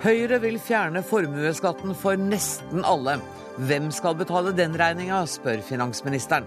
Høyre 0.00 0.38
vil 0.40 0.54
fjerne 0.56 1.02
formuesskatten 1.04 1.92
for 1.98 2.16
nesten 2.16 2.86
alle. 2.88 3.18
Hvem 3.68 3.90
skal 3.92 4.14
betale 4.16 4.54
den 4.56 4.72
regninga, 4.80 5.18
spør 5.28 5.60
finansministeren. 5.66 6.46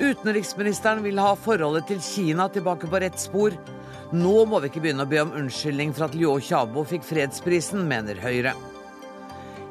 Utenriksministeren 0.00 1.04
vil 1.04 1.20
ha 1.22 1.36
forholdet 1.38 1.86
til 1.92 2.00
Kina 2.02 2.48
tilbake 2.50 2.90
på 2.90 3.02
rett 3.04 3.22
spor. 3.22 3.54
Nå 4.10 4.34
må 4.50 4.58
vi 4.58 4.72
ikke 4.72 4.82
begynne 4.82 5.06
å 5.06 5.12
be 5.12 5.22
om 5.22 5.30
unnskyldning 5.44 5.94
for 5.94 6.08
at 6.08 6.18
Liu 6.18 6.34
Xiaobo 6.42 6.82
fikk 6.90 7.06
fredsprisen, 7.06 7.86
mener 7.86 8.18
Høyre. 8.18 8.56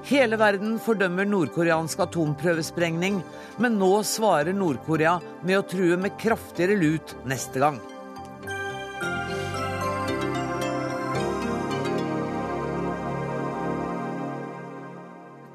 Hele 0.08 0.40
verden 0.40 0.80
fordømmer 0.80 1.28
nordkoreansk 1.28 2.00
atomprøvesprengning, 2.08 3.20
men 3.60 3.76
nå 3.82 3.92
svarer 4.08 4.56
Nord-Korea 4.56 5.20
med 5.44 5.60
å 5.60 5.68
true 5.68 6.00
med 6.00 6.16
kraftigere 6.22 6.80
lut 6.80 7.18
neste 7.28 7.60
gang. 7.60 7.84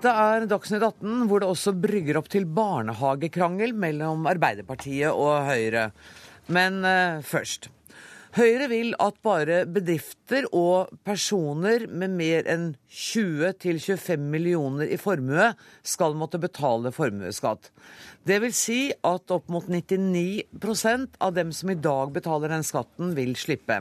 Det 0.04 0.12
er 0.12 0.44
Dagsnytt 0.44 0.82
18, 0.84 1.12
hvor 1.30 1.40
det 1.40 1.46
også 1.48 1.72
brygger 1.80 2.18
opp 2.20 2.26
til 2.28 2.44
barnehagekrangel 2.44 3.70
mellom 3.72 4.26
Arbeiderpartiet 4.28 5.08
og 5.08 5.46
Høyre. 5.46 5.86
Men 6.52 6.82
uh, 6.84 7.22
først. 7.24 7.70
Høyre 8.34 8.66
vil 8.66 8.96
at 8.98 9.20
bare 9.22 9.60
bedrifter 9.70 10.48
og 10.58 10.90
personer 11.06 11.84
med 11.86 12.16
mer 12.18 12.48
enn 12.50 12.64
20-25 12.90 14.24
millioner 14.32 14.90
i 14.90 14.98
formue 14.98 15.52
skal 15.86 16.16
måtte 16.18 16.40
betale 16.42 16.90
formuesskatt. 16.96 17.68
Det 18.26 18.40
vil 18.42 18.56
si 18.56 18.78
at 19.06 19.30
opp 19.30 19.52
mot 19.54 19.68
99% 19.70 21.14
av 21.22 21.36
dem 21.36 21.52
som 21.54 21.70
i 21.70 21.78
dag 21.78 22.10
betaler 22.16 22.50
den 22.50 22.66
skatten, 22.66 23.12
vil 23.14 23.36
slippe. 23.38 23.76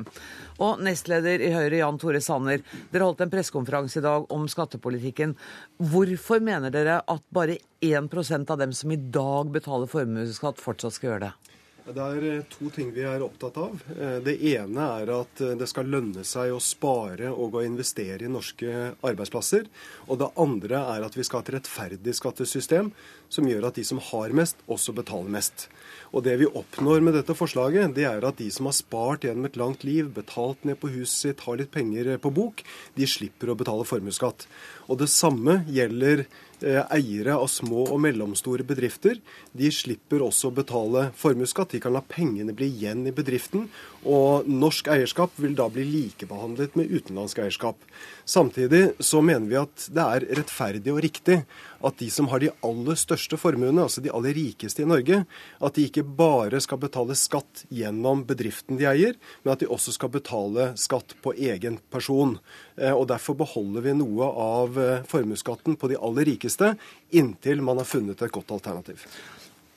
Og 0.61 0.83
nestleder 0.85 1.41
i 1.41 1.49
Høyre, 1.55 1.79
Jan 1.81 1.97
Tore 1.97 2.21
Sanner, 2.21 2.61
dere 2.93 3.07
holdt 3.07 3.25
en 3.25 3.33
pressekonferanse 3.33 4.03
i 4.03 4.05
dag 4.05 4.29
om 4.37 4.45
skattepolitikken. 4.51 5.33
Hvorfor 5.81 6.45
mener 6.45 6.69
dere 6.75 6.99
at 7.01 7.25
bare 7.33 7.57
1% 7.81 8.53
av 8.53 8.61
dem 8.61 8.77
som 8.77 8.93
i 8.93 9.01
dag 9.01 9.49
betaler 9.57 9.89
formuesskatt, 9.89 10.61
fortsatt 10.61 10.99
skal 10.99 11.13
gjøre 11.15 11.31
det? 11.31 11.52
Det 11.83 11.99
er 11.99 12.25
eh, 12.29 12.43
to 12.47 12.69
ting 12.71 12.93
vi 12.95 13.03
er 13.03 13.23
opptatt 13.25 13.57
av. 13.59 13.81
Eh, 13.91 14.19
det 14.23 14.37
ene 14.53 14.85
er 15.01 15.09
at 15.17 15.41
eh, 15.43 15.55
det 15.59 15.67
skal 15.67 15.89
lønne 15.91 16.23
seg 16.23 16.53
å 16.55 16.61
spare 16.63 17.27
og 17.33 17.57
å 17.59 17.63
investere 17.65 18.23
i 18.23 18.31
norske 18.31 18.93
arbeidsplasser. 19.03 19.67
Og 20.07 20.21
det 20.21 20.29
andre 20.39 20.79
er 20.93 21.03
at 21.03 21.17
vi 21.17 21.25
skal 21.27 21.41
ha 21.41 21.43
et 21.43 21.51
rettferdig 21.57 22.15
skattesystem 22.15 22.93
som 23.33 23.49
gjør 23.49 23.67
at 23.67 23.79
de 23.79 23.83
som 23.87 23.99
har 24.11 24.31
mest, 24.31 24.63
også 24.71 24.95
betaler 24.95 25.33
mest. 25.33 25.67
Og 26.15 26.23
det 26.23 26.37
vi 26.39 26.47
oppnår 26.47 27.03
med 27.03 27.17
dette 27.17 27.35
forslaget, 27.35 27.91
det 27.97 28.07
er 28.07 28.23
at 28.23 28.39
de 28.39 28.47
som 28.53 28.69
har 28.69 28.77
spart 28.77 29.27
gjennom 29.27 29.49
et 29.49 29.59
langt 29.59 29.83
liv, 29.83 30.07
betalt 30.13 30.63
ned 30.63 30.79
på 30.79 30.91
huset 30.93 31.17
sitt, 31.17 31.43
har 31.43 31.59
litt 31.59 31.73
penger 31.73 32.13
på 32.21 32.31
bok, 32.31 32.63
de 32.95 33.09
slipper 33.09 33.51
å 33.51 33.57
betale 33.59 33.87
formuesskatt. 33.89 34.47
Og 34.89 34.99
det 34.99 35.09
samme 35.11 35.61
gjelder 35.71 36.25
eh, 36.25 36.81
eiere 36.93 37.37
av 37.37 37.49
små 37.51 37.85
og 37.87 38.01
mellomstore 38.03 38.65
bedrifter. 38.67 39.19
De 39.55 39.71
slipper 39.73 40.23
også 40.25 40.51
å 40.51 40.57
betale 40.57 41.07
formuesskatt. 41.19 41.75
De 41.75 41.83
kan 41.83 41.95
la 41.95 42.03
pengene 42.03 42.55
bli 42.55 42.71
igjen 42.73 43.05
i 43.07 43.15
bedriften. 43.15 43.69
Og 44.03 44.47
norsk 44.49 44.89
eierskap 44.91 45.35
vil 45.39 45.53
da 45.55 45.69
bli 45.71 45.85
likebehandlet 45.87 46.75
med 46.75 46.91
utenlandsk 46.91 47.39
eierskap. 47.43 47.77
Samtidig 48.25 48.93
så 49.03 49.21
mener 49.23 49.47
vi 49.47 49.59
at 49.59 49.85
det 49.95 50.03
er 50.03 50.25
rettferdig 50.39 50.91
og 50.91 51.01
riktig 51.05 51.37
at 51.83 51.99
de 51.99 52.09
som 52.11 52.27
har 52.31 52.39
de 52.43 52.51
aller 52.63 52.99
største 52.99 53.39
formuene, 53.39 53.83
altså 53.83 54.03
de 54.03 54.11
aller 54.11 54.35
rikeste 54.35 54.83
i 54.83 54.87
Norge, 54.87 55.23
at 55.59 55.75
de 55.75 55.87
ikke 55.87 56.03
bare 56.03 56.61
skal 56.63 56.79
betale 56.83 57.15
skatt 57.19 57.65
gjennom 57.71 58.23
bedriften 58.27 58.79
de 58.79 58.87
eier, 58.87 59.19
men 59.43 59.55
at 59.55 59.63
de 59.63 59.71
også 59.71 59.95
skal 59.95 60.11
betale 60.13 60.71
skatt 60.79 61.15
på 61.23 61.35
egen 61.35 61.79
person. 61.91 62.37
Eh, 62.75 62.91
og 62.91 63.07
Derfor 63.11 63.37
beholder 63.39 63.87
vi 63.87 63.95
noe 63.99 64.31
av 64.31 64.79
eh, 64.79 65.07
formuesskatten 65.11 65.79
på 65.79 65.91
de 65.91 65.99
aller 65.99 66.31
rikeste 66.33 66.73
inntil 67.11 67.63
man 67.63 67.79
har 67.79 67.87
funnet 67.87 68.23
et 68.23 68.35
godt 68.35 68.55
alternativ. 68.55 69.07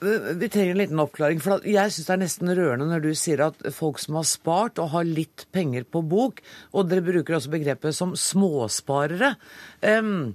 Vi 0.01 0.49
trenger 0.53 0.75
en 0.75 0.81
liten 0.83 1.01
oppklaring. 1.01 1.41
for 1.41 1.65
Jeg 1.65 1.93
syns 1.93 2.07
det 2.07 2.15
er 2.15 2.21
nesten 2.21 2.53
rørende 2.53 2.89
når 2.91 3.05
du 3.07 3.11
sier 3.17 3.41
at 3.47 3.63
folk 3.73 3.99
som 4.03 4.19
har 4.21 4.29
spart 4.29 4.81
og 4.83 4.93
har 4.93 5.09
litt 5.09 5.47
penger 5.57 5.87
på 5.89 6.05
bok, 6.05 6.43
og 6.77 6.91
dere 6.91 7.05
bruker 7.07 7.39
også 7.39 7.55
begrepet 7.55 7.97
som 7.97 8.13
småsparere 8.13 9.35
um, 9.81 10.35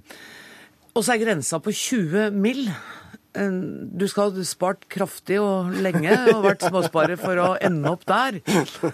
og 0.92 1.04
så 1.04 1.14
er 1.14 1.22
grensa 1.22 1.60
på 1.62 1.72
20 1.72 2.34
mill. 2.36 2.66
Du 3.32 4.04
skal 4.10 4.34
ha 4.34 4.44
spart 4.44 4.84
kraftig 4.92 5.38
og 5.40 5.70
lenge 5.80 6.12
og 6.34 6.42
vært 6.44 6.66
småsparer 6.66 7.16
for 7.20 7.40
å 7.40 7.46
ende 7.64 7.94
opp 7.94 8.04
der. 8.08 8.42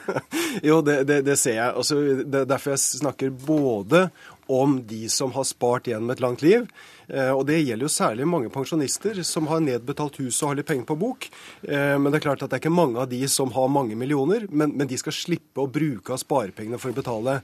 jo, 0.69 0.79
det, 0.87 1.01
det, 1.09 1.25
det 1.27 1.35
ser 1.41 1.57
jeg. 1.57 1.73
Altså, 1.73 1.99
det 2.23 2.45
er 2.45 2.53
derfor 2.53 2.77
jeg 2.77 2.85
snakker 3.01 3.35
både 3.35 4.05
om 4.47 4.79
de 4.89 5.09
som 5.11 5.35
har 5.35 5.49
spart 5.49 5.91
gjennom 5.91 6.15
et 6.15 6.23
langt 6.23 6.45
liv, 6.47 6.69
og 7.09 7.47
Det 7.49 7.61
gjelder 7.63 7.87
jo 7.87 7.93
særlig 7.93 8.27
mange 8.29 8.51
pensjonister 8.53 9.23
som 9.25 9.47
har 9.49 9.63
nedbetalt 9.65 10.19
huset 10.21 10.43
og 10.43 10.51
har 10.51 10.59
litt 10.59 10.69
penger 10.69 10.89
på 10.89 10.97
bok. 11.01 11.29
Eh, 11.63 11.97
men 11.97 12.11
det 12.11 12.21
er 12.21 12.25
klart 12.27 12.43
at 12.45 12.51
det 12.51 12.59
er 12.59 12.63
ikke 12.63 12.75
mange 12.75 13.01
av 13.01 13.09
de 13.11 13.21
som 13.31 13.53
har 13.55 13.71
mange 13.73 13.97
millioner, 13.99 14.45
men, 14.51 14.75
men 14.77 14.91
de 14.91 14.99
skal 15.01 15.17
slippe 15.17 15.63
å 15.63 15.71
bruke 15.73 16.13
av 16.15 16.21
sparepengene 16.23 16.81
for 16.81 16.93
å 16.93 16.99
betale. 16.99 17.39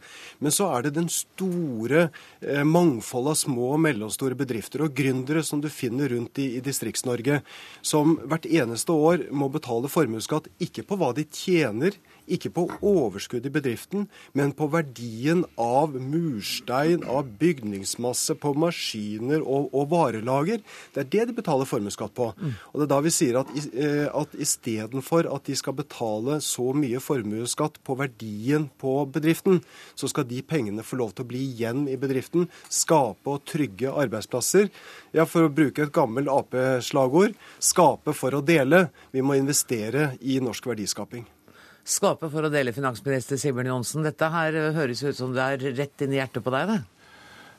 Men 0.44 0.54
så 0.54 0.68
er 0.74 0.86
det 0.86 0.94
den 0.98 1.08
store 1.12 2.08
eh, 2.40 2.64
mangfoldet 2.68 3.34
av 3.34 3.40
små 3.44 3.70
og 3.74 3.82
mellomstore 3.86 4.38
bedrifter 4.38 4.84
og 4.84 4.96
gründere 4.96 5.44
som 5.46 5.62
du 5.64 5.70
finner 5.72 6.12
rundt 6.12 6.40
i, 6.42 6.50
i 6.58 6.64
Distrikts-Norge, 6.64 7.40
som 7.84 8.18
hvert 8.24 8.48
eneste 8.48 8.92
år 8.92 9.28
må 9.32 9.48
betale 9.52 9.90
formuesskatt 9.92 10.50
ikke 10.64 10.84
på 10.88 11.00
hva 11.00 11.12
de 11.16 11.24
tjener, 11.32 11.96
ikke 12.24 12.52
på 12.56 12.66
overskudd 12.84 13.44
i 13.48 13.52
bedriften, 13.52 14.06
men 14.36 14.52
på 14.56 14.68
verdien 14.72 15.44
av 15.60 15.96
murstein, 15.96 17.04
av 17.08 17.28
bygningsmasse, 17.40 18.36
på 18.40 18.54
maskiner 18.58 19.44
og 19.44 19.53
og, 19.54 19.68
og 19.74 19.88
varelager. 19.92 20.62
Det 20.94 21.04
er 21.04 21.10
det 21.12 21.26
de 21.30 21.36
betaler 21.36 21.68
formuesskatt 21.68 22.14
på. 22.16 22.30
Mm. 22.36 22.54
Og 22.72 22.80
det 22.80 22.86
er 22.86 22.92
da 22.94 23.00
vi 23.04 23.12
sier 23.14 23.40
at, 23.40 23.52
eh, 23.72 24.06
at 24.08 24.36
istedenfor 24.46 25.28
at 25.30 25.48
de 25.48 25.58
skal 25.58 25.76
betale 25.78 26.40
så 26.44 26.70
mye 26.76 27.02
formuesskatt 27.02 27.80
på 27.86 27.98
verdien 28.00 28.68
på 28.80 28.96
bedriften, 29.14 29.62
så 29.94 30.10
skal 30.10 30.28
de 30.30 30.42
pengene 30.46 30.86
få 30.86 30.98
lov 31.00 31.14
til 31.14 31.26
å 31.26 31.30
bli 31.30 31.44
igjen 31.52 31.86
i 31.90 31.98
bedriften, 32.00 32.48
skape 32.68 33.36
og 33.36 33.44
trygge 33.48 33.92
arbeidsplasser. 33.92 34.70
Ja, 35.14 35.28
for 35.30 35.46
å 35.46 35.52
bruke 35.54 35.86
et 35.86 35.94
gammelt 35.94 36.32
Ap-slagord 36.32 37.36
skape 37.62 38.16
for 38.16 38.34
å 38.34 38.44
dele. 38.44 38.88
Vi 39.14 39.22
må 39.24 39.38
investere 39.38 40.14
i 40.20 40.40
norsk 40.42 40.72
verdiskaping 40.72 41.28
skape 41.84 42.30
for 42.32 42.46
å 42.46 42.48
dele, 42.52 42.72
finansminister 42.72 43.36
Sigbjørn 43.40 43.68
Johnsen. 43.68 44.04
Dette 44.06 44.30
her 44.32 44.56
høres 44.76 45.02
ut 45.04 45.18
som 45.18 45.34
det 45.36 45.44
er 45.44 45.76
rett 45.76 46.04
inn 46.04 46.14
i 46.14 46.20
hjertet 46.20 46.44
på 46.44 46.52
deg, 46.54 46.70
det? 46.70 46.93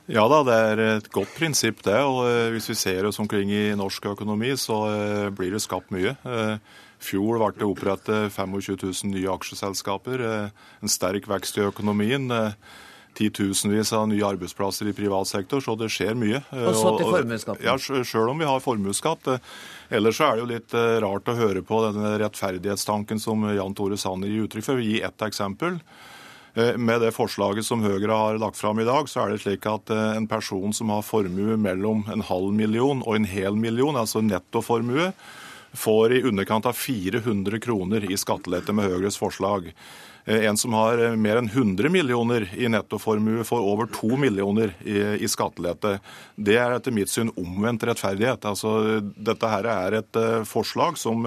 Ja 0.06 0.22
da, 0.30 0.40
det 0.46 0.54
er 0.54 0.80
et 0.84 1.08
godt 1.10 1.32
prinsipp 1.34 1.82
det. 1.86 1.98
og 1.98 2.22
eh, 2.28 2.48
Hvis 2.54 2.70
vi 2.70 2.78
ser 2.78 3.08
oss 3.08 3.18
omkring 3.22 3.50
i 3.50 3.74
norsk 3.78 4.12
økonomi, 4.14 4.52
så 4.58 4.80
eh, 4.92 5.28
blir 5.34 5.56
det 5.56 5.62
skapt 5.64 5.90
mye. 5.94 6.14
I 6.22 6.34
eh, 6.54 6.74
fjor 7.02 7.40
ble 7.42 7.52
det 7.58 7.66
opprettet 7.66 8.34
25 8.34 8.78
000 8.86 9.14
nye 9.16 9.32
aksjeselskaper. 9.34 10.22
En 10.46 10.92
sterk 10.92 11.26
vekst 11.28 11.58
i 11.58 11.66
økonomien. 11.66 12.30
Titusenvis 13.16 13.90
av 13.96 14.06
nye 14.10 14.24
arbeidsplasser 14.28 14.88
i 14.90 14.94
privat 14.96 15.28
sektor, 15.28 15.60
så 15.64 15.74
det 15.80 15.90
skjer 15.92 16.16
mye. 16.18 16.40
Og 16.52 16.74
så 16.76 16.94
til 17.00 17.10
formuesskatten. 17.10 17.64
Ja, 17.66 17.76
Sjøl 17.80 18.32
om 18.32 18.40
vi 18.40 18.48
har 18.48 18.62
formuesskatt. 18.64 19.30
Ellers 19.88 20.20
så 20.20 20.28
er 20.28 20.36
det 20.36 20.44
jo 20.44 20.50
litt 20.50 20.76
rart 21.04 21.30
å 21.32 21.36
høre 21.36 21.64
på 21.66 21.82
denne 21.88 22.14
rettferdighetstanken 22.22 23.20
som 23.22 23.44
Jan 23.56 23.76
Tore 23.76 23.98
Sanner 24.00 24.30
gir 24.30 24.46
uttrykk 24.46 24.68
for. 24.70 24.80
Vi 24.80 24.94
gir 24.94 25.08
ett 25.08 25.26
eksempel. 25.26 25.80
Eh, 26.56 26.76
med 26.76 27.02
det 27.04 27.12
forslaget 27.12 27.66
som 27.68 27.82
Høyre 27.84 28.16
har 28.16 28.38
lagt 28.40 28.56
fram 28.56 28.78
i 28.80 28.86
dag, 28.88 29.10
så 29.12 29.26
er 29.26 29.34
det 29.34 29.42
slik 29.42 29.66
at 29.68 29.90
eh, 29.92 30.14
en 30.16 30.28
person 30.28 30.72
som 30.72 30.88
har 30.88 31.04
formue 31.04 31.58
mellom 31.60 32.06
en 32.12 32.24
halv 32.24 32.54
million 32.56 33.02
og 33.04 33.18
en 33.18 33.28
hel 33.28 33.58
million, 33.60 33.98
altså 34.00 34.22
nettoformue, 34.24 35.10
får 35.76 36.14
i 36.16 36.22
underkant 36.24 36.64
av 36.64 36.78
400 36.80 37.60
kroner 37.60 38.08
i 38.08 38.16
skattelette 38.16 38.72
med 38.72 38.88
Høyres 38.88 39.20
forslag. 39.20 39.68
Eh, 40.26 40.44
en 40.44 40.56
som 40.56 40.72
har 40.72 40.98
eh, 40.98 41.16
mer 41.16 41.38
enn 41.38 41.48
100 41.48 41.88
millioner 41.88 42.48
i 42.58 42.68
nettoformue, 42.68 43.44
får 43.46 43.62
over 43.62 43.86
2 43.94 44.16
millioner 44.18 44.72
i, 44.82 44.98
i 45.22 45.28
skattelette. 45.30 45.96
Det 46.34 46.56
er 46.58 46.74
etter 46.74 46.94
mitt 46.94 47.12
syn 47.12 47.30
omvendt 47.38 47.86
rettferdighet. 47.86 48.44
Altså, 48.50 49.00
dette 49.00 49.50
her 49.50 49.68
er 49.70 49.98
et 50.00 50.18
uh, 50.18 50.42
forslag 50.46 50.98
som 50.98 51.22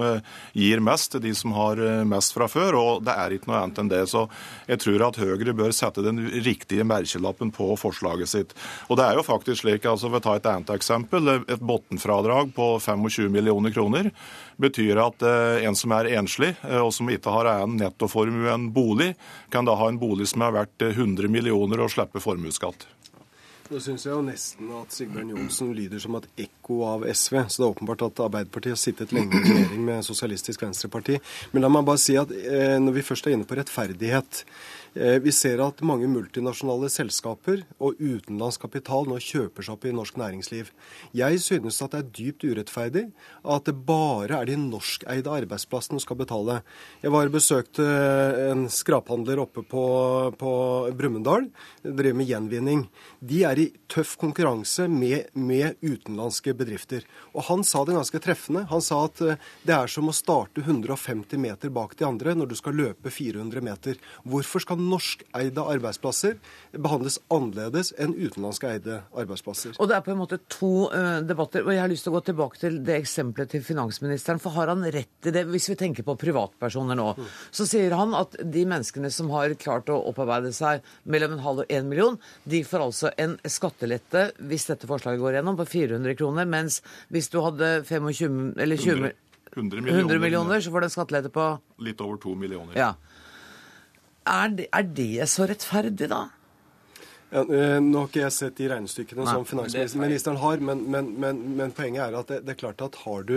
gir 0.56 0.82
mest 0.84 1.14
til 1.14 1.22
de 1.24 1.32
som 1.36 1.54
har 1.56 1.80
mest 2.08 2.34
fra 2.36 2.46
før, 2.50 2.76
og 2.76 3.04
det 3.06 3.14
er 3.16 3.34
ikke 3.34 3.50
noe 3.50 3.62
annet 3.62 3.80
enn 3.80 3.90
det. 3.90 4.02
Så 4.10 4.26
jeg 4.68 4.82
tror 4.84 5.06
at 5.08 5.18
Høyre 5.20 5.54
bør 5.56 5.74
sette 5.74 6.04
den 6.04 6.20
riktige 6.44 6.84
merkelappen 6.86 7.52
på 7.54 7.72
forslaget 7.80 8.30
sitt. 8.30 8.54
Og 8.88 9.00
det 9.00 9.06
er 9.06 9.18
jo 9.18 9.26
faktisk 9.26 9.64
slik, 9.64 9.88
altså 9.88 10.10
For 10.10 10.20
å 10.20 10.24
ta 10.24 10.36
et 10.36 10.48
annet 10.50 10.72
eksempel, 10.74 11.32
et 11.40 11.64
bunnfradrag 11.64 12.52
på 12.56 12.72
25 12.82 13.32
millioner 13.32 13.74
kroner 13.74 14.10
betyr 14.60 15.00
at 15.02 15.24
en 15.64 15.76
som 15.78 15.92
er 15.96 16.12
enslig, 16.18 16.52
og 16.80 16.92
som 16.94 17.10
ikke 17.10 17.32
har 17.34 17.48
en 17.54 17.78
nettoformue, 17.80 18.48
en 18.52 18.70
bolig, 18.74 19.14
kan 19.50 19.66
da 19.68 19.76
ha 19.78 19.88
en 19.88 20.00
bolig 20.00 20.28
som 20.30 20.44
er 20.46 20.56
verdt 20.60 20.86
100 20.86 21.26
eh, 21.26 21.30
millioner 21.30 21.82
og 21.84 21.92
slippe 21.92 22.22
formuesskatt. 22.22 22.86
Nå 23.70 23.78
syns 23.78 24.02
jeg 24.02 24.10
jo 24.10 24.22
nesten 24.26 24.70
at 24.80 24.90
Sigbjørn 24.90 25.28
Johnsen 25.30 25.68
lyder 25.76 26.00
som 26.02 26.16
et 26.18 26.26
ekko 26.42 26.80
av 26.88 27.04
SV. 27.06 27.36
Så 27.46 27.60
det 27.60 27.66
er 27.68 27.68
åpenbart 27.68 28.02
at 28.02 28.22
Arbeiderpartiet 28.24 28.74
har 28.74 28.80
sittet 28.82 29.14
lenge 29.14 29.38
i 29.38 29.44
regjering 29.44 29.84
med 29.86 30.02
Sosialistisk 30.02 30.64
Venstreparti. 30.64 31.20
Men 31.52 31.62
la 31.62 31.70
meg 31.70 31.86
bare 31.86 32.02
si 32.02 32.16
at 32.18 32.32
eh, 32.34 32.80
når 32.82 32.98
vi 32.98 33.06
først 33.06 33.28
er 33.28 33.36
inne 33.36 33.46
på 33.46 33.58
rettferdighet 33.60 34.42
Eh, 34.42 34.79
vi 34.94 35.32
ser 35.34 35.60
at 35.62 35.82
mange 35.86 36.08
multinasjonale 36.10 36.90
selskaper 36.90 37.62
og 37.78 38.00
utenlandsk 38.00 38.64
kapital 38.66 39.06
nå 39.08 39.20
kjøper 39.22 39.64
seg 39.66 39.76
opp 39.76 39.86
i 39.86 39.94
norsk 39.94 40.18
næringsliv. 40.20 40.72
Jeg 41.16 41.40
synes 41.44 41.78
at 41.84 41.94
det 41.94 42.00
er 42.00 42.10
dypt 42.18 42.46
urettferdig 42.48 43.04
at 43.44 43.68
det 43.68 43.76
bare 43.86 44.40
er 44.40 44.50
de 44.50 44.56
norskeide 44.58 45.30
arbeidsplassene 45.30 46.00
som 46.00 46.04
skal 46.04 46.18
betale. 46.20 46.60
Jeg 47.02 47.12
var 47.14 47.28
og 47.28 47.36
besøkte 47.36 47.86
en 48.50 48.66
skraphandler 48.72 49.40
oppe 49.42 49.62
på, 49.66 49.84
på 50.40 50.52
Brumunddal. 50.96 51.48
Driver 51.84 52.18
med 52.18 52.30
gjenvinning. 52.30 52.84
De 53.20 53.42
er 53.46 53.60
i 53.62 53.68
tøff 53.90 54.16
konkurranse 54.20 54.86
med, 54.90 55.30
med 55.34 55.78
utenlandske 55.82 56.54
bedrifter. 56.56 57.06
Og 57.34 57.46
han 57.50 57.64
sa 57.66 57.84
det 57.86 57.96
ganske 57.96 58.22
treffende. 58.22 58.66
Han 58.70 58.82
sa 58.84 59.04
at 59.06 59.22
eh, 59.24 59.40
det 59.66 59.76
er 59.76 59.90
som 59.90 60.10
å 60.10 60.16
starte 60.16 60.64
150 60.64 61.40
meter 61.40 61.72
bak 61.74 61.96
de 61.98 62.06
andre 62.08 62.34
når 62.36 62.50
du 62.50 62.56
skal 62.58 62.78
løpe 62.78 63.12
400 63.12 63.64
meter. 63.64 64.00
Hvorfor 64.24 64.64
skal 64.64 64.79
norskeide 64.88 65.62
arbeidsplasser 65.74 66.38
behandles 66.72 67.18
annerledes 67.32 67.92
enn 68.00 68.14
utenlandske 68.16 68.68
eide 68.70 69.00
arbeidsplasser? 69.18 69.76
Og 69.78 69.90
det 69.90 69.96
er 69.96 70.04
på 70.06 70.14
en 70.14 70.20
måte 70.20 70.40
to 70.50 70.88
uh, 70.92 71.20
debatter. 71.26 71.64
og 71.66 71.74
Jeg 71.74 71.82
har 71.82 71.92
lyst 71.92 72.06
til 72.06 72.14
å 72.14 72.16
gå 72.18 72.24
tilbake 72.30 72.60
til 72.62 72.80
det 72.86 72.98
eksempelet 73.00 73.52
til 73.54 73.64
finansministeren. 73.66 74.42
For 74.42 74.56
har 74.56 74.72
han 74.72 74.84
rett 74.86 75.30
i 75.30 75.34
det, 75.34 75.46
hvis 75.50 75.70
vi 75.72 75.78
tenker 75.80 76.06
på 76.06 76.16
privatpersoner 76.20 76.98
nå, 76.98 77.08
mm. 77.18 77.30
så 77.60 77.68
sier 77.68 77.96
han 77.98 78.16
at 78.18 78.38
de 78.40 78.66
menneskene 78.68 79.12
som 79.14 79.32
har 79.34 79.56
klart 79.60 79.90
å 79.92 80.00
opparbeide 80.10 80.52
seg 80.56 80.84
mellom 81.04 81.36
en 81.36 81.44
halv 81.46 81.64
og 81.64 81.74
en 81.78 81.90
million, 81.90 82.20
de 82.44 82.62
får 82.66 82.86
altså 82.86 83.14
en 83.20 83.38
skattelette, 83.44 84.30
hvis 84.50 84.68
dette 84.70 84.90
forslaget 84.90 85.22
går 85.22 85.40
gjennom, 85.40 85.58
på 85.60 85.68
400 85.78 86.18
kroner. 86.20 86.48
Mens 86.50 86.80
hvis 87.12 87.30
du 87.32 87.40
hadde 87.44 87.80
25 87.88 88.54
eller 88.60 88.80
20 88.80 89.12
100 89.56 89.80
millioner, 89.80 90.00
100 90.00 90.18
millioner, 90.18 90.60
så 90.60 90.70
får 90.70 90.80
du 90.80 90.86
en 90.86 90.92
skattelette 90.94 91.30
på 91.34 91.46
Litt 91.82 92.00
over 92.04 92.20
2 92.22 92.34
millioner. 92.38 92.76
Ja. 92.78 92.92
Er 94.30 94.52
det, 94.54 94.68
er 94.70 94.86
det 94.94 95.26
så 95.32 95.48
rettferdig, 95.50 96.10
da? 96.12 96.28
Ja, 97.30 97.44
eh, 97.46 97.76
nå 97.78 98.00
har 98.00 98.08
ikke 98.08 98.24
jeg 98.24 98.34
sett 98.34 98.56
de 98.58 98.68
regnestykkene 98.72 99.22
Nei, 99.22 99.32
som 99.36 99.44
finansministeren 99.46 100.38
har, 100.42 100.62
men, 100.66 100.82
men, 100.90 101.12
men, 101.22 101.42
men, 101.58 101.74
poenget 101.74 102.08
er 102.08 102.16
at 102.18 102.30
det, 102.32 102.40
det, 102.42 102.56
er 102.56 102.62
klart 102.64 102.82
at 102.82 102.98
har 103.04 103.26
du 103.28 103.36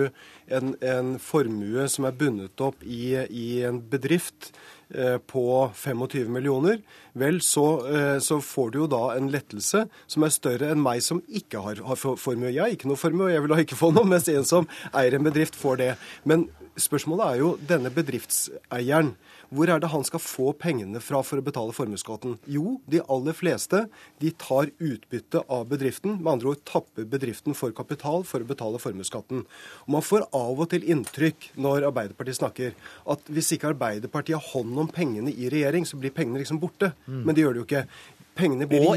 en, 0.49 0.73
en 0.81 1.11
formue 1.21 1.85
som 1.93 2.07
er 2.09 2.15
bundet 2.17 2.63
opp 2.65 2.81
i, 2.81 3.13
i 3.29 3.45
en 3.67 3.77
bedrift 3.91 4.49
eh, 4.89 5.19
på 5.29 5.45
25 5.77 6.33
millioner, 6.33 6.81
vel, 7.21 7.37
så, 7.45 7.67
eh, 7.85 8.17
så, 8.17 8.39
får 8.41 8.73
du 8.73 8.79
jo 8.81 8.89
da 8.95 9.03
en 9.13 9.29
lettelse 9.33 9.85
som 10.09 10.25
er 10.25 10.33
større 10.33 10.73
enn 10.73 10.81
meg 10.81 11.05
som 11.05 11.21
ikke 11.29 11.61
har, 11.61 11.83
har 11.85 12.01
formue. 12.01 12.49
Jeg 12.49 12.63
har 12.63 12.73
ikke 12.73 12.89
noe 12.89 13.01
formue, 13.01 13.29
og 13.29 13.35
jeg 13.35 13.45
vil 13.45 13.53
da 13.53 13.61
ikke 13.61 13.77
få 13.77 13.93
noe, 13.93 14.09
mens 14.15 14.31
en 14.33 14.49
som 14.49 14.69
eier 14.89 15.19
en 15.19 15.29
bedrift, 15.29 15.59
får 15.59 15.81
det. 15.83 15.91
Men 16.25 16.47
spørsmålet 16.81 17.27
er 17.29 17.43
jo 17.45 17.53
denne 17.69 17.93
bedriftseieren. 17.93 19.13
Hvor 19.53 19.69
er 19.69 19.81
det 19.81 19.91
han 19.91 20.05
skal 20.07 20.21
få 20.23 20.51
pengene 20.57 21.01
fra 21.03 21.19
for 21.25 21.37
å 21.37 21.45
betale 21.45 21.73
formuesskatten? 21.75 22.37
Jo, 22.49 22.79
de 22.89 23.03
aller 23.11 23.35
fleste 23.37 23.83
de 24.21 24.31
tar 24.41 24.71
utbytte 24.81 25.43
av 25.51 25.67
bedriften. 25.69 26.15
Med 26.21 26.31
andre 26.35 26.53
ord 26.53 26.63
tapper 26.65 27.05
bedriften 27.09 27.53
for 27.57 27.75
kapital 27.75 28.25
for 28.25 28.41
å 28.41 28.49
betale 28.49 28.81
formuesskatten. 28.81 29.43
Man 29.85 30.05
får 30.05 30.25
av 30.33 30.63
og 30.63 30.71
til 30.73 30.87
inntrykk 30.89 31.51
når 31.61 31.87
Arbeiderpartiet 31.91 32.39
snakker, 32.39 32.73
at 33.13 33.29
hvis 33.29 33.53
ikke 33.53 33.69
Arbeiderpartiet 33.73 34.39
har 34.39 34.49
hånd 34.55 34.79
om 34.85 34.89
pengene 34.89 35.33
i 35.33 35.51
regjering, 35.53 35.85
så 35.85 35.99
blir 36.01 36.15
pengene 36.15 36.41
liksom 36.41 36.61
borte. 36.63 36.93
Mm. 37.05 37.21
Men 37.21 37.37
det 37.37 37.45
gjør 37.45 37.53
det 37.53 37.63
jo 37.63 37.67
ikke. 37.67 37.85
Pengene 38.33 38.65
blir, 38.65 38.87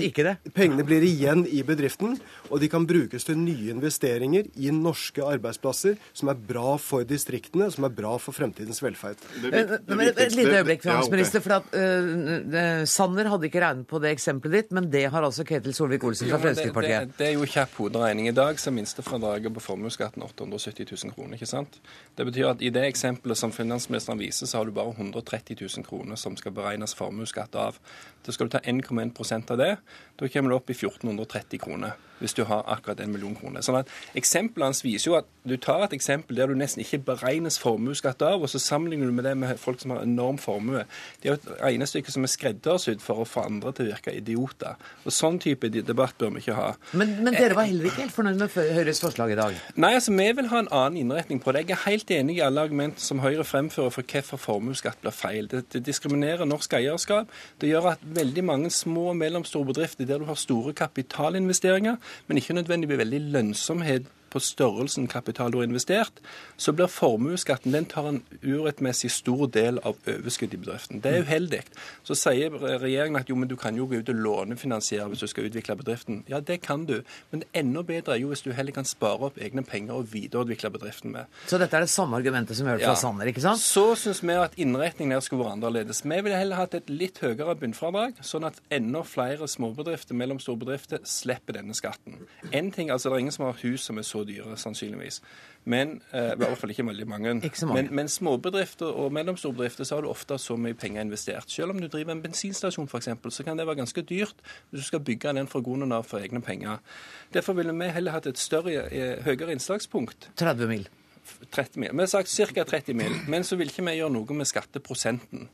pengene 0.56 0.84
blir, 0.86 1.04
igjen 1.04 1.42
i 1.52 1.60
bedriften, 1.66 2.14
og 2.48 2.60
de 2.62 2.70
kan 2.72 2.86
brukes 2.88 3.26
til 3.28 3.36
nye 3.36 3.68
investeringer 3.74 4.48
i 4.56 4.70
norske 4.72 5.20
arbeidsplasser 5.20 5.98
som 6.16 6.30
er 6.32 6.38
bra 6.48 6.76
for 6.80 7.04
distriktene, 7.04 7.68
som 7.72 7.84
er 7.84 7.92
bra 7.92 8.14
for 8.22 8.36
fremtidens 8.36 8.80
velferd. 8.80 9.20
Et 9.44 10.36
lite 10.36 10.54
øyeblikk, 10.56 10.86
finansminister. 10.86 11.44
for 11.44 11.58
at 11.58 11.76
uh, 11.76 12.86
Sanner 12.88 13.28
hadde 13.28 13.50
ikke 13.50 13.60
regnet 13.60 13.88
på 13.90 14.00
det 14.00 14.14
eksempelet 14.16 14.56
ditt, 14.56 14.72
men 14.76 14.88
det 14.92 15.04
har 15.12 15.26
altså 15.26 15.44
Ketil 15.44 15.76
Solvik-Olsen 15.76 16.32
fra 16.32 16.40
Fremskrittspartiet. 16.40 17.10
Det, 17.10 17.12
det, 17.12 17.18
det, 17.20 17.28
er 17.28 17.36
jo 17.36 17.50
kjapp 17.56 17.76
hoderegning. 17.82 18.30
I 18.30 18.36
dag 18.36 18.60
så 18.62 18.70
er 18.72 18.76
minstefradraget 18.78 19.52
på 19.52 19.64
formuesskatten 19.66 20.24
870 20.24 20.88
000 20.94 21.16
kroner. 21.16 21.36
ikke 21.36 21.50
sant? 21.50 21.80
Det 22.16 22.24
betyr 22.30 22.54
at 22.54 22.64
i 22.64 22.72
det 22.72 22.86
eksempelet 22.88 23.36
som 23.36 23.52
finansministeren 23.52 24.20
viser, 24.22 24.48
så 24.48 24.62
har 24.62 24.64
du 24.64 24.72
bare 24.72 24.96
130 24.96 25.60
000 25.60 25.84
kroner 25.84 26.16
som 26.16 26.40
skal 26.40 26.56
beregnes 26.56 26.96
formuesskatt 26.96 27.60
av. 27.60 27.76
Da 28.26 28.34
skal 28.34 28.48
du 28.48 28.56
ta 28.56 28.60
1,1% 28.66 29.52
av 29.54 29.60
det. 29.60 29.76
Da 30.18 30.28
kommer 30.28 30.50
du 30.50 30.56
opp 30.58 30.70
i 30.70 30.74
1430 30.74 31.62
kroner 31.62 31.94
hvis 32.20 32.36
du 32.36 32.44
har 32.48 32.64
akkurat 32.72 33.00
en 33.00 33.12
million 33.12 33.36
kroner. 33.36 33.64
Sånn 33.64 33.80
at 33.80 33.90
Eksemplene 34.16 34.70
hans 34.70 34.82
viser 34.84 35.10
jo 35.10 35.16
at 35.18 35.28
du 35.46 35.54
tar 35.60 35.84
et 35.84 35.94
eksempel 35.94 36.38
der 36.38 36.50
du 36.50 36.56
nesten 36.58 36.82
ikke 36.82 37.02
beregnes 37.06 37.58
formuesskatt 37.62 38.22
av, 38.26 38.42
og 38.42 38.50
så 38.50 38.60
sammenligner 38.62 39.10
du 39.10 39.14
med 39.14 39.26
det 39.28 39.34
med 39.38 39.60
folk 39.60 39.80
som 39.82 39.94
har 39.94 40.02
enorm 40.06 40.38
formue. 40.42 40.84
Det 41.22 41.28
er 41.28 41.34
jo 41.34 41.38
et 41.38 41.48
regnestykke 41.60 42.12
som 42.12 42.26
er 42.26 42.32
skreddersydd 42.32 43.04
for 43.04 43.22
å 43.22 43.28
få 43.28 43.46
andre 43.46 43.72
til 43.76 43.86
å 43.86 43.92
virke 43.94 44.14
idioter. 44.16 44.80
Og 45.04 45.14
Sånn 45.16 45.38
type 45.42 45.70
debatt 45.72 46.16
bør 46.20 46.34
vi 46.34 46.42
ikke 46.42 46.56
ha. 46.56 46.66
Men, 46.98 47.14
men 47.24 47.36
dere 47.36 47.56
var 47.56 47.68
heller 47.70 47.88
ikke 47.88 48.04
helt 48.04 48.14
fornøyd 48.14 48.40
med 48.42 48.56
Høyres 48.76 49.00
forslag 49.02 49.32
i 49.32 49.38
dag? 49.38 49.56
Nei, 49.80 49.92
altså 49.96 50.14
vi 50.16 50.26
vil 50.38 50.50
ha 50.52 50.60
en 50.62 50.70
annen 50.70 51.00
innretning 51.02 51.40
på 51.42 51.54
det. 51.54 51.64
Jeg 51.66 51.76
er 51.76 51.84
helt 51.86 52.12
enig 52.18 52.38
i 52.38 52.44
alle 52.44 52.66
argumenter 52.66 53.02
som 53.02 53.22
Høyre 53.24 53.46
fremfører 53.46 53.94
for 53.94 54.06
hvorfor 54.12 54.42
formuesskatt 54.42 55.00
blir 55.02 55.14
feil. 55.14 55.48
Det, 55.50 55.64
det 55.72 55.84
diskriminerer 55.86 56.48
norsk 56.48 56.76
eierskap. 56.78 57.32
Det 57.60 57.70
gjør 57.70 57.92
at 57.94 58.04
veldig 58.16 58.44
mange 58.46 58.70
små 58.74 59.10
og 59.12 59.18
mellomstore 59.20 59.70
bedrifter 59.72 60.08
der 60.08 60.22
du 60.22 60.28
har 60.28 60.38
store 60.40 60.74
kapitalinvesteringer, 60.76 61.96
men 62.26 62.36
ikke 62.36 62.54
nødvendigvis 62.54 62.98
veldig 62.98 63.20
lønnsomhet 63.20 64.06
på 64.36 64.42
størrelsen 64.44 65.08
kapital 65.08 65.52
du 65.52 65.60
har 65.60 65.68
investert, 65.68 66.20
så 66.60 66.74
blir 66.76 66.90
formuesskatten 66.92 67.72
den 67.72 67.88
tar 67.88 68.08
en 68.10 68.20
urettmessig 68.44 69.10
stor 69.14 69.46
del 69.52 69.80
av 69.86 69.96
overskuddet 70.04 70.58
i 70.58 70.62
bedriften. 70.62 71.02
Det 71.04 71.12
er 71.12 71.24
uheldig. 71.26 71.62
Så 72.06 72.16
sier 72.18 72.52
regjeringen 72.52 73.20
at 73.20 73.30
jo, 73.30 73.38
men 73.38 73.48
du 73.50 73.56
kan 73.60 73.76
jo 73.78 73.88
gå 73.88 74.02
ut 74.02 74.12
og 74.12 74.20
lånefinansiere 74.26 75.08
hvis 75.12 75.24
du 75.24 75.30
skal 75.30 75.48
utvikle 75.48 75.78
bedriften. 75.80 76.22
Ja, 76.30 76.40
det 76.40 76.60
kan 76.66 76.84
du, 76.88 76.98
men 77.32 77.44
enda 77.56 77.84
bedre 77.86 78.16
er 78.16 78.22
jo 78.22 78.32
hvis 78.32 78.44
du 78.44 78.52
heller 78.56 78.76
kan 78.76 78.88
spare 78.88 79.30
opp 79.30 79.40
egne 79.40 79.64
penger 79.66 79.96
og 79.96 80.10
videreutvikle 80.12 80.72
bedriften 80.74 81.14
med. 81.14 81.32
Så 81.48 81.60
dette 81.62 81.78
er 81.78 81.86
det 81.86 81.92
samme 81.92 82.18
argumentet 82.20 82.58
som 82.58 82.68
vi 82.68 82.74
hørte 82.74 82.84
fra 82.84 82.94
ja. 82.94 83.00
Sanner, 83.00 83.30
ikke 83.32 83.44
sant? 83.44 83.62
Så 83.62 83.86
syns 84.00 84.22
vi 84.24 84.36
at 84.36 84.56
innretningen 84.60 85.16
her 85.16 85.24
skulle 85.24 85.44
vært 85.44 85.56
annerledes. 85.58 86.02
Vi 86.04 86.20
ville 86.26 86.40
heller 86.40 86.60
hatt 86.60 86.76
et 86.76 86.92
litt 86.92 87.20
høyere 87.22 87.56
bunnfradrag, 87.60 88.20
sånn 88.26 88.48
at 88.48 88.60
enda 88.74 89.02
flere 89.06 89.48
småbedrifter, 89.50 90.16
mellomstore 90.18 90.60
bedrifter, 90.64 91.02
slipper 91.08 91.58
denne 91.58 91.76
skatten. 91.76 92.20
En 92.52 92.72
ting, 92.74 92.90
altså 92.92 93.06
Det 93.10 93.14
er 93.16 93.24
ingen 93.26 93.36
som 93.36 93.46
har 93.46 93.60
hus 93.62 93.86
som 93.86 94.00
er 94.00 94.06
så 94.06 94.25
dyre, 94.28 94.56
sannsynligvis. 94.60 95.20
Men 95.66 95.96
eh, 96.12 96.32
i 96.32 96.38
hvert 96.38 96.58
fall 96.60 96.70
ikke 96.70 96.86
veldig 96.86 97.06
mange. 97.10 97.32
Ikke 97.46 97.66
mange. 97.66 97.82
Men, 97.82 97.94
men 97.98 98.10
småbedrifter 98.10 98.86
og 98.86 99.14
mellomstore 99.14 99.56
bedrifter 99.56 99.88
så 99.88 99.98
har 99.98 100.06
du 100.06 100.10
ofte 100.12 100.38
så 100.38 100.54
mye 100.60 100.76
penger 100.78 101.02
investert. 101.02 101.50
Selv 101.50 101.74
om 101.74 101.80
du 101.82 101.88
driver 101.90 102.14
en 102.14 102.22
bensinstasjon 102.22 102.86
f.eks., 102.86 103.10
så 103.34 103.46
kan 103.46 103.58
det 103.58 103.66
være 103.66 103.80
ganske 103.82 104.04
dyrt 104.06 104.44
hvis 104.70 104.84
du 104.84 104.86
skal 104.86 105.02
bygge 105.06 105.34
den 105.38 105.50
fra 105.50 105.62
grunnen 105.64 105.94
av 105.96 106.06
for 106.06 106.22
egne 106.22 106.42
penger. 106.44 106.78
Derfor 107.34 107.58
ville 107.58 107.74
vi 107.74 107.90
heller 107.96 108.14
hatt 108.14 108.30
et 108.30 108.38
større, 108.38 108.86
eh, 108.90 109.24
høyere 109.26 109.56
innslagspunkt. 109.56 110.30
30 110.38 110.70
mil. 110.70 110.86
30 111.50 111.80
mil. 111.82 111.90
Vi 111.92 112.04
har 112.04 112.12
sagt 112.14 112.30
ca. 112.54 112.64
30 112.64 112.94
mil. 112.94 113.18
Men 113.26 113.44
så 113.44 113.58
vil 113.58 113.72
ikke 113.72 113.84
vi 113.88 113.98
gjøre 113.98 114.14
noe 114.14 114.38
med 114.38 114.46
skatteprosenten. 114.46 115.48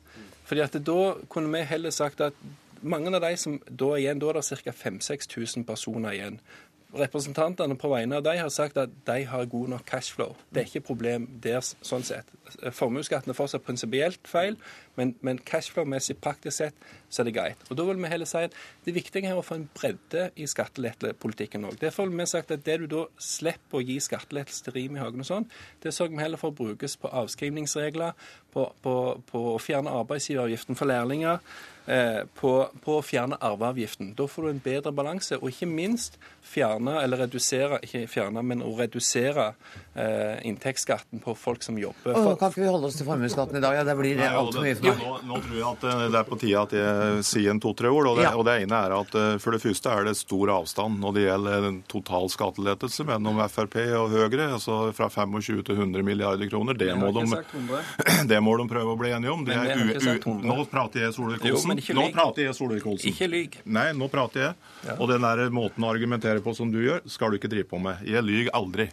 Fordi 0.44 0.60
at 0.60 0.76
Da 0.84 1.14
kunne 1.28 1.52
vi 1.52 1.64
heller 1.64 1.90
sagt 1.90 2.20
at 2.20 2.34
mange 2.82 3.14
av 3.14 3.22
de 3.22 3.36
som 3.36 3.58
da 3.70 3.94
igjen, 3.96 4.18
da 4.18 4.28
er 4.28 4.40
det 4.40 4.62
ca. 4.64 4.72
5000-6000 4.72 5.64
personer 5.64 6.12
igjen 6.12 6.40
representantene 6.92 7.76
på 7.80 7.88
vegne 7.92 8.18
av 8.18 8.24
de 8.26 8.34
har 8.38 8.50
sagt 8.52 8.76
at 8.80 8.92
de 9.08 9.22
har 9.28 9.48
god 9.50 9.72
nok 9.72 9.84
cashflow. 9.88 10.34
Det 10.52 10.62
er 10.62 10.68
ikke 10.68 10.86
problem 10.92 11.28
der 11.44 11.62
sånn 11.64 12.04
sett. 12.04 12.28
Formuesskatten 12.76 13.32
er 13.32 13.38
fortsatt 13.38 13.64
prinsipielt 13.64 14.28
feil, 14.28 14.58
men, 14.98 15.14
men 15.24 15.38
cashflow-messig 15.38 16.18
praktisk 16.20 16.58
sett 16.58 16.86
så 17.12 17.22
er 17.22 17.28
det 17.28 17.34
greit. 17.36 17.64
Og 17.68 17.76
da 17.76 17.86
vil 17.88 18.00
vi 18.00 18.10
heller 18.12 18.28
si 18.28 18.44
at 18.46 18.54
Det 18.84 18.94
viktige 18.96 19.28
er 19.28 19.38
å 19.38 19.44
få 19.44 19.58
en 19.60 19.68
bredde 19.76 20.30
i 20.36 20.46
skattelettepolitikken 20.48 21.64
òg. 21.68 21.76
Derfor 21.80 22.08
har 22.08 22.14
vi 22.16 22.26
sagt 22.26 22.50
at 22.50 22.64
det 22.66 22.78
du 22.82 22.86
da 22.90 23.02
slipper 23.20 23.78
å 23.78 23.84
gi 23.84 23.98
skattelettelse 24.02 24.66
til 24.66 24.76
Rimi 24.76 24.98
Hagen 24.98 25.22
og 25.22 25.28
sånn, 25.28 25.46
det 25.84 25.94
sørger 25.94 26.16
vi 26.16 26.24
heller 26.24 26.40
for 26.40 26.50
å 26.50 26.56
brukes 26.56 26.96
på 26.98 27.12
avskrivningsregler, 27.22 28.16
på, 28.52 28.66
på, 28.82 28.96
på 29.28 29.44
å 29.52 29.60
fjerne 29.62 29.92
arbeidsgiveravgiften 30.02 30.78
for 30.78 30.90
lærlinger. 30.90 31.38
Eh, 31.86 32.20
på, 32.38 32.50
på, 32.84 33.00
å 33.00 33.02
fjerne 33.02 33.34
arveavgiften. 33.42 34.12
Da 34.14 34.28
får 34.30 34.44
du 34.44 34.48
en 34.52 34.60
bedre 34.62 34.92
balanse, 34.94 35.34
og 35.40 35.48
ikke 35.50 35.66
minst 35.66 36.14
fjerne, 36.46 37.00
eller 37.02 37.24
redusere, 37.24 37.80
ikke 37.82 38.04
fjerne, 38.06 38.44
men 38.46 38.62
å 38.62 38.70
redusere 38.78 39.48
eh, 39.98 40.38
inntektsskatten 40.46 41.18
på 41.24 41.34
folk 41.34 41.66
som 41.66 41.80
jobber. 41.82 42.14
For... 42.14 42.36
kan 42.38 42.54
ikke 42.54 42.62
vi 42.62 42.68
holde 42.70 42.86
oss 42.86 43.00
til 43.00 43.08
formuesskatten 43.08 43.58
i 43.58 43.64
dag? 43.64 43.80
Ja, 43.80 43.82
det 43.88 43.96
blir 43.98 44.22
altfor 44.28 44.62
mye 44.62 44.78
Nå, 44.82 45.18
nå, 45.28 45.38
tror 45.44 45.56
jeg 45.56 45.66
at 45.68 45.84
eh, 45.88 46.02
det 46.12 46.18
er 46.20 46.26
på 46.28 46.38
tide 46.40 46.62
at 46.62 46.74
jeg 46.76 47.24
sier 47.26 47.52
en 47.52 47.60
to-tre 47.62 47.90
ord. 47.92 48.10
Og 48.12 48.18
det, 48.18 48.26
ja. 48.26 48.32
og 48.38 48.46
det, 48.48 48.56
ene 48.64 48.80
er 48.86 48.94
at 48.96 49.16
eh, 49.18 49.36
for 49.42 49.54
det 49.54 49.62
første 49.62 49.92
er 49.92 50.08
det 50.08 50.14
stor 50.18 50.52
avstand 50.56 50.98
når 51.02 51.16
det 51.16 51.24
gjelder 51.26 51.68
total 51.92 52.28
skattelettelse 52.32 53.06
mellom 53.08 53.40
Frp 53.52 53.78
og 54.00 54.14
Høyre, 54.14 54.48
altså 54.58 54.78
fra 54.96 55.08
25 55.12 55.62
til 55.68 55.78
100 55.78 56.06
milliarder 56.06 56.50
kroner. 56.50 56.78
Det 56.78 56.90
må, 56.98 57.12
de, 57.16 57.26
det 58.32 58.42
må 58.44 58.56
de 58.60 58.68
prøve 58.70 58.96
å 58.96 58.98
bli 58.98 59.14
enige 59.14 59.34
om. 59.34 59.46
Det 59.46 59.56
er 59.56 59.82
u, 59.82 60.36
nå 60.42 60.58
prater 60.70 61.06
jeg 61.06 61.16
Solvik-Olsen. 61.16 61.78
Nå 61.98 62.08
prater 62.14 62.48
jeg, 62.48 62.58
Solvik-Olsen. 62.58 63.12
Ikke 63.12 63.30
lyg. 63.30 63.58
Nei, 63.64 63.90
nå 63.96 64.10
prater 64.12 64.48
jeg. 64.48 64.60
Ja. 64.86 64.98
Og 64.98 65.10
den 65.10 65.24
der 65.24 65.46
måten 65.54 65.84
å 65.86 65.92
argumentere 65.92 66.42
på 66.44 66.54
som 66.58 66.72
du 66.72 66.80
gjør, 66.82 67.02
skal 67.10 67.32
du 67.32 67.40
ikke 67.40 67.50
drive 67.52 67.70
på 67.70 67.80
med. 67.82 68.02
Jeg 68.08 68.24
lyver 68.26 68.54
aldri. 68.58 68.90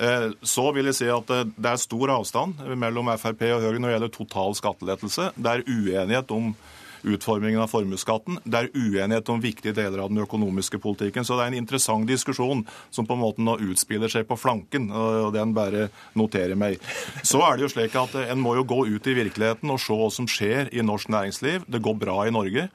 Eh, 0.00 0.30
så 0.42 0.62
vil 0.72 0.88
jeg 0.88 0.96
si 0.96 1.08
at 1.12 1.30
eh, 1.34 1.46
det 1.52 1.70
er 1.74 1.80
stor 1.82 2.14
avstand 2.14 2.62
mellom 2.80 3.10
Frp 3.20 3.42
og 3.50 3.64
Høyre 3.66 3.76
når 3.76 3.90
det 3.90 3.96
gjelder 3.96 4.12
total 4.14 4.54
skattelettelse. 4.56 5.26
Det 5.36 5.50
er 5.52 5.66
uenighet 5.68 6.32
om 6.32 6.54
utformingen 7.02 7.60
av 7.60 7.70
formuesskatten. 7.72 8.38
Det 8.44 8.58
er 8.58 8.70
uenighet 8.72 9.28
om 9.32 9.42
viktige 9.42 9.74
deler 9.76 10.02
av 10.04 10.10
den 10.12 10.22
økonomiske 10.24 10.80
politikken. 10.82 11.24
Så 11.24 11.36
det 11.36 11.44
er 11.44 11.52
en 11.52 11.60
interessant 11.60 12.08
diskusjon 12.08 12.64
som 12.92 13.08
på 13.08 13.16
en 13.16 13.22
måte 13.22 13.44
nå 13.44 13.56
utspiller 13.70 14.12
seg 14.12 14.26
på 14.28 14.38
flanken, 14.40 14.90
og 14.92 15.32
den 15.36 15.54
bare 15.56 15.88
noterer 16.18 16.58
meg. 16.60 16.80
Så 17.24 17.40
er 17.44 17.56
det 17.56 17.66
jo 17.66 17.72
slik 17.72 17.96
at 17.96 18.16
En 18.20 18.40
må 18.42 18.54
jo 18.58 18.66
gå 18.68 18.82
ut 18.88 19.06
i 19.06 19.16
virkeligheten 19.16 19.72
og 19.72 19.80
se 19.80 19.96
hva 19.96 20.10
som 20.12 20.28
skjer 20.28 20.72
i 20.76 20.84
norsk 20.84 21.12
næringsliv. 21.12 21.64
Det 21.68 21.82
går 21.84 21.96
bra 22.00 22.24
i 22.26 22.34
Norge. 22.34 22.68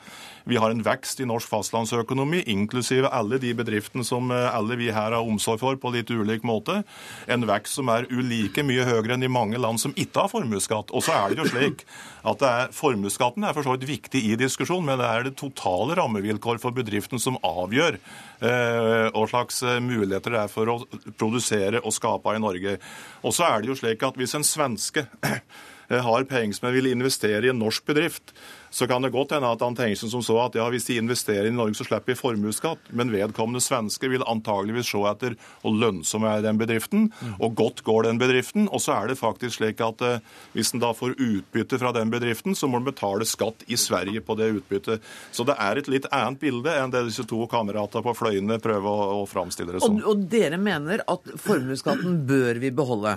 Vi 0.45 0.59
har 0.61 0.69
en 0.69 0.83
vekst 0.85 1.19
i 1.23 1.25
norsk 1.25 1.49
fastlandsøkonomi, 1.49 2.43
inklusive 2.53 3.09
alle 3.09 3.39
de 3.41 3.49
bedriftene 3.57 4.05
som 4.05 4.29
eh, 4.33 4.45
alle 4.53 4.77
vi 4.77 4.91
her 4.93 5.15
har 5.15 5.25
omsorg 5.25 5.61
for 5.63 5.79
på 5.81 5.91
litt 5.95 6.11
ulik 6.13 6.45
måte. 6.45 6.83
En 7.25 7.47
vekst 7.49 7.79
som 7.79 7.89
er 7.89 8.05
ulike 8.11 8.61
mye 8.65 8.85
høyere 8.85 9.15
enn 9.17 9.25
i 9.25 9.31
mange 9.31 9.57
land 9.61 9.81
som 9.81 9.95
ikke 9.97 10.25
har 10.27 10.29
formuesskatt. 10.29 10.93
Og 10.93 11.01
så 11.05 11.15
er 11.17 11.33
det 11.33 11.41
jo 11.41 11.49
slik 11.49 11.81
at 12.25 12.45
er, 12.45 12.69
formuesskatten 12.77 13.45
er 13.45 13.57
for 13.57 13.65
så 13.65 13.73
vidt 13.73 13.89
viktig 13.89 14.21
i 14.21 14.37
diskusjonen, 14.37 14.85
men 14.91 15.01
det 15.01 15.09
er 15.09 15.25
det 15.25 15.35
totale 15.41 15.97
rammevilkår 15.97 16.61
for 16.61 16.77
bedriften 16.77 17.21
som 17.21 17.41
avgjør 17.41 17.97
eh, 17.97 19.05
hva 19.09 19.27
slags 19.31 19.63
eh, 19.65 19.81
muligheter 19.81 20.35
det 20.35 20.43
er 20.43 20.51
for 20.53 20.75
å 20.75 20.81
produsere 21.17 21.81
og 21.81 21.95
skape 21.95 22.37
i 22.37 22.43
Norge. 22.43 22.77
Og 23.25 23.33
så 23.33 23.49
er 23.49 23.63
det 23.63 23.73
jo 23.73 23.79
slik 23.81 24.05
at 24.05 24.21
hvis 24.21 24.37
en 24.37 24.45
svenske 24.45 25.07
har 26.09 26.29
penger 26.29 26.57
som 26.57 26.69
vil 26.73 26.89
investere 26.89 27.45
i 27.45 27.51
en 27.53 27.61
norsk 27.61 27.85
bedrift, 27.89 28.33
så 28.75 28.87
kan 28.87 29.01
det 29.01 29.13
godt 29.13 29.31
hende 29.31 29.47
at 29.47 29.61
han 29.63 29.75
tenker 29.75 30.09
som 30.09 30.23
så 30.25 30.35
at 30.43 30.55
ja, 30.59 30.65
hvis 30.67 30.89
de 30.89 30.97
investerer 30.99 31.47
i 31.47 31.53
Norge, 31.55 31.77
så 31.79 31.85
slipper 31.87 32.11
vi 32.11 32.17
formuesskatt. 32.19 32.89
Men 32.91 33.13
vedkommende 33.13 33.61
svensker 33.63 34.11
vil 34.11 34.25
antageligvis 34.27 34.89
se 34.91 34.99
etter 35.07 35.37
hvor 35.61 35.77
lønnsom 35.79 36.25
er 36.27 36.43
den 36.43 36.59
bedriften, 36.59 37.05
og 37.39 37.55
godt 37.55 37.85
går 37.87 38.09
den 38.09 38.19
bedriften. 38.19 38.67
Og 38.67 38.83
så 38.83 38.97
er 38.97 39.07
det 39.07 39.15
faktisk 39.21 39.61
slik 39.61 39.79
at 39.79 40.03
eh, 40.03 40.19
hvis 40.57 40.73
en 40.75 40.83
da 40.83 40.89
får 40.97 41.15
utbytte 41.15 41.79
fra 41.79 41.93
den 41.95 42.11
bedriften, 42.11 42.51
så 42.51 42.67
må 42.67 42.81
en 42.81 42.89
betale 42.89 43.23
skatt 43.23 43.63
i 43.71 43.79
Sverige 43.79 44.19
på 44.19 44.35
det 44.35 44.51
utbyttet. 44.57 45.07
Så 45.31 45.47
det 45.47 45.55
er 45.55 45.79
et 45.79 45.91
litt 45.95 46.09
annet 46.11 46.43
bilde 46.43 46.75
enn 46.75 46.91
det 46.91 47.05
disse 47.07 47.23
to 47.31 47.47
kameratene 47.47 48.03
på 48.03 48.15
fløyene 48.19 48.59
prøver 48.59 48.91
å, 48.91 49.21
å 49.21 49.23
framstille 49.29 49.77
det 49.77 49.85
som. 49.85 49.95
Og, 50.03 50.11
og 50.11 50.27
dere 50.35 50.59
mener 50.59 51.05
at 51.07 51.31
formuesskatten 51.47 52.25
bør 52.27 52.59
vi 52.59 52.75
beholde? 52.75 53.15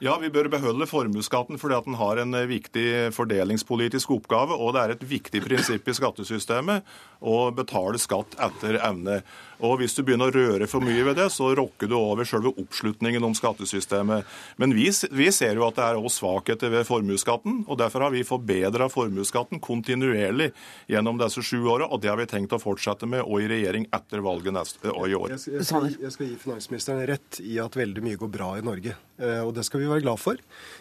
Ja, 0.00 0.14
vi 0.16 0.30
bør 0.32 0.46
beholde 0.48 0.86
formuesskatten 0.88 1.58
fordi 1.60 1.74
at 1.76 1.84
den 1.84 1.98
har 2.00 2.16
en 2.22 2.32
eh, 2.32 2.46
viktig 2.48 2.84
fordelingspolitisk 3.12 4.14
oppgave, 4.14 4.56
og 4.56 4.72
det 4.72 4.80
er 4.80 4.94
et 4.94 5.04
viktig 5.04 5.42
prinsipp 5.44 5.90
i 5.92 5.94
skattesystemet 5.98 6.88
å 7.20 7.50
betale 7.52 8.00
skatt 8.00 8.32
etter 8.40 8.78
evne. 8.80 9.20
Og 9.60 9.76
Hvis 9.82 9.92
du 9.92 10.00
begynner 10.00 10.32
å 10.32 10.32
røre 10.32 10.64
for 10.70 10.80
mye 10.80 11.02
ved 11.04 11.18
det, 11.20 11.26
så 11.34 11.50
rokker 11.52 11.90
du 11.90 11.98
over 11.98 12.24
selve 12.24 12.54
oppslutningen 12.62 13.24
om 13.28 13.34
skattesystemet. 13.36 14.24
Men 14.56 14.72
vi, 14.72 14.86
vi 15.12 15.26
ser 15.36 15.60
jo 15.60 15.66
at 15.66 15.76
det 15.76 15.84
er 15.84 16.00
også 16.00 16.22
svakheter 16.22 16.72
ved 16.72 16.88
formuesskatten, 16.88 17.66
og 17.68 17.76
derfor 17.82 18.06
har 18.06 18.14
vi 18.14 18.24
forbedra 18.24 18.88
formuesskatten 18.88 19.60
kontinuerlig 19.60 20.48
gjennom 20.88 21.20
disse 21.20 21.44
sju 21.44 21.58
åra, 21.68 21.90
og 21.92 22.00
det 22.00 22.08
har 22.08 22.16
vi 22.22 22.28
tenkt 22.30 22.56
å 22.56 22.62
fortsette 22.62 23.04
med 23.04 23.20
og 23.26 23.44
i 23.44 23.50
regjering 23.52 23.84
etter 23.92 24.24
valget 24.24 24.56
neste, 24.56 24.80
og 24.88 25.12
i 25.12 25.18
år. 25.18 25.36
Jeg, 25.36 25.58
jeg, 25.58 25.68
skal, 25.68 25.90
jeg 25.92 26.16
skal 26.16 26.30
gi 26.30 26.40
finansministeren 26.40 27.04
rett 27.12 27.42
i 27.44 27.60
at 27.60 27.76
veldig 27.76 28.06
mye 28.08 28.20
går 28.24 28.32
bra 28.32 28.54
i 28.56 28.64
Norge, 28.64 28.96
eh, 29.20 29.42
og 29.44 29.52
det 29.58 29.68
skal 29.68 29.84
vi 29.84 29.89
være 29.92 30.04
glad 30.06 30.20
for. 30.22 30.38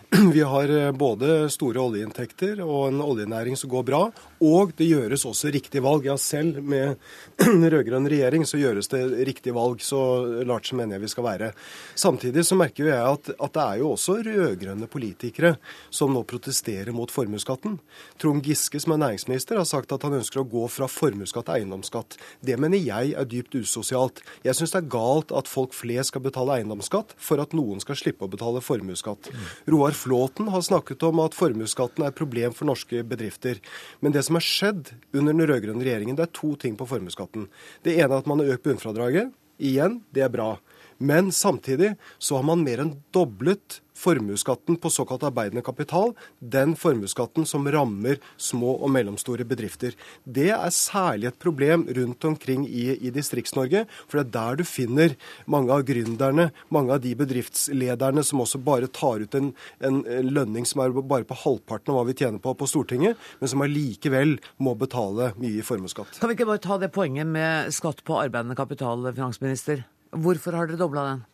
Vi 0.34 0.42
har 0.42 0.70
eh, 0.74 0.92
både 0.92 1.50
store 1.54 1.82
oljeinntekter 1.84 2.63
og 2.66 2.88
en 2.88 3.01
oljenæring 3.04 3.58
som 3.60 3.70
går 3.70 3.84
bra, 3.86 4.00
og 4.42 4.72
det 4.80 4.88
gjøres 4.89 5.25
også 5.30 5.51
riktige 5.54 5.84
valg. 5.86 6.08
Ja, 6.10 6.16
selv 6.18 6.63
med 6.66 6.98
rød-grønn 7.74 8.10
regjering 8.10 8.46
så 8.50 8.58
gjøres 8.58 8.89
det 8.89 9.04
riktige 9.30 9.54
valg. 9.54 9.84
Så 9.86 10.00
large 10.50 10.78
mener 10.78 10.98
jeg 10.98 11.04
vi 11.04 11.12
skal 11.13 11.28
være. 11.28 11.51
Samtidig 11.94 12.46
så 12.48 12.58
merker 12.58 12.88
jo 12.88 12.89
jeg 12.89 13.12
at, 13.12 13.30
at 13.38 13.54
det 13.54 13.66
er 13.66 13.84
jo 13.84 13.92
også 13.94 14.18
rød-grønne 14.25 14.89
politikere 14.89 15.54
som 15.94 16.16
nå 16.16 16.24
protesterer 16.30 16.89
mot 16.96 17.13
formuesskatten. 17.13 17.78
Trond 18.18 18.46
Giske, 18.46 18.82
som 18.82 18.96
er 18.96 19.04
næringsminister, 19.04 19.62
har 19.62 19.70
sagt 19.70 19.94
at 19.94 20.08
han 20.08 20.18
ønsker 20.18 20.42
å 20.42 20.48
gå 20.50 20.66
fra 20.74 20.89
formuesskatt 20.89 21.51
til 21.51 21.60
eiendomsskatt. 21.60 22.18
Det 22.42 22.58
mener 22.58 22.82
jeg 22.82 23.13
er 23.13 23.30
dypt 23.30 23.60
usosialt. 23.62 24.24
Jeg 24.46 24.58
syns 24.58 24.74
det 24.74 24.82
er 24.82 24.92
galt 24.98 25.36
at 25.38 25.50
folk 25.51 25.78
flest 25.78 26.16
skal 26.16 26.25
betale 26.25 26.58
eiendomsskatt 26.58 27.13
for 27.22 27.42
at 27.42 27.54
noen 27.58 27.82
skal 27.84 27.98
slippe 28.00 28.25
å 28.25 28.32
betale 28.32 28.63
formuesskatt. 28.66 28.99
Mm. 29.08 29.46
Roar 29.74 29.98
Flåten 29.98 30.50
har 30.53 30.62
snakket 30.65 31.03
om 31.08 31.22
at 31.24 31.38
formuesskatten 31.38 32.06
er 32.06 32.13
et 32.13 32.20
problem 32.20 32.56
for 32.56 32.70
norske 32.70 33.03
bedrifter. 33.08 33.62
Men 34.00 34.15
det 34.15 34.25
som 34.27 34.39
har 34.39 34.46
skjedd 34.46 34.94
under 35.13 35.34
den 35.34 35.46
rød-grønne 35.48 35.86
regjeringen, 35.86 36.18
det 36.20 36.27
er 36.27 36.36
to 36.36 36.56
ting 36.60 36.77
på 36.79 36.88
formuesskatten. 36.89 37.48
Det 37.86 37.98
ene 37.98 38.12
er 38.12 38.20
at 38.20 38.29
man 38.29 38.44
har 38.44 38.56
økt 38.56 38.68
bunnfradraget. 38.68 39.34
Igjen, 39.60 40.00
det 40.15 40.24
er 40.25 40.34
bra. 40.34 40.53
Men 41.00 41.32
samtidig 41.32 41.94
så 42.20 42.39
har 42.39 42.48
man 42.48 42.63
mer 42.63 42.84
enn 42.84 42.98
doblet 43.15 43.79
formuesskatten 44.00 44.77
på 44.79 44.91
såkalt 44.94 45.25
arbeidende 45.27 45.63
kapital, 45.65 46.13
den 46.39 46.75
formuesskatten 46.79 47.48
som 47.50 47.68
rammer 47.72 48.20
små 48.39 48.75
og 48.77 48.91
mellomstore 48.94 49.46
bedrifter. 49.48 49.96
Det 50.24 50.50
er 50.56 50.75
særlig 50.75 51.29
et 51.32 51.39
problem 51.41 51.86
rundt 51.98 52.25
omkring 52.29 52.65
i, 52.68 52.88
i 52.96 53.12
Distrikts-Norge, 53.13 53.86
for 54.08 54.20
det 54.20 54.25
er 54.27 54.36
der 54.38 54.60
du 54.62 54.65
finner 54.68 55.15
mange 55.50 55.75
av 55.75 55.86
gründerne, 55.88 56.50
mange 56.74 56.96
av 56.96 57.03
de 57.03 57.13
bedriftslederne 57.20 58.24
som 58.25 58.44
også 58.44 58.62
bare 58.63 58.89
tar 58.94 59.25
ut 59.25 59.38
en, 59.38 59.51
en 59.84 60.01
lønning 60.29 60.68
som 60.68 60.84
er 60.84 60.96
bare 61.00 61.27
på 61.27 61.38
halvparten 61.44 61.94
av 61.94 62.00
hva 62.00 62.08
vi 62.10 62.18
tjener 62.18 62.41
på 62.44 62.56
på 62.60 62.68
Stortinget, 62.70 63.20
men 63.39 63.51
som 63.51 63.63
allikevel 63.65 64.38
må 64.63 64.75
betale 64.79 65.34
mye 65.39 65.60
i 65.60 65.65
formuesskatt. 65.65 66.20
Kan 66.20 66.32
vi 66.32 66.39
ikke 66.39 66.50
bare 66.50 66.63
ta 66.63 66.79
det 66.82 66.94
poenget 66.96 67.27
med 67.29 67.74
skatt 67.75 68.03
på 68.08 68.20
arbeidende 68.22 68.58
kapital, 68.60 69.08
finansminister? 69.12 69.86
Hvorfor 70.10 70.58
har 70.58 70.70
dere 70.70 70.79
dobla 70.82 71.06
den? 71.12 71.27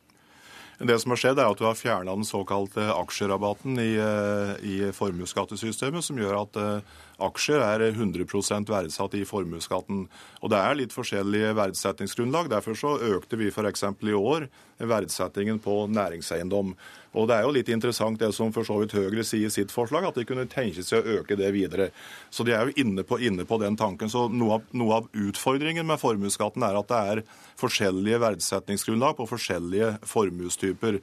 Det 0.79 0.99
som 0.99 1.13
har 1.13 1.19
skjedd, 1.21 1.39
er 1.39 1.47
at 1.51 1.59
du 1.59 1.65
har 1.67 1.77
fjerna 1.79 2.15
den 2.17 2.27
såkalte 2.27 2.89
aksjerabatten 2.91 3.79
i, 3.79 3.93
eh, 3.95 4.53
i 4.59 4.75
formuesskattesystemet, 4.95 6.03
som 6.03 6.19
gjør 6.19 6.41
at 6.41 6.59
eh, 6.59 6.95
aksjer 7.23 7.63
er 7.63 7.85
100% 7.91 8.69
verdsatt 8.71 9.15
i 9.15 9.23
formuesskatten. 9.27 10.05
Og 10.41 10.51
det 10.51 10.59
er 10.59 10.77
litt 10.79 10.95
forskjellige 10.95 11.53
verdsettingsgrunnlag. 11.57 12.49
Derfor 12.51 12.77
så 12.79 12.95
økte 13.15 13.39
vi 13.39 13.51
f.eks. 13.51 13.85
i 14.03 14.15
år 14.15 14.47
verdsettingen 14.77 15.59
på 15.63 15.85
næringseiendom. 15.87 16.73
Og 17.15 17.29
det 17.29 17.37
er 17.37 17.45
jo 17.45 17.53
litt 17.55 17.69
interessant 17.71 18.19
det 18.19 18.33
som 18.35 18.51
for 18.51 18.67
så 18.67 18.75
vidt 18.81 18.95
Høyre 18.97 19.23
sier 19.23 19.47
i 19.47 19.53
sitt 19.53 19.71
forslag, 19.71 20.03
at 20.09 20.17
de 20.19 20.25
kunne 20.27 20.47
tenke 20.51 20.83
seg 20.83 20.99
å 20.99 21.19
øke 21.21 21.37
det 21.39 21.51
videre. 21.55 21.89
Så 22.29 22.43
de 22.43 22.51
er 22.55 22.67
jo 22.67 22.75
inne 22.83 23.05
på, 23.07 23.21
inne 23.23 23.45
på 23.47 23.59
den 23.61 23.77
tanken. 23.79 24.11
Så 24.11 24.27
noe 24.27 24.59
av, 24.59 24.65
noe 24.75 24.99
av 24.99 25.07
utfordringen 25.15 25.87
med 25.87 26.01
formuesskatten 26.01 26.65
er 26.67 26.79
at 26.81 26.91
det 26.91 26.99
er 27.13 27.23
forskjellige 27.61 28.19
verdsettingsgrunnlag 28.25 29.15
på 29.15 29.29
forskjellige 29.31 29.93
formuestyper. 30.11 30.99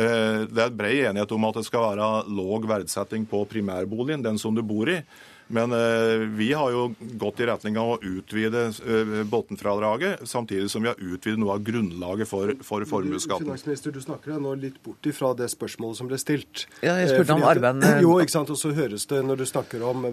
Eh, 0.00 0.46
det 0.48 0.64
er 0.64 0.72
bred 0.76 1.10
enighet 1.10 1.36
om 1.36 1.44
at 1.50 1.60
det 1.60 1.66
skal 1.68 1.90
være 1.90 2.08
låg 2.32 2.64
verdsetting 2.70 3.28
på 3.28 3.44
primærboligen, 3.50 4.24
den 4.24 4.40
som 4.40 4.56
du 4.56 4.64
bor 4.64 4.88
i. 4.88 5.02
Men 5.50 5.72
eh, 5.72 6.26
vi 6.38 6.52
har 6.52 6.70
jo 6.70 6.84
gått 7.18 7.40
i 7.42 7.46
retning 7.48 7.78
av 7.80 7.96
å 7.96 7.98
utvide 7.98 8.68
eh, 8.70 9.12
bunnfradraget, 9.26 10.22
samtidig 10.28 10.70
som 10.70 10.84
vi 10.84 10.90
har 10.92 11.00
utvidet 11.02 11.40
noe 11.42 11.56
av 11.56 11.64
grunnlaget 11.66 12.30
for, 12.30 12.52
for 12.66 12.86
formuesskatten. 12.86 13.48
Finansminister, 13.48 13.94
du 13.94 13.98
snakker 14.04 14.36
deg 14.36 14.44
nå 14.44 14.54
litt 14.62 14.78
bort 14.84 15.10
ifra 15.10 15.32
det 15.38 15.50
spørsmålet 15.50 15.98
som 15.98 16.10
ble 16.10 16.20
stilt. 16.22 16.66
Ja, 16.86 16.94
jeg 17.02 17.10
spurte 17.10 17.34
om 17.34 17.46
arbeid. 17.50 17.82
Jo, 18.04 18.14
ikke 18.22 18.36
sant. 18.36 18.54
Og 18.54 18.60
så 18.60 18.70
høres 18.76 19.08
det, 19.10 19.24
når 19.26 19.42
du 19.42 19.46
snakker 19.50 19.82
om, 19.90 20.06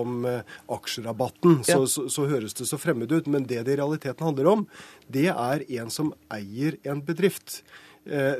om 0.00 0.24
aksjerabatten, 0.72 1.60
så, 1.66 1.82
ja. 1.82 1.84
så, 1.90 2.08
så 2.12 2.26
høres 2.30 2.56
det 2.56 2.70
så 2.70 2.80
fremmed 2.80 3.12
ut. 3.12 3.28
Men 3.30 3.44
det 3.44 3.66
det 3.68 3.76
i 3.76 3.80
realiteten 3.82 4.30
handler 4.30 4.48
om, 4.54 4.66
det 5.12 5.28
er 5.32 5.64
en 5.80 5.92
som 5.92 6.14
eier 6.32 6.80
en 6.88 7.04
bedrift. 7.04 7.60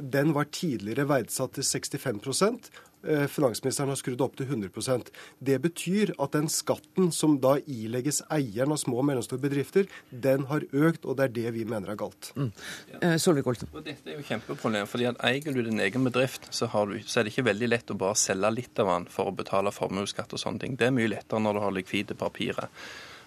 Den 0.00 0.32
var 0.32 0.48
tidligere 0.56 1.04
verdsatt 1.04 1.58
til 1.58 1.66
65 1.68 2.22
Eh, 2.24 2.80
finansministeren 3.02 3.90
har 3.92 3.98
skrudd 3.98 4.20
opp 4.24 4.34
til 4.36 4.48
100% 4.50 5.08
Det 5.40 5.56
betyr 5.64 6.12
at 6.20 6.34
den 6.36 6.50
skatten 6.52 7.10
som 7.16 7.38
da 7.40 7.54
ilegges 7.64 8.20
eieren 8.28 8.74
av 8.74 8.80
små 8.82 9.00
og 9.00 9.06
mellomstore 9.08 9.40
bedrifter, 9.40 9.88
den 10.10 10.44
har 10.50 10.66
økt, 10.70 11.06
og 11.06 11.16
det 11.18 11.28
er 11.28 11.34
det 11.38 11.54
vi 11.56 11.64
mener 11.68 11.94
er 11.94 12.00
galt. 12.00 12.32
Mm. 12.36 12.50
Ja. 12.92 13.14
Solvik-Olsen. 13.20 13.70
Dette 13.84 14.12
er 14.12 14.18
jo 14.18 14.26
kjempeproblem. 14.26 14.88
fordi 14.90 15.08
at 15.10 15.20
Eier 15.24 15.54
du 15.54 15.62
din 15.62 15.80
egen 15.80 16.04
bedrift, 16.04 16.48
så, 16.54 16.66
du, 16.66 16.98
så, 17.04 17.20
er 17.20 17.24
det 17.24 17.34
ikke 17.34 17.48
veldig 17.50 17.70
lett 17.70 17.92
å 17.92 17.98
bare 17.98 18.18
selge 18.18 18.50
litt 18.54 18.82
av 18.82 18.92
den 18.92 19.08
for 19.12 19.30
å 19.30 19.36
betale 19.36 19.72
formuesskatt 19.74 20.34
og 20.36 20.42
sånne 20.42 20.64
ting. 20.64 20.76
Det 20.76 20.90
er 20.90 20.96
mye 20.96 21.10
lettere 21.10 21.42
når 21.42 21.56
du 21.56 21.64
har 21.64 21.76
likvide 21.76 22.18
papirer. 22.18 22.68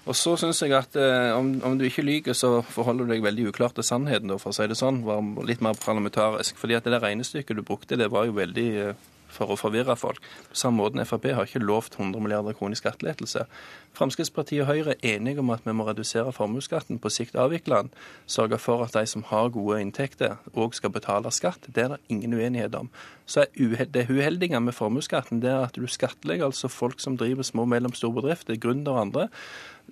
Og 0.04 0.18
så 0.20 0.34
syns 0.36 0.60
jeg 0.60 0.74
at 0.76 0.98
eh, 1.00 1.32
om, 1.32 1.54
om, 1.64 1.78
du 1.80 1.86
ikke 1.88 2.04
lyver, 2.04 2.36
så 2.36 2.58
forholder 2.68 3.08
du 3.08 3.14
deg 3.14 3.24
veldig 3.24 3.48
uklart 3.54 3.78
til 3.78 3.88
sannheten, 3.88 4.34
for 4.42 4.52
å 4.52 4.58
si 4.58 4.68
det 4.68 4.76
sånn. 4.76 5.00
Var 5.08 5.48
litt 5.48 5.64
mer 5.64 5.80
parlamentarisk. 5.80 6.60
fordi 6.60 6.76
at 6.76 6.88
det 6.90 7.00
regnestykket 7.00 7.60
du 7.60 7.64
brukte, 7.64 8.00
det 8.00 8.12
var 8.12 8.28
jo 8.28 8.36
veldig 8.36 8.68
eh, 8.84 9.10
for 9.34 9.52
å 9.52 9.58
forvirre 9.60 9.96
folk. 10.00 10.22
På 10.52 10.60
samme 10.64 10.82
måte 10.82 11.06
Frp 11.10 11.30
har 11.34 11.50
ikke 11.50 11.64
lovt 11.64 11.98
100 12.00 12.22
milliarder 12.24 12.56
kroner 12.58 12.78
i 12.78 12.82
skattelettelse. 12.82 13.46
Fremskrittspartiet 13.98 14.64
og 14.64 14.70
Høyre 14.72 14.96
er 14.96 15.18
enige 15.18 15.42
om 15.44 15.52
at 15.54 15.66
vi 15.66 15.76
må 15.76 15.88
redusere 15.88 16.34
formuesskatten, 16.34 17.02
på 17.02 17.12
sikt 17.14 17.38
avvikle 17.40 17.84
den. 17.84 17.92
Sørge 18.26 18.62
for 18.62 18.86
at 18.86 18.96
de 18.98 19.06
som 19.10 19.26
har 19.30 19.52
gode 19.54 19.82
inntekter, 19.82 20.40
òg 20.54 20.78
skal 20.78 20.94
betale 20.94 21.34
skatt. 21.34 21.68
Det 21.68 21.84
er 21.84 21.96
det 21.96 22.02
ingen 22.14 22.38
uenighet 22.38 22.76
om. 22.78 22.90
Så 23.26 23.46
er 23.46 23.86
det 23.86 24.10
uheldige 24.10 24.60
med 24.60 24.76
formuesskatten 24.76 25.42
det 25.42 25.52
er 25.52 25.68
at 25.68 25.78
du 25.78 25.88
skattlegger 25.88 26.50
altså 26.50 26.68
folk 26.68 27.00
som 27.00 27.18
driver 27.18 27.44
små 27.44 27.64
og 27.68 27.72
mellomstore 27.72 28.22
bedrifter, 28.22 28.60
gründere 28.60 28.96
og 28.98 29.02
andre, 29.02 29.28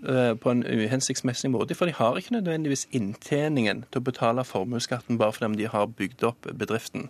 eh, 0.04 0.34
på 0.36 0.52
en 0.52 0.66
uhensiktsmessig 0.68 1.52
måte. 1.52 1.76
For 1.76 1.86
de 1.86 1.96
har 1.96 2.18
ikke 2.18 2.36
nødvendigvis 2.38 2.88
inntjeningen 2.92 3.86
til 3.92 4.02
å 4.02 4.10
betale 4.12 4.48
formuesskatten 4.48 5.18
bare 5.22 5.34
fordi 5.38 5.64
de 5.64 5.72
har 5.72 5.88
bygd 5.88 6.28
opp 6.28 6.52
bedriften. 6.52 7.10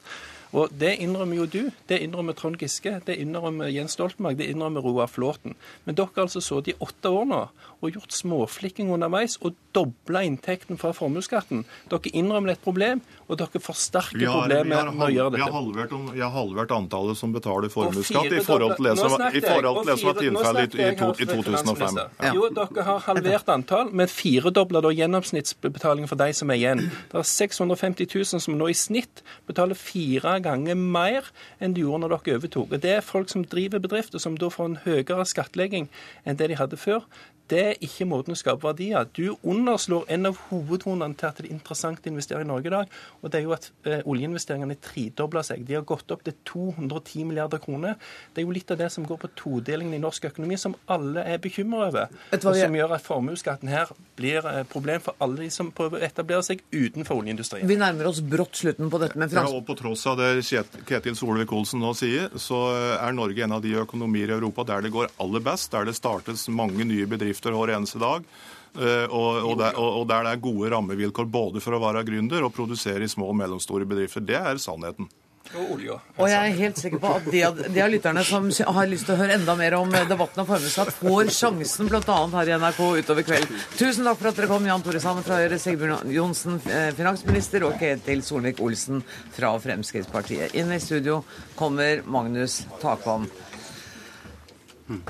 Og 0.52 0.72
Det 0.80 0.98
innrømmer 1.00 1.36
jo 1.36 1.46
du, 1.48 1.62
det 1.88 2.02
innrømmer 2.04 2.36
Trond 2.36 2.60
Giske, 2.60 2.98
det 3.08 3.16
innrømmer 3.24 3.72
Jens 3.72 3.96
Stoltenberg, 3.96 4.36
det 4.38 4.50
innrømmer 4.52 4.84
Roar 4.84 5.08
Flåten. 5.08 5.56
Men 5.86 5.96
dere 5.96 6.12
har 6.16 6.28
altså 6.28 6.42
sittet 6.44 6.74
i 6.74 6.76
åtte 6.84 7.08
år 7.08 7.30
nå 7.30 7.40
og 7.82 7.96
gjort 7.96 8.14
småflikking 8.14 8.92
underveis 8.92 9.38
og 9.42 9.56
dobla 9.74 10.26
inntekten 10.28 10.78
fra 10.82 10.92
formuesskatten. 10.96 11.64
Dere 11.90 12.12
innrømmer 12.12 12.54
et 12.54 12.64
problem, 12.64 13.00
og 13.30 13.40
dere 13.40 13.64
forsterker 13.64 14.28
problemet 14.28 14.92
med 14.92 15.08
å 15.08 15.10
gjøre 15.14 15.34
dette. 15.38 15.40
Vi 15.40 15.48
har 15.48 15.56
halvert, 15.56 15.96
vi 16.14 16.22
har 16.24 16.32
halvert 16.34 16.72
antallet 16.76 17.18
som 17.20 17.34
betaler 17.34 17.72
formuesskatt 17.72 18.32
i 18.32 18.42
forhold 18.46 18.78
til 18.78 18.90
det 18.90 18.96
som 19.00 19.16
var 19.16 20.20
tilfellet 20.20 20.76
i, 20.76 20.84
i, 20.84 20.92
i 20.92 21.28
2005. 21.30 22.00
Ja. 22.22 22.34
Jo, 22.36 22.50
dere 22.56 22.86
har 22.88 23.04
halvert 23.08 23.52
antall, 23.54 23.92
men 23.96 24.12
firedobla 24.12 24.82
gjennomsnittsbetalingen 24.92 26.10
for 26.10 26.20
de 26.20 26.32
som 26.36 26.52
er 26.52 26.60
igjen. 26.60 26.84
Det 27.12 27.22
er 27.22 27.28
650 27.28 28.10
000 28.14 28.44
som 28.46 28.58
nå 28.58 28.70
i 28.72 28.78
snitt 28.78 29.24
betaler 29.50 29.78
fire 29.80 30.38
ganger 30.44 30.78
mer 30.80 31.32
enn 31.62 31.76
de 31.76 31.86
gjorde 31.86 32.06
når 32.06 32.16
dere 32.18 32.40
overtok. 32.40 32.76
Det 32.82 32.96
er 32.98 33.06
folk 33.06 33.32
som 33.32 33.46
driver 33.48 33.84
bedrifter, 33.84 34.22
som 34.22 34.38
da 34.40 34.50
får 34.52 34.72
en 34.72 34.80
høyere 34.86 35.28
skattlegging 35.30 35.90
enn 36.26 36.40
det 36.40 36.52
de 36.52 36.60
hadde 36.60 36.80
før. 36.80 37.06
Det 37.52 37.60
er 37.60 37.82
ikke 37.84 38.06
måten 38.08 38.32
å 38.32 38.40
skape 38.40 38.64
verdier. 38.64 39.08
Du 39.12 39.34
underslår 39.44 40.06
en 40.16 40.30
av 40.30 40.38
hovedtonene 40.48 41.18
til 41.20 41.28
at 41.28 41.40
det 41.42 41.50
er 41.50 41.56
interessant 41.58 42.06
å 42.06 42.12
investere 42.12 42.46
i 42.46 42.48
Norge 42.48 42.70
i 42.70 42.72
dag. 42.72 42.94
Og 43.20 43.32
det 43.32 43.42
er 43.42 43.44
jo 43.44 43.52
at 43.56 43.68
eh, 43.84 44.06
oljeinvesteringene 44.08 44.78
tredobler 44.80 45.44
seg. 45.44 45.66
De 45.68 45.76
har 45.76 45.84
gått 45.88 46.14
opp 46.16 46.24
til 46.24 46.38
210 46.48 47.28
milliarder 47.28 47.60
kroner. 47.64 47.98
Det 48.32 48.40
er 48.40 48.48
jo 48.48 48.56
litt 48.56 48.72
av 48.72 48.80
det 48.80 48.88
som 48.94 49.04
går 49.08 49.20
på 49.26 49.32
todelingen 49.42 49.98
i 49.98 50.00
norsk 50.00 50.30
økonomi, 50.32 50.60
som 50.62 50.78
alle 50.96 51.26
er 51.28 51.42
bekymra 51.44 51.90
over. 51.90 52.16
Og 52.38 52.48
som 52.48 52.78
gjør 52.80 52.96
at 52.96 53.04
formuesskatten 53.04 53.72
her 53.74 53.92
blir 54.16 54.40
et 54.40 54.62
eh, 54.62 54.70
problem 54.72 55.04
for 55.04 55.20
alle 55.20 55.44
de 55.44 55.50
som 55.52 55.74
prøver 55.76 56.00
å 56.00 56.08
etablere 56.08 56.48
seg 56.48 56.64
utenfor 56.72 57.20
oljeindustrien. 57.20 57.68
Vi 57.68 57.80
nærmer 57.82 58.14
oss 58.14 58.24
brått 58.24 58.62
slutten 58.64 58.88
på 58.94 59.04
dette 59.04 59.20
med 59.20 59.34
frans... 59.34 59.52
Ja, 59.52 59.60
og 59.60 59.68
på 59.68 59.76
tross 59.80 60.06
av 60.08 60.22
det 60.22 60.32
Ketil 60.48 61.20
Solvik-Olsen 61.20 61.84
nå 61.84 61.92
sier, 62.00 62.32
så 62.40 62.64
er 62.96 63.12
Norge 63.18 63.44
en 63.44 63.60
av 63.60 63.66
de 63.66 63.76
økonomier 63.84 64.32
i 64.32 64.38
Europa 64.40 64.64
der 64.72 64.88
det 64.88 64.96
går 64.96 65.12
aller 65.20 65.44
best, 65.44 65.74
der 65.76 65.92
det 65.92 65.98
startes 66.00 66.48
mange 66.48 66.88
nye 66.88 67.10
bedrifter 67.12 67.41
bedrifter 67.42 67.58
hver 67.58 67.76
eneste 67.78 68.00
dag. 68.00 68.24
Eh, 68.72 69.08
og, 69.12 69.44
og, 69.44 69.58
der, 69.60 69.76
og, 69.78 70.08
der, 70.08 70.24
det 70.24 70.32
er 70.32 70.46
gode 70.46 70.70
rammevilkår 70.72 71.26
både 71.28 71.60
for 71.60 71.76
å 71.76 71.82
være 71.82 72.06
gründer 72.08 72.46
og 72.46 72.54
produsere 72.54 73.04
i 73.04 73.10
små 73.10 73.28
og 73.30 73.36
mellomstore 73.36 73.86
bedrifter. 73.86 74.22
Det 74.22 74.38
er 74.38 74.58
sannheten. 74.58 75.10
Og 75.52 75.72
olje. 75.74 75.96
Og 76.16 76.30
jeg 76.30 76.38
er 76.38 76.54
helt 76.56 76.78
sikker 76.80 77.00
på 77.02 77.10
at 77.12 77.26
de 77.28 77.40
av, 77.44 77.58
de 77.60 77.82
av 77.84 77.90
lytterne 77.92 78.22
som 78.24 78.46
har 78.48 78.86
lyst 78.88 79.04
til 79.10 79.18
å 79.18 79.20
høre 79.20 79.36
enda 79.36 79.56
mer 79.60 79.74
om 79.76 79.90
debatten 79.92 80.44
om 80.44 80.48
formuesskatt, 80.48 80.94
får 80.96 81.32
sjansen 81.36 81.90
bl.a. 81.90 82.20
her 82.38 82.52
i 82.52 82.56
NRK 82.62 82.80
utover 83.02 83.26
kvelden. 83.28 83.60
Tusen 83.74 84.08
takk 84.08 84.22
for 84.22 84.30
at 84.30 84.40
dere 84.40 84.48
kom, 84.48 84.70
Jan 84.70 84.86
Tore 84.86 85.02
Sanne 85.04 85.26
fra 85.26 85.42
Høyre, 85.42 85.60
Sigbjørn 85.60 86.14
Johnsen, 86.14 86.62
eh, 86.72 86.94
finansminister, 86.96 87.66
og 87.68 87.76
Ketil 87.82 88.24
Solvik-Olsen 88.24 89.04
fra 89.36 89.52
Fremskrittspartiet. 89.66 90.56
Inn 90.62 90.72
i 90.72 90.80
studio 90.80 91.20
kommer 91.60 92.06
Magnus 92.08 92.62
Takvam. 92.80 93.28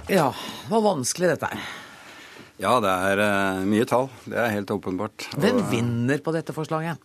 Ja, 0.09 0.31
det 0.31 0.73
var 0.73 0.87
vanskelig 0.89 1.35
dette 1.35 1.53
er. 1.53 1.69
Ja, 2.61 2.75
det 2.83 2.91
er 2.91 3.21
uh, 3.25 3.63
mye 3.65 3.87
tall. 3.89 4.11
Det 4.29 4.37
er 4.37 4.51
helt 4.53 4.69
åpenbart. 4.69 5.31
Hvem 5.41 5.63
vinner 5.71 6.21
på 6.21 6.33
dette 6.35 6.53
forslaget? 6.53 6.99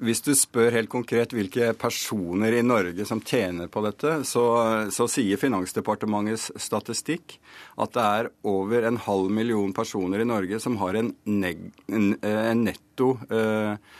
Hvis 0.00 0.20
du 0.24 0.34
spør 0.36 0.74
helt 0.76 0.90
konkret 0.92 1.32
hvilke 1.32 1.70
personer 1.76 2.52
i 2.52 2.64
Norge 2.64 3.04
som 3.08 3.22
tjener 3.24 3.68
på 3.72 3.80
dette, 3.84 4.18
så, 4.28 4.44
så 4.92 5.06
sier 5.08 5.40
Finansdepartementets 5.40 6.50
statistikk 6.60 7.38
at 7.80 7.94
det 7.96 8.04
er 8.04 8.28
over 8.44 8.84
en 8.84 9.00
halv 9.06 9.32
million 9.32 9.72
personer 9.76 10.20
i 10.20 10.28
Norge 10.28 10.60
som 10.60 10.76
har 10.82 11.00
en, 11.00 11.14
neg, 11.24 11.64
en, 11.88 12.10
en 12.20 12.64
netto 12.68 13.14
eh, 13.32 13.96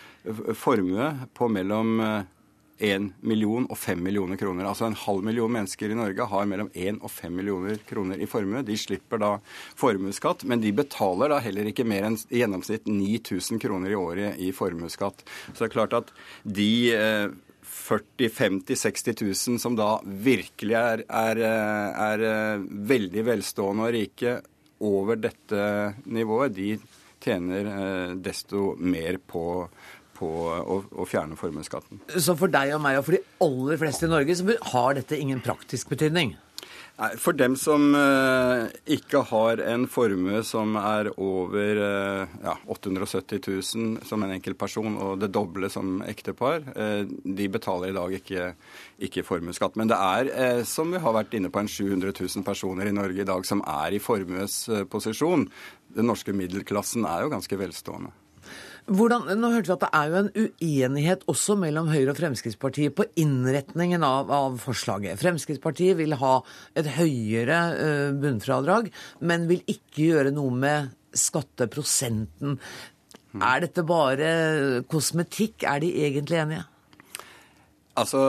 formue 0.56 1.08
på 1.36 1.48
mellom 1.52 1.96
1 2.78 3.08
million 3.24 3.64
og 3.70 3.78
5 3.78 4.02
millioner 4.04 4.38
kroner. 4.40 4.66
Altså 4.68 4.86
en 4.88 4.98
halv 4.98 5.24
million 5.24 5.52
mennesker 5.52 5.92
i 5.92 5.96
Norge 5.98 6.26
har 6.28 6.48
mellom 6.50 6.68
1 6.74 7.00
og 7.00 7.10
5 7.12 7.32
millioner 7.38 7.80
kroner 7.88 8.20
i 8.20 8.28
formue. 8.28 8.64
De 8.66 8.76
slipper 8.78 9.22
da 9.22 9.32
formuesskatt, 9.78 10.44
men 10.48 10.60
de 10.64 10.74
betaler 10.76 11.32
da 11.32 11.40
heller 11.44 11.70
ikke 11.70 11.86
mer 11.88 12.08
enn 12.08 12.18
i 12.28 12.42
gjennomsnitt 12.42 12.88
9000 12.90 13.62
kroner 13.62 13.94
i 13.94 13.98
året 13.98 14.42
i 14.42 14.52
formuesskatt. 14.56 15.24
Så 15.52 15.58
det 15.58 15.68
er 15.70 15.76
klart 15.78 15.96
at 15.96 16.12
de 16.42 16.70
40 17.66 18.28
50 18.28 18.76
60 18.76 19.14
000 19.48 19.58
som 19.62 19.76
da 19.78 19.96
virkelig 20.04 20.76
er, 20.78 21.02
er, 21.06 21.40
er 21.40 22.26
eh, 22.26 22.68
veldig 22.92 23.24
velstående 23.26 23.86
og 23.86 23.94
rike 23.94 24.38
over 24.86 25.18
dette 25.20 25.60
nivået, 26.04 26.56
de 26.56 26.76
tjener 27.22 27.70
eh, 27.72 28.14
desto 28.22 28.74
mer 28.78 29.18
på 29.26 29.68
på 30.16 30.30
å, 30.56 30.80
å 30.82 31.06
fjerne 31.08 31.38
formuesskatten. 31.38 32.02
Så 32.16 32.36
for 32.38 32.52
deg 32.52 32.74
og 32.76 32.82
meg 32.84 33.00
og 33.00 33.06
for 33.06 33.18
de 33.18 33.22
aller 33.46 33.80
fleste 33.80 34.08
i 34.08 34.12
Norge 34.12 34.38
så 34.38 34.58
har 34.72 34.98
dette 34.98 35.20
ingen 35.20 35.44
praktisk 35.44 35.92
betydning? 35.92 36.36
Nei, 36.96 37.10
For 37.20 37.36
dem 37.36 37.58
som 37.60 37.90
uh, 37.92 38.70
ikke 38.88 39.20
har 39.28 39.60
en 39.68 39.84
formue 39.90 40.40
som 40.48 40.78
er 40.80 41.10
over 41.20 41.80
uh, 41.82 42.36
ja, 42.40 42.54
870 42.72 43.42
000 43.44 44.06
som 44.08 44.24
en 44.24 44.32
enkeltperson, 44.38 44.96
og 45.04 45.20
det 45.20 45.28
doble 45.34 45.68
som 45.72 46.00
ektepar, 46.08 46.64
uh, 46.72 47.04
de 47.04 47.50
betaler 47.52 47.92
i 47.92 47.96
dag 47.98 48.16
ikke, 48.16 48.48
ikke 49.10 49.26
formuesskatt. 49.28 49.76
Men 49.76 49.92
det 49.92 50.00
er, 50.00 50.64
som 50.64 50.94
vi 50.94 51.02
har 51.04 51.18
vært 51.18 51.36
inne 51.36 51.52
på, 51.52 51.60
en 51.60 51.68
700 51.68 52.16
000 52.16 52.46
personer 52.46 52.88
i 52.88 52.96
Norge 52.96 53.26
i 53.26 53.28
dag 53.28 53.44
som 53.44 53.60
er 53.60 53.98
i 53.98 54.00
formuesposisjon. 54.00 55.50
Den 55.96 56.08
norske 56.08 56.32
middelklassen 56.36 57.04
er 57.04 57.26
jo 57.26 57.34
ganske 57.36 57.60
velstående. 57.60 58.14
Hvordan, 58.86 59.32
nå 59.40 59.48
hørte 59.50 59.66
vi 59.66 59.74
at 59.74 59.82
Det 59.82 59.88
er 59.98 60.10
jo 60.10 60.18
en 60.20 60.28
uenighet 60.38 61.24
også 61.30 61.56
mellom 61.58 61.88
Høyre 61.90 62.12
og 62.12 62.20
Fremskrittspartiet 62.20 62.94
på 62.94 63.08
innretningen 63.18 64.04
av, 64.06 64.30
av 64.30 64.60
forslaget. 64.62 65.18
Fremskrittspartiet 65.18 65.98
vil 65.98 66.14
ha 66.20 66.36
et 66.78 66.92
høyere 66.94 67.58
uh, 67.74 68.12
bunnfradrag, 68.14 68.92
men 69.26 69.48
vil 69.50 69.64
ikke 69.66 70.04
gjøre 70.04 70.34
noe 70.36 70.54
med 70.54 70.94
skatteprosenten. 71.16 72.60
Er 73.42 73.66
dette 73.66 73.82
bare 73.84 74.30
kosmetikk? 74.88 75.66
Er 75.66 75.82
de 75.82 75.90
egentlig 76.06 76.38
enige? 76.44 76.64
Altså, 77.96 78.20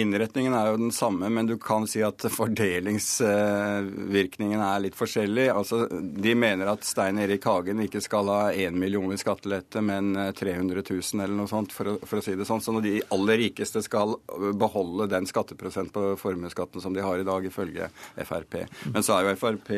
Innretningen 0.00 0.54
er 0.56 0.70
jo 0.70 0.78
den 0.80 0.92
samme, 0.96 1.28
men 1.28 1.44
du 1.46 1.58
kan 1.60 1.84
si 1.90 2.00
at 2.04 2.24
fordelingsvirkningen 2.32 4.60
er 4.64 4.78
litt 4.80 4.96
forskjellig. 4.96 5.50
Altså, 5.52 5.88
De 5.92 6.34
mener 6.34 6.66
at 6.72 6.84
Stein 6.88 7.18
Erik 7.20 7.44
Hagen 7.44 7.80
ikke 7.84 8.00
skal 8.00 8.28
ha 8.32 8.52
1 8.52 8.72
million 8.80 9.12
i 9.12 9.18
skattelette, 9.20 9.80
men 9.84 10.16
300 10.16 10.82
000 10.88 11.20
eller 11.20 11.36
noe 11.36 11.48
sånt, 11.52 11.72
for 11.76 11.84
å, 11.92 11.98
for 12.00 12.16
å 12.20 12.22
si 12.24 12.32
det 12.38 12.46
sånn. 12.48 12.64
Så 12.64 12.72
når 12.72 12.82
de 12.86 13.02
aller 13.12 13.36
rikeste 13.44 13.82
skal 13.84 14.16
beholde 14.56 15.12
den 15.12 15.28
skatteprosent 15.28 15.92
på 15.92 16.16
formuesskatten 16.20 16.80
som 16.80 16.94
de 16.96 17.04
har 17.04 17.18
i 17.20 17.28
dag, 17.28 17.44
ifølge 17.44 17.90
Frp. 18.16 18.64
Men 18.94 19.02
så 19.04 19.12
er 19.18 19.22
jo 19.28 19.36
Frp 19.36 19.68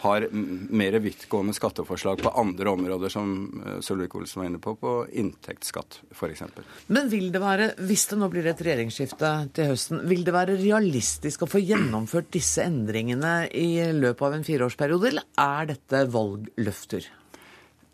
har 0.00 0.26
mer 0.32 0.96
vidtgående 1.04 1.54
skatteforslag 1.56 2.22
på 2.24 2.32
andre 2.40 2.72
områder, 2.72 3.12
som 3.12 3.34
eh, 3.66 3.78
Solvik-Olsen 3.84 4.40
var 4.40 4.48
inne 4.48 4.62
på, 4.62 4.74
på 4.80 4.94
inntektsskatt 5.22 6.00
f.eks. 6.14 6.42
Men 6.88 7.10
vil 7.12 7.28
det 7.34 7.42
være, 7.42 7.70
hvis 7.84 8.06
det 8.10 8.20
nå 8.20 8.30
blir 8.32 8.48
et 8.50 8.64
regjeringsskifte 8.64 9.32
til 9.56 9.72
høsten, 9.74 10.02
vil 10.08 10.24
det 10.26 10.36
være 10.36 10.58
realistisk 10.60 11.44
å 11.44 11.50
få 11.50 11.62
gjennomført 11.62 12.32
disse 12.32 12.64
endringene 12.64 13.44
i 13.52 13.70
løpet 13.96 14.26
av 14.30 14.38
en 14.38 14.46
fireårsperiode, 14.46 15.12
eller 15.12 15.28
er 15.40 15.72
dette 15.74 16.04
valgløfter? 16.16 17.10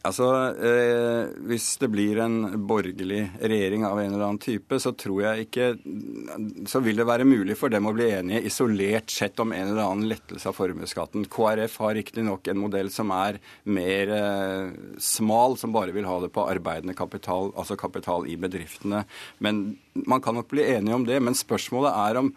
Altså, 0.06 0.26
eh, 0.54 1.28
Hvis 1.48 1.76
det 1.82 1.88
blir 1.92 2.20
en 2.22 2.66
borgerlig 2.68 3.22
regjering 3.40 3.84
av 3.86 4.00
en 4.00 4.12
eller 4.12 4.24
annen 4.24 4.42
type, 4.42 4.78
så 4.82 4.92
tror 4.96 5.22
jeg 5.24 5.46
ikke 5.46 5.68
Så 6.68 6.82
vil 6.84 7.00
det 7.00 7.08
være 7.08 7.26
mulig 7.28 7.56
for 7.58 7.72
dem 7.72 7.88
å 7.88 7.94
bli 7.96 8.10
enige 8.14 8.44
isolert 8.50 9.10
sett 9.12 9.40
om 9.42 9.52
en 9.52 9.72
eller 9.72 9.82
annen 9.84 10.10
lettelse 10.10 10.50
av 10.50 10.56
formuesskatten. 10.58 11.26
KrF 11.32 11.78
har 11.82 11.96
riktignok 11.98 12.48
en 12.48 12.60
modell 12.62 12.90
som 12.94 13.10
er 13.14 13.40
mer 13.64 14.12
eh, 14.16 14.76
smal, 15.02 15.56
som 15.60 15.74
bare 15.74 15.94
vil 15.96 16.08
ha 16.08 16.20
det 16.22 16.32
på 16.34 16.46
arbeidende 16.46 16.96
kapital, 16.96 17.52
altså 17.56 17.78
kapital 17.78 18.28
i 18.30 18.38
bedriftene. 18.40 19.04
Men 19.38 19.64
Man 20.06 20.20
kan 20.20 20.34
nok 20.36 20.50
bli 20.50 20.62
enige 20.62 20.94
om 20.94 21.04
det. 21.08 21.16
Men 21.24 21.34
spørsmålet 21.34 21.92
er 21.96 22.18
om 22.20 22.34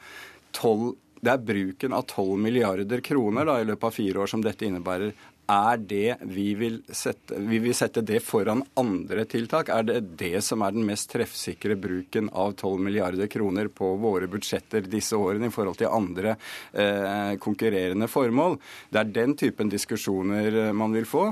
12 0.55 0.95
det 1.19 1.31
er 1.33 1.41
bruken 1.43 1.93
av 1.95 2.05
12 2.07 2.39
milliarder 2.39 3.01
kroner 3.03 3.47
da, 3.47 3.57
i 3.59 3.67
løpet 3.67 3.87
av 3.89 3.95
fire 3.95 4.21
år 4.23 4.29
som 4.31 4.43
dette 4.43 4.63
innebærer, 4.67 5.11
er 5.49 5.77
det 5.81 6.17
vi 6.29 6.51
vil 6.57 6.79
sette 6.93 7.39
Vi 7.49 7.59
vil 7.63 7.75
sette 7.75 8.03
det 8.05 8.21
foran 8.25 8.61
andre 8.79 9.25
tiltak? 9.29 9.71
Er 9.73 9.85
det 9.87 9.99
det 10.19 10.43
som 10.45 10.61
er 10.65 10.75
den 10.75 10.85
mest 10.87 11.09
treffsikre 11.11 11.77
bruken 11.79 12.29
av 12.29 12.53
12 12.53 12.83
milliarder 12.85 13.29
kroner 13.31 13.71
på 13.73 13.93
våre 14.01 14.29
budsjetter 14.29 14.85
disse 14.89 15.17
årene 15.17 15.49
i 15.49 15.53
forhold 15.53 15.79
til 15.81 15.91
andre 15.93 16.35
eh, 16.73 17.33
konkurrerende 17.41 18.09
formål? 18.11 18.59
Det 18.89 19.01
er 19.01 19.15
den 19.15 19.35
typen 19.39 19.71
diskusjoner 19.71 20.61
eh, 20.67 20.75
man 20.75 20.93
vil 20.95 21.09
få. 21.09 21.29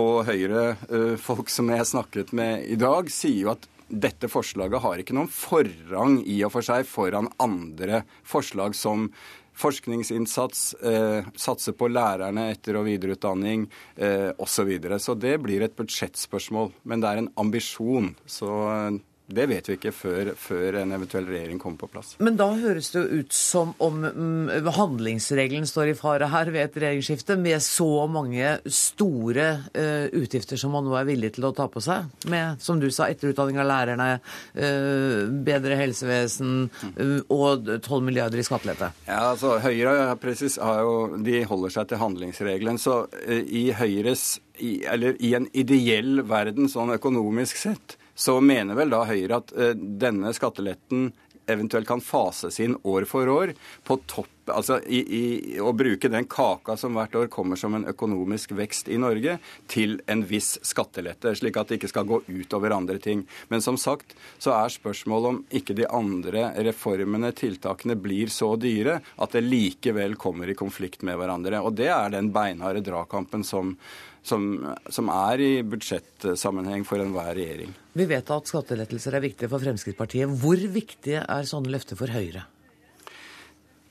Og 0.00 0.14
Høyre-folk 0.28 1.46
eh, 1.50 1.52
som 1.52 1.68
jeg 1.74 1.90
snakket 1.92 2.32
med 2.36 2.64
i 2.64 2.78
dag, 2.80 3.10
sier 3.12 3.44
jo 3.44 3.52
at 3.52 3.68
dette 3.92 4.28
forslaget 4.32 4.80
har 4.80 5.00
ikke 5.02 5.14
noen 5.16 5.28
forrang 5.28 6.22
i 6.24 6.38
og 6.46 6.54
for 6.54 6.64
seg 6.64 6.88
foran 6.88 7.28
andre 7.42 8.02
forslag 8.24 8.76
som 8.78 9.10
forskningsinnsats, 9.58 10.74
eh, 10.74 11.28
satse 11.36 11.74
på 11.76 11.88
lærerne 11.92 12.48
etter- 12.52 12.78
og 12.80 12.86
videreutdanning 12.88 13.66
eh, 13.96 14.30
osv. 14.38 14.62
Så, 14.62 14.64
videre. 14.68 14.98
så 15.02 15.14
det 15.18 15.38
blir 15.42 15.62
et 15.62 15.74
budsjettspørsmål. 15.76 16.72
Men 16.84 17.02
det 17.02 17.08
er 17.08 17.22
en 17.22 17.32
ambisjon. 17.36 18.12
Så 18.26 18.50
eh, 18.70 19.00
det 19.34 19.46
vet 19.50 19.68
vi 19.68 19.76
ikke 19.78 19.92
før, 19.94 20.32
før, 20.38 20.78
en 20.82 20.94
eventuell 20.96 21.26
regjering 21.28 21.60
kommer 21.62 21.80
på 21.82 21.88
plass. 21.92 22.14
Men 22.22 22.36
da 22.40 22.48
høres 22.56 22.92
det 22.92 23.02
jo 23.02 23.20
ut 23.22 23.36
som 23.36 23.72
om 23.82 24.02
mm, 24.04 24.68
handlingsregelen 24.76 25.68
står 25.68 25.92
i 25.92 25.96
fare 25.98 26.28
her 26.32 26.50
ved 26.52 26.66
et 26.66 26.78
regjeringsskifte, 26.82 27.36
med 27.40 27.62
så 27.64 28.06
mange 28.10 28.56
store 28.66 29.48
uh, 29.74 30.06
utgifter 30.18 30.60
som 30.60 30.74
man 30.76 30.86
nå 30.86 30.96
er 30.98 31.08
villig 31.08 31.32
til 31.36 31.48
å 31.48 31.52
ta 31.56 31.68
på 31.72 31.82
seg. 31.84 32.10
Med, 32.32 32.60
som 32.62 32.80
du 32.82 32.88
sa, 32.92 33.08
etterutdanning 33.12 33.60
av 33.62 33.68
lærerne, 33.70 34.10
uh, 34.56 35.32
bedre 35.46 35.78
helsevesen 35.80 36.68
uh, 36.98 37.18
og 37.32 37.72
12 37.78 38.02
milliarder 38.06 38.42
i 38.42 38.46
skattelette. 38.46 38.92
Ja, 39.08 39.32
altså 39.32 39.56
Høyre 39.62 40.14
precis, 40.22 40.58
jo, 40.58 41.18
de 41.22 41.42
holder 41.48 41.76
seg 41.76 41.90
til 41.90 42.02
handlingsregelen. 42.02 42.80
Så 42.82 43.04
i 43.28 43.68
Høyres 43.76 44.36
i, 44.58 44.82
eller 44.88 45.16
i 45.22 45.34
en 45.38 45.48
ideell 45.56 46.22
verden, 46.28 46.68
sånn 46.70 46.94
økonomisk 46.94 47.60
sett, 47.60 47.96
så 48.14 48.38
mener 48.40 48.78
vel 48.78 48.92
da 48.92 49.04
Høyre 49.08 49.40
at 49.42 49.54
uh, 49.56 49.72
denne 49.76 50.32
skatteletten 50.36 51.10
eventuelt 51.50 51.88
kan 51.88 52.02
fases 52.04 52.60
inn 52.62 52.76
år 52.86 53.06
for 53.08 53.28
år 53.28 53.54
på 53.86 53.98
topp 54.10 54.41
altså 54.50 54.78
i, 54.86 55.00
i, 55.02 55.24
Å 55.62 55.72
bruke 55.76 56.10
den 56.10 56.26
kaka 56.30 56.76
som 56.80 56.96
hvert 56.98 57.14
år 57.18 57.30
kommer 57.32 57.58
som 57.60 57.76
en 57.76 57.86
økonomisk 57.90 58.54
vekst 58.58 58.90
i 58.92 58.98
Norge, 59.00 59.38
til 59.70 60.00
en 60.10 60.24
viss 60.26 60.56
skattelette, 60.66 61.34
slik 61.38 61.58
at 61.60 61.70
det 61.70 61.80
ikke 61.80 61.92
skal 61.92 62.08
gå 62.08 62.20
utover 62.28 62.74
andre 62.74 62.98
ting. 63.02 63.24
Men 63.52 63.64
som 63.64 63.78
sagt 63.80 64.16
så 64.42 64.54
er 64.56 64.72
spørsmålet 64.72 65.32
om 65.32 65.42
ikke 65.54 65.76
de 65.78 65.88
andre 65.88 66.48
reformene, 66.68 67.32
tiltakene, 67.36 67.98
blir 68.02 68.32
så 68.32 68.54
dyre 68.60 69.00
at 69.22 69.36
det 69.36 69.44
likevel 69.46 70.16
kommer 70.20 70.50
i 70.50 70.58
konflikt 70.58 71.04
med 71.06 71.20
hverandre. 71.20 71.62
Og 71.62 71.76
det 71.78 71.90
er 71.92 72.14
den 72.14 72.32
beinharde 72.34 72.84
dragkampen 72.84 73.46
som 73.46 73.76
som, 74.22 74.42
som 74.86 75.08
er 75.10 75.40
i 75.42 75.50
budsjettsammenheng 75.66 76.84
for 76.86 77.02
enhver 77.02 77.34
regjering. 77.34 77.72
Vi 77.98 78.06
vet 78.06 78.30
at 78.30 78.50
skattelettelser 78.50 79.18
er 79.18 79.24
viktige 79.24 79.50
for 79.50 79.62
Fremskrittspartiet. 79.62 80.30
Hvor 80.42 80.66
viktige 80.76 81.24
er 81.26 81.48
sånne 81.48 81.72
løfter 81.74 81.98
for 81.98 82.12
Høyre? 82.14 82.46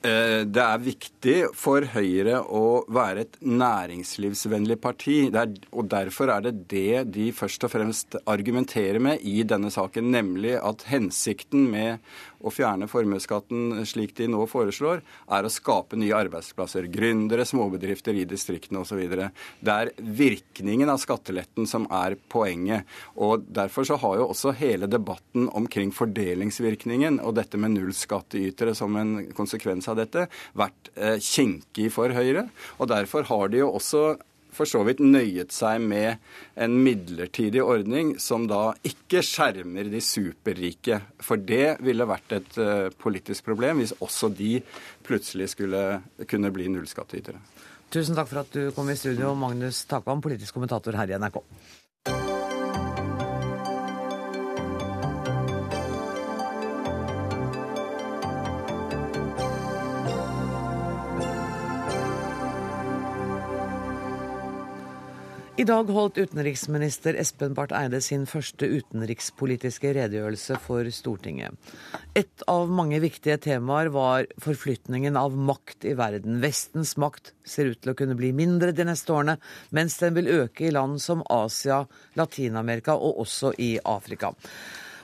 Eh, 0.02 0.42
det 0.50 0.62
er 0.62 0.80
viktig 0.82 1.34
for 1.54 1.84
Høyre 1.92 2.40
å 2.42 2.82
være 2.90 3.22
et 3.22 3.36
næringslivsvennlig 3.46 4.80
parti. 4.82 5.28
Er, 5.30 5.52
og 5.70 5.92
Derfor 5.92 6.32
er 6.34 6.42
det 6.48 6.54
det 6.72 7.04
de 7.14 7.28
først 7.36 7.62
og 7.68 7.70
fremst 7.76 8.16
argumenterer 8.26 8.98
med 8.98 9.22
i 9.22 9.44
denne 9.46 9.70
saken, 9.70 10.10
nemlig 10.10 10.56
at 10.58 10.82
hensikten 10.90 11.68
med 11.70 12.02
å 12.42 12.52
fjerne 12.52 12.88
formuesskatten 12.90 13.84
slik 13.88 14.14
de 14.18 14.28
nå 14.30 14.44
foreslår, 14.50 15.02
er 15.32 15.46
å 15.46 15.52
skape 15.52 15.98
nye 16.00 16.16
arbeidsplasser. 16.16 16.88
Gründere, 16.92 17.46
småbedrifter 17.48 18.16
i 18.18 18.26
distriktene 18.28 18.82
osv. 18.82 19.02
Det 19.06 19.76
er 19.76 19.92
virkningen 19.96 20.90
av 20.92 21.00
skatteletten 21.02 21.68
som 21.70 21.86
er 21.92 22.16
poenget. 22.32 22.88
og 23.16 23.46
Derfor 23.52 23.86
så 23.88 23.98
har 24.02 24.18
jo 24.20 24.28
også 24.32 24.54
hele 24.58 24.88
debatten 24.90 25.48
omkring 25.52 25.92
fordelingsvirkningen 25.94 27.20
og 27.22 27.36
dette 27.38 27.60
med 27.60 27.76
nullskattytere 27.76 28.74
som 28.78 28.96
en 29.00 29.14
konsekvens 29.36 29.88
av 29.90 30.00
dette 30.00 30.26
vært 30.58 30.92
eh, 30.96 31.18
kinkig 31.22 31.90
for 31.94 32.12
Høyre. 32.12 32.48
og 32.78 32.92
Derfor 32.92 33.26
har 33.30 33.52
de 33.52 33.62
jo 33.62 33.72
også 33.72 34.12
for 34.52 34.68
så 34.68 34.82
vidt 34.86 35.00
nøyet 35.02 35.52
seg 35.54 35.80
med 35.82 36.20
en 36.60 36.76
midlertidig 36.84 37.62
ordning 37.64 38.14
som 38.22 38.46
da 38.50 38.74
ikke 38.86 39.22
skjermer 39.24 39.90
de 39.92 40.02
superrike. 40.04 41.00
For 41.24 41.40
det 41.40 41.78
ville 41.84 42.08
vært 42.08 42.36
et 42.38 42.58
uh, 42.60 42.88
politisk 43.02 43.48
problem 43.48 43.82
hvis 43.82 43.96
også 44.00 44.30
de 44.36 44.58
plutselig 45.06 45.52
skulle 45.54 45.82
kunne 46.28 46.52
bli 46.54 46.68
nullskattytere. 46.72 47.40
Tusen 47.92 48.16
takk 48.16 48.30
for 48.30 48.40
at 48.40 48.54
du 48.56 48.70
kom 48.72 48.88
i 48.88 48.96
studio, 48.96 49.34
Magnus 49.36 49.82
Takam, 49.84 50.22
politisk 50.24 50.56
kommentator 50.56 50.96
her 50.96 51.10
i 51.12 51.18
NRK. 51.20 51.42
I 65.62 65.66
dag 65.68 65.90
holdt 65.94 66.16
utenriksminister 66.18 67.14
Espen 67.22 67.52
Barth 67.54 67.76
Eide 67.78 68.00
sin 68.02 68.24
første 68.26 68.66
utenrikspolitiske 68.66 69.92
redegjørelse 69.94 70.56
for 70.64 70.88
Stortinget. 70.90 71.54
Et 72.18 72.44
av 72.50 72.66
mange 72.66 72.98
viktige 73.04 73.36
temaer 73.44 73.92
var 73.94 74.26
forflytningen 74.42 75.14
av 75.20 75.36
makt 75.38 75.86
i 75.86 75.94
verden. 75.94 76.40
Vestens 76.42 76.96
makt 76.98 77.30
ser 77.46 77.70
ut 77.70 77.78
til 77.78 77.92
å 77.92 77.98
kunne 78.00 78.18
bli 78.18 78.32
mindre 78.34 78.74
de 78.74 78.88
neste 78.88 79.14
årene, 79.14 79.36
mens 79.70 80.00
den 80.02 80.18
vil 80.18 80.32
øke 80.40 80.66
i 80.66 80.74
land 80.74 80.98
som 81.04 81.22
Asia, 81.30 81.84
Latin-Amerika 82.18 82.98
og 82.98 83.22
også 83.22 83.54
i 83.62 83.76
Afrika. 83.86 84.32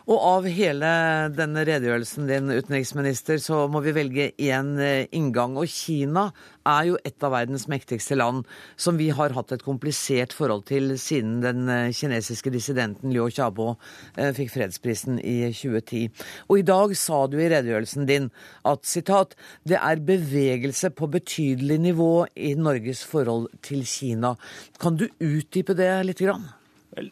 Og 0.08 0.22
av 0.24 0.46
hele 0.48 0.90
denne 1.36 1.62
redegjørelsen 1.68 2.28
din, 2.30 2.48
utenriksminister, 2.48 3.36
så 3.44 3.66
må 3.68 3.82
vi 3.84 3.92
velge 3.92 4.30
én 4.40 4.70
eh, 4.80 5.04
inngang. 5.12 5.58
Og 5.60 5.68
Kina 5.68 6.30
er 6.64 6.86
jo 6.88 6.96
et 7.04 7.26
av 7.26 7.34
verdens 7.34 7.66
mektigste 7.68 8.16
land, 8.16 8.46
som 8.80 8.96
vi 8.96 9.10
har 9.12 9.36
hatt 9.36 9.52
et 9.52 9.64
komplisert 9.66 10.32
forhold 10.32 10.64
til 10.70 10.94
siden 10.96 11.42
den 11.44 11.68
eh, 11.68 11.92
kinesiske 11.92 12.52
dissidenten 12.54 13.12
Liu 13.12 13.28
Xiaobo 13.28 13.74
eh, 14.16 14.32
fikk 14.36 14.54
fredsprisen 14.56 15.20
i 15.20 15.52
2010. 15.52 16.08
Og 16.48 16.62
i 16.62 16.66
dag 16.72 16.96
sa 16.96 17.26
du 17.28 17.36
i 17.36 17.50
redegjørelsen 17.52 18.08
din 18.08 18.30
at 18.64 18.88
sitat, 18.88 19.36
det 19.68 19.76
er 19.76 20.06
bevegelse 20.08 20.88
på 20.96 21.10
betydelig 21.18 21.82
nivå 21.90 22.12
i 22.32 22.54
Norges 22.56 23.04
forhold 23.04 23.50
til 23.60 23.84
Kina. 23.84 24.38
Kan 24.80 24.96
du 24.96 25.10
utdype 25.20 25.76
det 25.76 25.92
litt? 26.08 26.24
Grann? 26.24 26.48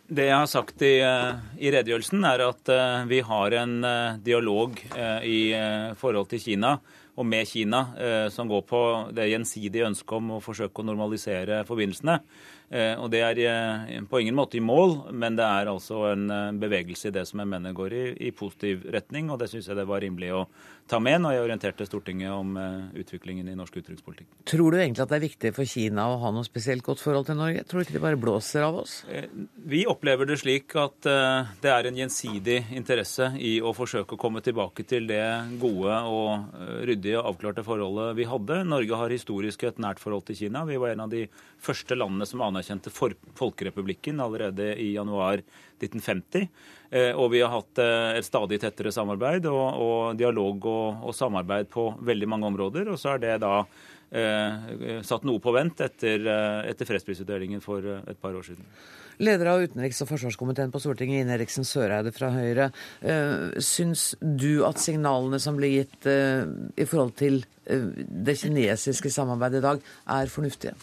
Det 0.07 0.27
jeg 0.29 0.37
har 0.37 0.49
sagt 0.51 0.83
i, 0.85 0.99
eh, 1.05 1.39
i 1.63 1.73
redegjørelsen, 1.75 2.25
er 2.27 2.45
at 2.49 2.71
uh, 2.73 3.07
vi 3.09 3.21
har 3.25 3.57
en 3.61 3.75
uh, 3.85 4.17
dialog 4.23 4.79
i 5.23 5.41
forhold 5.99 6.31
til 6.31 6.43
Kina 6.43 6.77
og 7.17 7.25
med 7.25 7.49
Kina 7.49 7.81
som 8.29 8.49
går 8.49 8.63
på 8.69 8.81
det 9.17 9.31
gjensidige 9.31 9.87
ønsket 9.87 10.19
om 10.19 10.35
å 10.37 10.41
forsøke 10.45 10.83
å 10.83 10.85
normalisere 10.85 11.63
forbindelsene. 11.65 12.19
Og 12.67 13.07
det 13.13 13.21
er 13.23 14.07
på 14.11 14.19
ingen 14.19 14.35
måte 14.35 14.59
i 14.59 14.63
mål, 14.65 15.13
men 15.15 15.37
det 15.39 15.45
er 15.47 15.69
altså 15.71 16.01
en 16.11 16.59
bevegelse 16.59 17.13
i 17.13 17.15
det 17.15 17.23
som 17.29 17.39
jeg 17.39 17.51
mener 17.53 17.77
går 17.77 17.95
i, 17.95 18.05
i 18.27 18.33
positiv 18.35 18.89
retning, 18.91 19.31
og 19.31 19.39
det 19.39 19.47
syns 19.53 19.69
jeg 19.71 19.79
det 19.79 19.87
var 19.87 20.03
rimelig 20.03 20.33
å 20.35 20.41
ta 20.87 20.99
med 21.03 21.21
når 21.23 21.35
jeg 21.35 21.45
orienterte 21.45 21.87
Stortinget 21.87 22.31
om 22.33 22.57
eh, 22.61 23.01
utviklingen 23.03 23.49
i 23.51 23.57
norsk 23.59 23.79
utenrikspolitikk. 23.81 24.29
Tror 24.47 24.73
du 24.73 24.79
egentlig 24.79 25.03
at 25.03 25.13
det 25.13 25.19
er 25.19 25.25
viktig 25.25 25.53
for 25.57 25.69
Kina 25.69 26.07
å 26.13 26.19
ha 26.23 26.31
noe 26.35 26.47
spesielt 26.47 26.85
godt 26.87 27.03
forhold 27.03 27.27
til 27.29 27.39
Norge? 27.39 27.65
Tror 27.67 27.81
du 27.83 27.87
ikke 27.87 27.97
de 27.97 28.03
bare 28.05 28.21
blåser 28.21 28.67
av 28.67 28.79
oss? 28.83 29.01
Eh, 29.11 29.27
vi 29.67 29.83
opplever 29.91 30.29
det 30.31 30.39
slik 30.43 30.77
at 30.79 31.09
eh, 31.11 31.53
det 31.63 31.73
er 31.73 31.91
en 31.91 32.01
gjensidig 32.03 32.59
interesse 32.79 33.33
i 33.43 33.57
å 33.59 33.75
forsøke 33.77 34.15
å 34.15 34.21
komme 34.21 34.43
tilbake 34.47 34.87
til 34.87 35.09
det 35.11 35.25
gode 35.63 35.99
og 36.07 36.63
ryddige 36.87 37.19
og 37.21 37.33
avklarte 37.33 37.67
forholdet 37.67 38.15
vi 38.19 38.29
hadde. 38.31 38.63
Norge 38.69 39.03
har 39.03 39.15
historisk 39.15 39.67
et 39.67 39.83
nært 39.83 40.03
forhold 40.03 40.27
til 40.29 40.39
Kina. 40.45 40.65
Vi 40.69 40.79
var 40.81 40.95
en 40.95 41.07
av 41.07 41.13
de 41.13 41.27
første 41.67 41.97
landene 41.99 42.27
som 42.29 42.43
anerkjente 42.47 42.93
Folkerepublikken 42.95 44.21
allerede 44.23 44.73
i 44.81 44.93
januar 44.95 45.43
1950. 45.81 46.49
Eh, 46.91 47.13
og 47.17 47.33
vi 47.35 47.43
har 47.43 47.53
hatt 47.53 47.83
eh, 47.83 48.19
et 48.21 48.27
stadig 48.27 48.61
tettere 48.63 48.93
samarbeid 48.95 49.49
og, 49.51 49.65
og 49.83 50.21
dialog 50.21 50.69
og, 50.71 51.07
og, 51.09 51.15
samarbeid 51.17 51.71
på 51.73 51.91
veldig 52.07 52.31
mange 52.31 52.51
områder. 52.53 52.93
Og 52.93 53.01
så 53.01 53.15
er 53.15 53.25
det 53.25 53.39
da 53.45 53.57
eh, 54.11 55.01
satt 55.07 55.27
noe 55.27 55.43
på 55.43 55.55
vent 55.57 55.83
etter, 55.87 56.23
eh, 56.23 56.61
etter 56.71 56.89
fredsprisutdelingen 56.89 57.65
for 57.65 57.85
et 57.99 58.23
par 58.23 58.37
år 58.37 58.47
siden. 58.53 58.71
Leder 59.17 59.49
av 59.49 59.63
utenriks- 59.65 60.03
og 60.05 60.11
forsvarskomiteen 60.11 60.73
på 60.75 60.81
Stortinget, 60.83 61.23
Ine 61.25 61.39
Eriksen 61.39 61.65
Søreide 61.65 62.11
fra 62.13 62.29
Høyre. 62.35 62.67
Syns 63.65 64.11
du 64.21 64.61
at 64.69 64.77
signalene 64.83 65.41
som 65.41 65.57
blir 65.57 65.73
gitt 65.73 66.05
i 66.05 66.85
forhold 66.85 67.15
til 67.17 67.41
det 67.65 68.37
kinesiske 68.43 69.09
samarbeidet 69.15 69.63
i 69.63 69.67
dag, 69.71 69.81
er 70.19 70.29
fornuftige? 70.29 70.77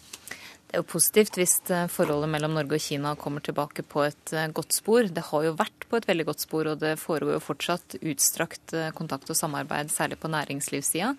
Det 0.73 0.79
er 0.79 0.81
jo 0.81 0.89
positivt 0.89 1.35
hvis 1.37 1.51
eh, 1.69 1.83
forholdet 1.85 2.31
mellom 2.33 2.55
Norge 2.57 2.79
og 2.79 2.81
Kina 2.81 3.11
kommer 3.21 3.43
tilbake 3.45 3.83
på 3.85 4.07
et 4.07 4.31
eh, 4.33 4.47
godt 4.57 4.73
spor. 4.73 5.05
Det 5.05 5.21
har 5.27 5.43
jo 5.45 5.51
vært 5.59 5.85
på 5.85 5.99
et 5.99 6.07
veldig 6.09 6.25
godt 6.31 6.41
spor, 6.41 6.71
og 6.71 6.79
det 6.81 6.95
foregår 6.97 7.35
jo 7.35 7.43
fortsatt 7.45 7.99
utstrakt 7.99 8.73
eh, 8.73 8.89
kontakt 8.97 9.29
og 9.29 9.37
samarbeid, 9.37 9.93
særlig 9.93 10.17
på 10.17 10.33
næringslivssida. 10.33 11.11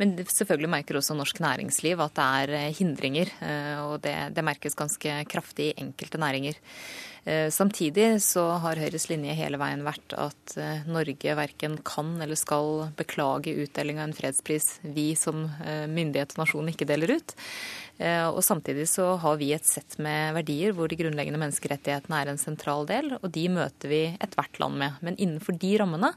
Men 0.00 0.16
selvfølgelig 0.24 0.72
merker 0.78 0.96
også 1.02 1.18
norsk 1.18 1.44
næringsliv 1.44 2.00
at 2.00 2.16
det 2.16 2.30
er 2.56 2.72
hindringer, 2.80 3.34
og 3.84 3.98
det, 4.08 4.16
det 4.32 4.48
merkes 4.48 4.78
ganske 4.78 5.20
kraftig 5.28 5.74
i 5.74 5.82
enkelte 5.84 6.24
næringer. 6.24 6.56
Samtidig 7.24 8.18
så 8.20 8.42
har 8.60 8.76
Høyres 8.76 9.06
linje 9.08 9.32
hele 9.38 9.56
veien 9.56 9.80
vært 9.86 10.12
at 10.20 10.54
Norge 10.84 11.36
verken 11.38 11.78
kan 11.80 12.10
eller 12.20 12.36
skal 12.36 12.90
beklage 12.98 13.54
utdeling 13.62 13.96
av 13.96 14.10
en 14.10 14.16
fredspris 14.18 14.66
vi 14.82 15.06
som 15.16 15.46
myndighet 15.88 16.34
og 16.36 16.42
nasjon 16.42 16.68
ikke 16.68 16.88
deler 16.90 17.14
ut. 17.16 17.32
Eh, 18.02 18.26
og 18.26 18.42
samtidig 18.42 18.88
så 18.90 19.12
har 19.22 19.36
vi 19.38 19.52
et 19.54 19.66
sett 19.68 20.00
med 20.02 20.34
verdier 20.34 20.74
hvor 20.74 20.90
de 20.90 20.98
grunnleggende 20.98 21.38
menneskerettighetene 21.38 22.18
er 22.20 22.32
en 22.32 22.40
sentral 22.40 22.88
del, 22.90 23.12
og 23.20 23.28
de 23.34 23.44
møter 23.54 23.90
vi 23.90 24.02
ethvert 24.18 24.58
land 24.62 24.80
med. 24.80 24.98
Men 25.06 25.18
innenfor 25.18 25.54
de 25.62 25.76
rammene 25.78 26.10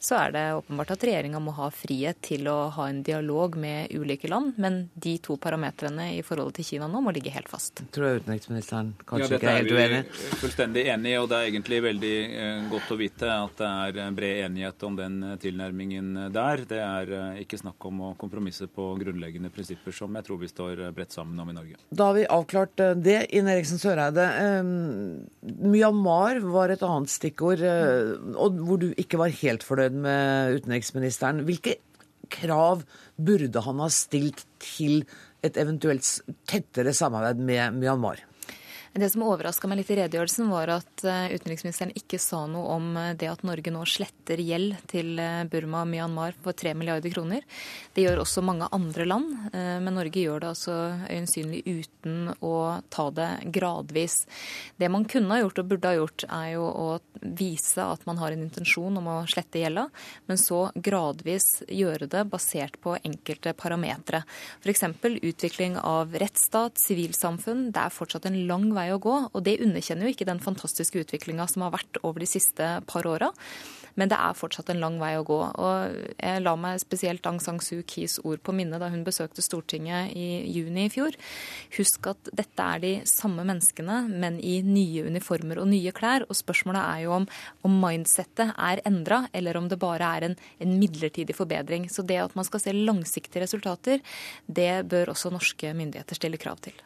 så 0.00 0.16
er 0.16 0.32
det 0.32 0.42
åpenbart 0.56 0.94
at 0.94 1.02
regjeringa 1.04 1.40
må 1.44 1.52
ha 1.58 1.66
frihet 1.74 2.22
til 2.24 2.46
å 2.48 2.70
ha 2.72 2.86
en 2.88 3.02
dialog 3.04 3.56
med 3.60 3.92
ulike 3.92 4.30
land, 4.32 4.54
men 4.56 4.78
de 4.96 5.18
to 5.20 5.36
parametrene 5.36 6.06
i 6.16 6.22
forholdet 6.24 6.60
til 6.60 6.68
Kina 6.70 6.88
nå 6.88 7.02
må 7.04 7.12
ligge 7.12 7.32
helt 7.34 7.50
fast. 7.52 7.82
Tror 7.92 8.06
jeg 8.08 8.22
utenriksministeren 8.22 8.94
kanskje 9.04 9.36
ja, 9.36 9.40
ikke 9.40 9.50
er 9.50 9.58
helt 9.58 9.74
uenig? 9.76 9.98
Vi 10.08 10.38
fullstendig 10.40 10.84
enig, 10.94 11.12
og 11.20 11.28
det 11.28 11.36
er 11.36 11.48
egentlig 11.50 11.80
veldig 11.84 12.14
eh, 12.44 12.62
godt 12.72 12.94
å 12.94 12.98
vite 13.00 13.28
at 13.34 13.60
det 13.60 13.98
er 14.00 14.16
bred 14.16 14.40
enighet 14.46 14.86
om 14.88 14.96
den 14.96 15.18
eh, 15.28 15.36
tilnærmingen 15.42 16.08
der. 16.32 16.64
Det 16.72 16.80
er 16.80 17.14
eh, 17.18 17.42
ikke 17.44 17.60
snakk 17.60 17.88
om 17.90 18.00
å 18.08 18.14
kompromisse 18.20 18.70
på 18.72 18.88
grunnleggende 19.02 19.52
prinsipper 19.52 19.92
som 19.96 20.16
jeg 20.16 20.28
tror 20.30 20.40
vi 20.40 20.48
står 20.48 20.82
bredt 20.96 21.12
sammen 21.12 21.44
om 21.44 21.52
i 21.52 21.58
Norge. 21.58 21.76
Da 21.92 22.08
har 22.08 22.16
vi 22.16 22.24
avklart 22.24 22.86
det. 23.04 23.18
Ine 23.36 23.52
Eriksen 23.58 23.80
Søreide, 23.82 24.24
Myanmar 25.60 26.40
var 26.48 26.72
et 26.72 26.88
annet 26.88 27.12
stikkord, 27.12 27.60
og 28.40 28.64
hvor 28.64 28.80
du 28.80 28.88
ikke 28.96 29.20
var 29.20 29.36
helt 29.42 29.66
fornøyd 29.66 29.89
med 29.92 30.60
utenriksministeren. 30.60 31.44
Hvilke 31.48 31.78
krav 32.30 32.84
burde 33.16 33.62
han 33.64 33.82
ha 33.82 33.88
stilt 33.92 34.44
til 34.62 35.04
et 35.44 35.56
eventuelt 35.60 36.06
tettere 36.48 36.94
samarbeid 36.96 37.40
med 37.42 37.80
Myanmar? 37.80 38.22
Det 38.92 39.06
som 39.06 39.22
overraska 39.22 39.68
meg 39.70 39.78
litt 39.78 39.90
i 39.94 39.96
redegjørelsen, 40.00 40.48
var 40.50 40.72
at 40.74 41.02
eh, 41.06 41.30
utenriksministeren 41.36 41.92
ikke 41.94 42.18
sa 42.18 42.40
noe 42.50 42.72
om 42.74 42.88
eh, 42.98 43.12
det 43.14 43.28
at 43.30 43.44
Norge 43.46 43.70
nå 43.70 43.84
sletter 43.86 44.40
gjeld 44.42 44.80
til 44.90 45.12
eh, 45.22 45.44
Burma 45.46 45.84
og 45.84 45.92
Myanmar 45.92 46.34
for 46.42 46.58
3 46.58 46.72
milliarder 46.74 47.14
kroner. 47.14 47.46
Det 47.94 48.02
gjør 48.02 48.24
også 48.24 48.42
mange 48.42 48.66
andre 48.74 49.06
land, 49.06 49.30
men 49.52 49.94
Norge 49.94 50.22
gjør 50.22 50.42
det 50.42 50.48
altså 50.50 50.74
øyensynlig 51.10 51.60
uten 51.66 52.32
å 52.42 52.54
ta 52.90 53.06
det 53.14 53.28
gradvis. 53.54 54.24
Det 54.78 54.90
man 54.90 55.06
kunne 55.10 55.34
ha 55.34 55.40
gjort 55.42 55.62
og 55.62 55.70
burde 55.70 55.90
ha 55.90 55.98
gjort, 55.98 56.24
er 56.26 56.48
jo 56.54 56.66
å 56.66 56.88
vise 57.20 57.84
at 57.84 58.04
man 58.08 58.18
har 58.22 58.34
en 58.34 58.44
intensjon 58.46 58.98
om 58.98 59.10
å 59.10 59.16
slette 59.30 59.62
gjelda, 59.62 59.86
men 60.30 60.40
så 60.40 60.60
gradvis 60.74 61.48
gjøre 61.66 62.08
det 62.10 62.24
basert 62.30 62.78
på 62.82 62.96
enkelte 62.98 63.54
parametere. 63.58 64.22
F.eks. 64.62 64.86
utvikling 65.20 65.78
av 65.82 66.14
rettsstat, 66.22 66.78
sivilsamfunn. 66.80 67.68
Det 67.74 67.84
er 67.84 67.98
fortsatt 67.98 68.30
en 68.30 68.40
lang 68.50 68.70
vei 68.76 68.79
vei 68.80 68.88
å 68.94 69.02
gå. 69.02 69.16
Og 69.30 69.44
det 69.46 69.60
underkjenner 69.62 70.08
jo 70.08 70.14
ikke 70.16 70.28
den 70.28 70.42
fantastiske 70.42 71.04
utviklinga 71.04 71.46
som 71.50 71.66
har 71.66 71.76
vært 71.76 72.00
over 72.02 72.24
de 72.24 72.30
siste 72.30 72.72
par 72.90 73.08
åra. 73.08 73.30
Men 73.98 74.10
det 74.10 74.18
er 74.18 74.36
fortsatt 74.38 74.70
en 74.72 74.80
lang 74.82 74.98
vei 75.00 75.12
å 75.18 75.24
gå. 75.26 75.38
Og 75.38 75.96
jeg 76.14 76.42
la 76.44 76.54
meg 76.60 76.80
spesielt 76.82 77.26
Aung 77.28 77.40
San 77.42 77.60
Suu 77.64 77.82
Kyis 77.82 78.18
ord 78.24 78.42
på 78.46 78.54
minne 78.56 78.78
da 78.80 78.90
hun 78.92 79.04
besøkte 79.06 79.44
Stortinget 79.44 80.14
i 80.16 80.28
juni 80.54 80.86
i 80.86 80.92
fjor. 80.92 81.16
Husk 81.76 82.10
at 82.12 82.30
dette 82.36 82.68
er 82.74 82.82
de 82.84 82.92
samme 83.08 83.44
menneskene, 83.46 84.02
men 84.10 84.38
i 84.40 84.60
nye 84.66 85.06
uniformer 85.10 85.62
og 85.62 85.70
nye 85.72 85.94
klær. 85.96 86.26
Og 86.28 86.38
spørsmålet 86.38 86.82
er 86.82 87.04
jo 87.06 87.16
om, 87.18 87.28
om 87.66 87.80
mindsettet 87.82 88.54
er 88.54 88.84
endra, 88.88 89.24
eller 89.36 89.58
om 89.60 89.68
det 89.70 89.80
bare 89.82 90.14
er 90.16 90.30
en, 90.30 90.38
en 90.62 90.78
midlertidig 90.80 91.36
forbedring. 91.36 91.90
Så 91.90 92.06
det 92.06 92.22
at 92.22 92.38
man 92.38 92.48
skal 92.48 92.62
se 92.62 92.76
langsiktige 92.76 93.44
resultater, 93.44 94.04
det 94.46 94.72
bør 94.90 95.14
også 95.14 95.34
norske 95.34 95.74
myndigheter 95.76 96.18
stille 96.18 96.40
krav 96.40 96.62
til. 96.64 96.78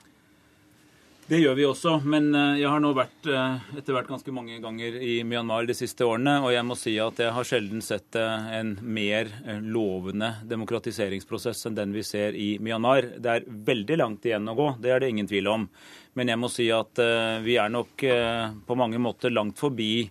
Det 1.25 1.39
gjør 1.41 1.55
vi 1.57 1.65
også, 1.65 1.93
men 2.05 2.27
eh, 2.37 2.59
jeg 2.61 2.69
har 2.69 2.83
nå 2.85 2.91
vært 2.93 3.27
eh, 3.33 3.69
etter 3.81 3.95
hvert 3.97 4.11
ganske 4.11 4.33
mange 4.37 4.59
ganger 4.61 4.99
i 5.01 5.15
Myanmar 5.25 5.65
de 5.65 5.73
siste 5.73 6.05
årene, 6.05 6.35
og 6.45 6.53
jeg 6.53 6.67
må 6.69 6.77
si 6.77 6.93
at 7.01 7.23
jeg 7.23 7.33
har 7.33 7.47
sjelden 7.49 7.81
sett 7.81 8.19
eh, 8.21 8.51
en 8.59 8.75
mer 8.85 9.31
lovende 9.65 10.35
demokratiseringsprosess 10.51 11.65
enn 11.71 11.79
den 11.79 11.97
vi 11.97 12.05
ser 12.05 12.37
i 12.37 12.59
Myanmar. 12.61 13.09
Det 13.17 13.39
er 13.39 13.49
veldig 13.49 13.99
langt 14.03 14.29
igjen 14.29 14.53
å 14.53 14.57
gå, 14.59 14.69
det 14.85 14.93
er 14.93 15.01
det 15.01 15.15
ingen 15.15 15.31
tvil 15.31 15.49
om. 15.49 15.65
Men 16.13 16.35
jeg 16.35 16.43
må 16.45 16.53
si 16.53 16.69
at 16.71 17.01
vi 17.43 17.57
er 17.59 17.73
nok 17.73 18.05
på 18.69 18.77
mange 18.79 19.01
måter 19.03 19.33
langt 19.35 19.59
forbi 19.59 20.05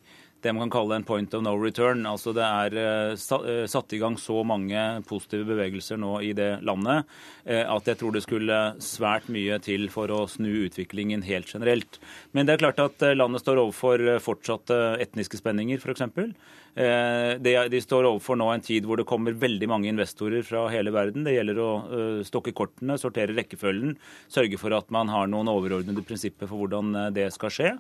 det 0.44 0.54
man 0.54 0.68
kan 0.68 0.74
kalle 0.76 0.98
en 1.00 1.06
point 1.08 1.34
of 1.34 1.44
no 1.44 1.54
return. 1.60 2.06
Altså 2.10 2.34
Det 2.36 2.44
er 2.44 2.78
eh, 2.80 3.14
eh, 3.14 3.66
satt 3.70 3.94
i 3.96 4.00
gang 4.02 4.18
så 4.20 4.44
mange 4.48 4.80
positive 5.10 5.48
bevegelser 5.50 6.00
nå 6.02 6.18
i 6.22 6.34
det 6.38 6.64
landet 6.68 7.08
eh, 7.46 7.64
at 7.64 7.88
jeg 7.88 8.00
tror 8.02 8.16
det 8.16 8.24
skulle 8.26 8.60
svært 8.84 9.30
mye 9.34 9.60
til 9.64 9.90
for 9.94 10.12
å 10.12 10.26
snu 10.32 10.50
utviklingen 10.66 11.24
helt 11.28 11.52
generelt. 11.52 12.00
Men 12.32 12.48
det 12.48 12.58
er 12.58 12.66
klart 12.66 12.84
at 12.84 13.08
landet 13.16 13.44
står 13.44 13.62
overfor 13.64 14.04
fortsatte 14.24 14.80
etniske 15.04 15.40
spenninger, 15.40 15.80
f.eks. 15.80 16.36
Eh, 16.76 17.38
de 17.70 17.82
står 17.82 18.08
overfor 18.10 18.38
nå 18.40 18.48
en 18.50 18.64
tid 18.64 18.88
hvor 18.90 18.98
det 18.98 19.06
kommer 19.06 19.36
veldig 19.38 19.68
mange 19.70 19.92
investorer 19.92 20.42
fra 20.46 20.66
hele 20.74 20.90
verden. 20.94 21.26
Det 21.26 21.36
gjelder 21.36 21.60
å 21.62 21.70
eh, 21.86 22.22
stokke 22.26 22.54
kortene, 22.58 22.98
sortere 22.98 23.36
rekkefølgen, 23.38 23.94
sørge 24.32 24.58
for 24.58 24.74
at 24.74 24.90
man 24.94 25.12
har 25.14 25.30
noen 25.30 25.52
overordnede 25.52 26.02
prinsipper 26.08 26.50
for 26.50 26.64
hvordan 26.64 26.98
eh, 26.98 27.12
det 27.20 27.28
skal 27.36 27.54
skje. 27.54 27.72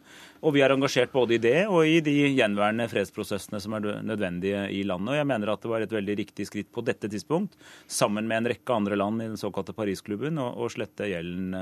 Og 0.45 0.53
vi 0.53 0.61
er 0.61 0.75
engasjert 0.75 1.13
både 1.15 1.39
i 1.39 1.41
det 1.41 1.57
og 1.65 1.89
i 1.89 1.97
de 2.05 2.15
gjenværende 2.35 2.85
fredsprosessene 2.91 3.63
som 3.63 3.79
er 3.79 3.89
nødvendige 4.05 4.67
i 4.77 4.83
landet. 4.85 5.15
Og 5.15 5.21
jeg 5.21 5.31
mener 5.33 5.55
at 5.55 5.65
det 5.65 5.73
var 5.73 5.87
et 5.87 5.97
veldig 5.97 6.19
riktig 6.21 6.49
skritt 6.51 6.69
på 6.73 6.85
dette 6.85 7.09
tidspunkt, 7.09 7.57
sammen 7.89 8.29
med 8.29 8.43
en 8.43 8.53
rekke 8.53 8.77
andre 8.77 8.99
land 8.99 9.25
i 9.25 9.31
den 9.31 9.41
såkalte 9.41 9.73
Parisklubben, 9.73 10.37
å 10.37 10.69
slette 10.69 11.09
gjelden 11.09 11.55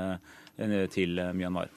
til 0.92 1.16
Myanmar. 1.32 1.70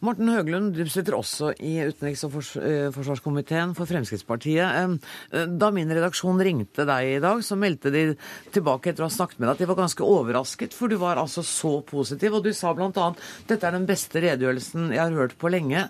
Morten 0.00 0.30
Høglund, 0.32 0.72
du 0.72 0.88
sitter 0.88 1.12
også 1.12 1.50
i 1.60 1.74
utenriks- 1.84 2.22
og 2.24 2.38
eh, 2.56 2.86
forsvarskomiteen 2.94 3.74
for 3.76 3.88
Fremskrittspartiet. 3.88 4.64
Eh, 4.64 5.44
da 5.60 5.68
min 5.76 5.92
redaksjon 5.92 6.40
ringte 6.40 6.86
deg 6.88 7.18
i 7.18 7.20
dag, 7.20 7.42
så 7.44 7.58
meldte 7.60 7.92
de 7.92 8.06
tilbake 8.54 8.94
etter 8.94 9.04
å 9.04 9.10
ha 9.10 9.12
snakket 9.12 9.42
med 9.42 9.50
deg 9.50 9.52
at 9.52 9.60
de 9.60 9.68
var 9.68 9.80
ganske 9.82 10.08
overrasket, 10.08 10.76
for 10.76 10.88
du 10.88 10.96
var 11.02 11.20
altså 11.20 11.44
så 11.44 11.74
positiv. 11.84 12.38
Og 12.38 12.48
du 12.48 12.54
sa 12.56 12.72
bl.a. 12.72 13.10
dette 13.50 13.60
er 13.68 13.76
den 13.76 13.88
beste 13.90 14.24
redegjørelsen 14.24 14.88
jeg 14.96 15.02
har 15.04 15.20
hørt 15.20 15.36
på 15.36 15.52
lenge. 15.52 15.84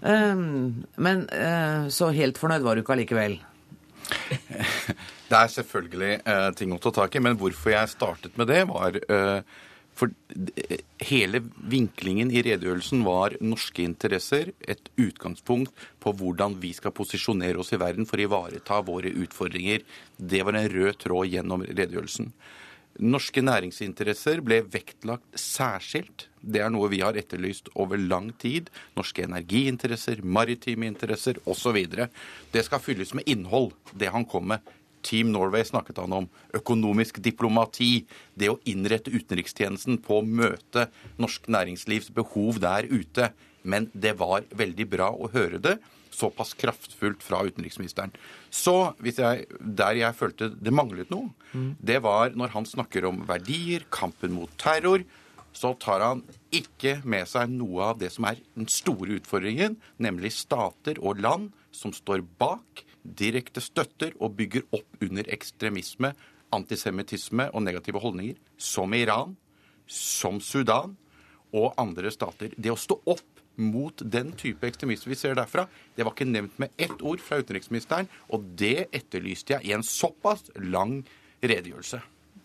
Eh, 0.00 0.44
men 0.96 1.26
så 1.92 2.08
helt 2.16 2.40
fornøyd 2.40 2.64
var 2.64 2.78
du 2.78 2.84
ikke 2.84 2.96
allikevel? 2.96 3.40
Det 5.30 5.38
er 5.38 5.50
selvfølgelig 5.52 6.14
ting 6.58 6.72
å 6.74 6.80
ta 6.82 6.90
tak 6.96 7.14
i, 7.14 7.20
men 7.22 7.36
hvorfor 7.38 7.70
jeg 7.70 7.92
startet 7.92 8.38
med 8.40 8.48
det, 8.50 8.64
var 8.66 8.96
for 10.00 10.12
hele 11.04 11.42
vinklingen 11.68 12.30
i 12.32 12.42
redegjørelsen 12.46 13.02
var 13.04 13.36
norske 13.44 13.84
interesser, 13.84 14.54
et 14.60 14.88
utgangspunkt 15.00 15.76
på 16.00 16.14
hvordan 16.16 16.56
vi 16.62 16.72
skal 16.76 16.94
posisjonere 16.96 17.60
oss 17.60 17.74
i 17.76 17.80
verden 17.80 18.08
for 18.08 18.20
å 18.20 18.24
ivareta 18.28 18.80
våre 18.86 19.12
utfordringer. 19.12 19.84
Det 20.16 20.40
var 20.46 20.56
en 20.56 20.72
rød 20.72 21.02
tråd 21.04 21.34
gjennom 21.34 21.66
redegjørelsen. 21.68 22.32
Norske 23.00 23.40
næringsinteresser 23.44 24.42
ble 24.44 24.58
vektlagt 24.68 25.38
særskilt. 25.38 26.26
Det 26.40 26.60
er 26.60 26.72
noe 26.72 26.90
vi 26.92 27.00
har 27.04 27.16
etterlyst 27.16 27.70
over 27.78 28.00
lang 28.00 28.32
tid. 28.40 28.68
Norske 28.98 29.24
energiinteresser, 29.24 30.24
maritime 30.24 30.88
interesser 30.90 31.38
osv. 31.48 31.78
Det 32.52 32.64
skal 32.66 32.82
fylles 32.82 33.14
med 33.16 33.28
innhold, 33.30 33.72
det 33.94 34.10
han 34.12 34.26
kom 34.28 34.50
med. 34.52 34.74
Team 35.06 35.32
Norway 35.34 35.64
snakket 35.66 36.00
han 36.02 36.16
om. 36.16 36.26
Økonomisk 36.56 37.20
diplomati. 37.22 38.06
Det 38.34 38.50
å 38.52 38.58
innrette 38.70 39.12
utenrikstjenesten 39.12 40.00
på 40.04 40.20
å 40.20 40.26
møte 40.26 40.88
norsk 41.20 41.48
næringslivs 41.50 42.12
behov 42.16 42.60
der 42.62 42.88
ute. 42.90 43.32
Men 43.62 43.90
det 43.92 44.16
var 44.20 44.46
veldig 44.56 44.86
bra 44.90 45.10
å 45.12 45.30
høre 45.32 45.60
det 45.62 45.78
såpass 46.20 46.54
kraftfullt 46.58 47.22
fra 47.24 47.42
utenriksministeren. 47.46 48.12
Så 48.50 48.92
jeg, 49.04 49.46
der 49.60 50.00
jeg 50.00 50.18
følte 50.18 50.50
det 50.52 50.74
manglet 50.74 51.10
noe, 51.12 51.30
mm. 51.52 51.72
det 51.78 52.00
var 52.04 52.34
når 52.36 52.54
han 52.56 52.68
snakker 52.68 53.06
om 53.08 53.22
verdier, 53.28 53.86
kampen 53.94 54.34
mot 54.36 54.52
terror. 54.60 55.04
Så 55.56 55.72
tar 55.82 56.02
han 56.04 56.20
ikke 56.54 57.00
med 57.02 57.26
seg 57.26 57.50
noe 57.50 57.90
av 57.90 57.98
det 57.98 58.12
som 58.14 58.28
er 58.28 58.38
den 58.54 58.68
store 58.70 59.16
utfordringen, 59.18 59.78
nemlig 59.98 60.34
stater 60.36 61.00
og 61.02 61.22
land 61.22 61.50
som 61.74 61.94
står 61.94 62.22
bak 62.38 62.84
direkte 63.02 63.62
støtter 63.64 64.14
og 64.20 64.36
bygger 64.38 64.66
opp 64.76 65.04
under 65.04 65.28
ekstremisme, 65.32 66.12
antisemittisme 66.54 67.48
og 67.54 67.64
negative 67.64 68.02
holdninger, 68.02 68.38
som 68.58 68.94
Iran, 68.94 69.36
som 69.86 70.40
Sudan 70.40 70.96
og 71.56 71.74
andre 71.80 72.12
stater. 72.14 72.54
Det 72.56 72.72
å 72.72 72.78
stå 72.78 73.00
opp 73.10 73.26
mot 73.60 74.02
den 74.04 74.32
type 74.38 74.66
ekstremisme 74.66 75.12
vi 75.12 75.18
ser 75.18 75.36
derfra, 75.36 75.66
det 75.96 76.06
var 76.06 76.14
ikke 76.14 76.28
nevnt 76.30 76.60
med 76.62 76.72
ett 76.80 77.02
ord 77.02 77.20
fra 77.22 77.40
utenriksministeren, 77.42 78.08
og 78.32 78.46
det 78.58 78.88
etterlyste 78.96 79.56
jeg 79.56 79.68
i 79.68 79.76
en 79.76 79.86
såpass 79.86 80.48
lang 80.56 81.00
redegjørelse. 81.42 82.00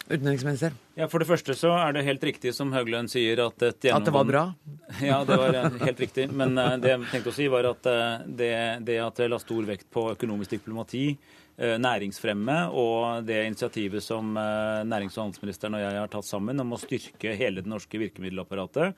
Utenriksminister. 0.07 0.75
Ja, 0.95 1.07
For 1.09 1.19
det 1.19 1.27
første 1.27 1.55
så 1.57 1.71
er 1.79 1.95
det 1.95 2.05
helt 2.05 2.23
riktig 2.23 2.53
som 2.53 2.69
Høglund 2.75 3.09
sier 3.09 3.41
at 3.47 3.57
gjennomgående 3.57 3.95
At 3.97 4.05
det 4.05 4.13
var 4.13 4.27
bra? 4.29 4.43
Ja, 5.09 5.23
det 5.25 5.37
var 5.41 5.57
eh, 5.57 5.79
helt 5.81 6.03
riktig. 6.03 6.27
Men 6.29 6.53
eh, 6.61 6.75
det 6.81 6.91
jeg 6.93 7.07
tenkte 7.09 7.33
å 7.33 7.35
si, 7.35 7.47
var 7.51 7.67
at 7.71 7.89
eh, 7.89 8.27
det, 8.27 8.51
det 8.85 8.99
at 9.01 9.17
det 9.17 9.31
la 9.33 9.41
stor 9.41 9.65
vekt 9.65 9.89
på 9.93 10.11
økonomisk 10.13 10.57
diplomati, 10.59 11.07
næringsfremme 11.55 12.55
og 12.75 13.23
det 13.23 13.37
initiativet 13.47 14.03
som 14.03 14.33
nærings- 14.35 15.15
og 15.15 15.21
handelsministeren 15.21 15.77
og 15.77 15.83
jeg 15.85 16.01
har 16.01 16.09
tatt 16.11 16.27
sammen 16.27 16.59
om 16.59 16.75
å 16.75 16.79
styrke 16.81 17.31
hele 17.39 17.63
det 17.63 17.71
norske 17.71 17.95
virkemiddelapparatet. 18.01 18.91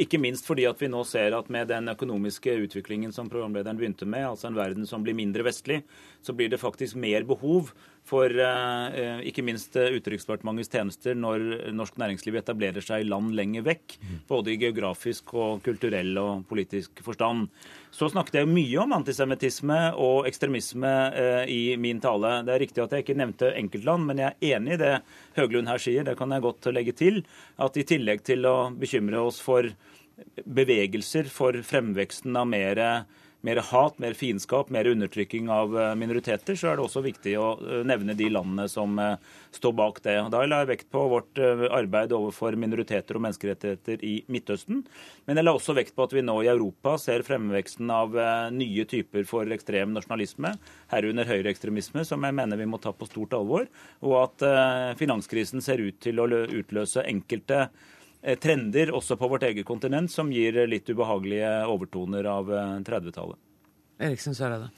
Ikke 0.00 0.16
minst 0.16 0.48
fordi 0.48 0.64
at 0.64 0.80
vi 0.80 0.88
nå 0.88 1.02
ser 1.04 1.36
at 1.36 1.52
med 1.52 1.68
den 1.68 1.92
økonomiske 1.92 2.54
utviklingen 2.64 3.12
som 3.12 3.28
programlederen 3.28 3.76
begynte 3.76 4.08
med, 4.08 4.30
altså 4.30 4.48
en 4.48 4.56
verden 4.56 4.88
som 4.88 5.04
blir 5.04 5.18
mindre 5.18 5.44
vestlig, 5.44 5.82
så 6.24 6.32
blir 6.32 6.48
det 6.48 6.62
faktisk 6.64 6.96
mer 6.96 7.28
behov 7.28 7.68
for 8.10 8.34
eh, 8.42 9.20
ikke 9.30 9.44
minst 9.46 9.76
eh, 9.78 9.92
Utenriksdepartementets 9.94 10.72
tjenester 10.72 11.16
når 11.18 11.72
norsk 11.76 11.98
næringsliv 12.00 12.40
etablerer 12.40 12.84
seg 12.84 13.04
i 13.04 13.08
land 13.08 13.32
lenger 13.38 13.64
vekk, 13.66 13.96
både 14.28 14.54
i 14.54 14.58
geografisk 14.60 15.34
og 15.38 15.62
kulturell 15.66 16.18
og 16.20 16.42
politisk 16.50 17.02
forstand. 17.06 17.46
Så 17.94 18.10
snakket 18.10 18.40
jeg 18.40 18.50
mye 18.50 18.82
om 18.82 18.96
antisemittisme 18.98 19.78
og 19.98 20.28
ekstremisme 20.30 20.90
eh, 21.22 21.44
i 21.50 21.62
min 21.80 22.02
tale. 22.02 22.40
Det 22.46 22.54
er 22.54 22.64
riktig 22.64 22.84
at 22.84 22.96
jeg 22.96 23.06
ikke 23.06 23.18
nevnte 23.18 23.54
enkeltland, 23.58 24.06
men 24.10 24.22
jeg 24.24 24.34
er 24.34 24.58
enig 24.58 24.76
i 24.76 24.82
det 24.82 24.92
Høglund 25.38 25.70
her 25.70 25.82
sier. 25.82 26.06
Det 26.06 26.18
kan 26.18 26.34
jeg 26.34 26.46
godt 26.46 26.70
legge 26.74 26.96
til. 26.98 27.22
At 27.62 27.78
i 27.78 27.86
tillegg 27.86 28.26
til 28.26 28.46
å 28.48 28.56
bekymre 28.74 29.22
oss 29.22 29.40
for 29.42 29.70
bevegelser 30.44 31.30
for 31.32 31.56
fremveksten 31.64 32.36
av 32.36 32.48
mer 32.50 32.80
mer 33.46 33.56
hat, 33.70 33.98
mer 33.98 34.14
fiendskap, 34.16 34.70
mer 34.70 34.86
undertrykking 34.90 35.48
av 35.50 35.76
eh, 35.78 35.92
minoriteter, 35.96 36.56
så 36.58 36.70
er 36.70 36.76
det 36.76 36.84
også 36.84 37.02
viktig 37.04 37.34
å 37.40 37.46
eh, 37.56 37.82
nevne 37.88 38.16
de 38.16 38.28
landene 38.32 38.66
som 38.68 38.98
eh, 39.00 39.16
står 39.56 39.74
bak 39.78 40.00
det. 40.04 40.16
Da 40.32 40.42
la 40.44 40.60
jeg 40.62 40.70
vekt 40.74 40.90
på 40.92 41.04
vårt 41.10 41.40
arbeid 41.40 42.12
overfor 42.16 42.56
minoriteter 42.60 43.16
og 43.16 43.24
menneskerettigheter 43.24 44.04
i 44.06 44.14
Midtøsten. 44.30 44.82
Men 45.26 45.40
jeg 45.40 45.46
la 45.46 45.54
også 45.56 45.74
vekt 45.76 45.96
på 45.96 46.04
at 46.04 46.14
vi 46.14 46.24
nå 46.24 46.36
i 46.44 46.50
Europa 46.52 46.96
ser 47.00 47.24
fremveksten 47.26 47.90
av 47.92 48.14
nye 48.54 48.84
typer 48.88 49.26
for 49.28 49.48
ekstrem 49.54 49.94
nasjonalisme, 49.96 50.52
herunder 50.92 51.28
høyreekstremisme, 51.30 52.04
som 52.06 52.26
jeg 52.26 52.36
mener 52.36 52.60
vi 52.60 52.68
må 52.70 52.80
ta 52.82 52.92
på 52.94 53.08
stort 53.08 53.34
alvor, 53.36 53.66
og 54.04 54.16
at 54.20 54.44
finanskrisen 55.00 55.64
ser 55.64 55.82
ut 55.82 55.98
til 56.02 56.22
å 56.22 56.28
utløse 56.30 57.04
enkelte 57.08 57.66
trender 58.40 58.92
også 58.92 59.16
på 59.16 59.28
vårt 59.32 59.46
eget 59.48 59.66
kontinent 59.68 60.12
som 60.12 60.32
gir 60.32 60.58
litt 60.68 60.88
ubehagelige 60.90 61.52
overtoner 61.72 62.26
av 62.28 62.50
30-tallet. 62.84 63.38
Eh, 63.98 64.10
Eriksen 64.10 64.36
Søreide. 64.36 64.70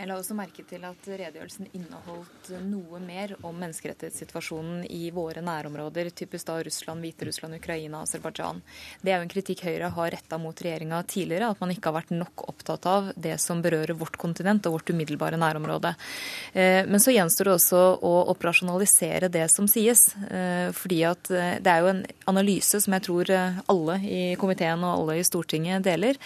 Jeg 0.00 0.08
la 0.08 0.14
også 0.16 0.32
merke 0.32 0.62
til 0.64 0.84
at 0.88 1.04
redegjørelsen 1.04 1.66
inneholdt 1.76 2.46
noe 2.64 2.96
mer 3.04 3.34
om 3.44 3.58
menneskerettighetssituasjonen 3.60 4.86
i 4.88 5.10
våre 5.12 5.42
nærområder, 5.44 6.08
typisk 6.16 6.48
da 6.48 6.54
Russland, 6.64 7.04
Hviterussland, 7.04 7.58
Ukraina, 7.58 8.00
Aserbajdsjan. 8.06 8.62
Det 9.04 9.12
er 9.12 9.18
jo 9.18 9.26
en 9.26 9.32
kritikk 9.34 9.60
Høyre 9.66 9.90
har 9.92 10.14
retta 10.14 10.38
mot 10.40 10.56
regjeringa 10.56 11.02
tidligere, 11.04 11.50
at 11.52 11.60
man 11.60 11.74
ikke 11.74 11.90
har 11.90 11.98
vært 11.98 12.14
nok 12.16 12.46
opptatt 12.46 12.88
av 12.88 13.10
det 13.12 13.34
som 13.44 13.60
berører 13.60 13.92
vårt 14.00 14.16
kontinent 14.22 14.64
og 14.70 14.78
vårt 14.78 14.94
umiddelbare 14.94 15.36
nærområde. 15.36 15.92
Eh, 16.54 16.88
men 16.88 17.04
så 17.04 17.12
gjenstår 17.12 17.50
det 17.50 17.54
også 17.58 17.82
å 18.00 18.14
operasjonalisere 18.32 19.28
det 19.28 19.44
som 19.52 19.68
sies. 19.68 20.06
Eh, 20.30 20.72
fordi 20.80 21.02
at 21.10 21.28
eh, 21.28 21.58
det 21.60 21.74
er 21.74 21.84
jo 21.84 21.92
en 21.92 22.02
analyse 22.32 22.80
som 22.80 22.96
jeg 22.96 23.04
tror 23.04 23.36
alle 23.36 24.00
i 24.00 24.24
komiteen 24.40 24.80
og 24.80 24.96
alle 24.96 25.20
i 25.20 25.28
Stortinget 25.28 25.84
deler. 25.84 26.16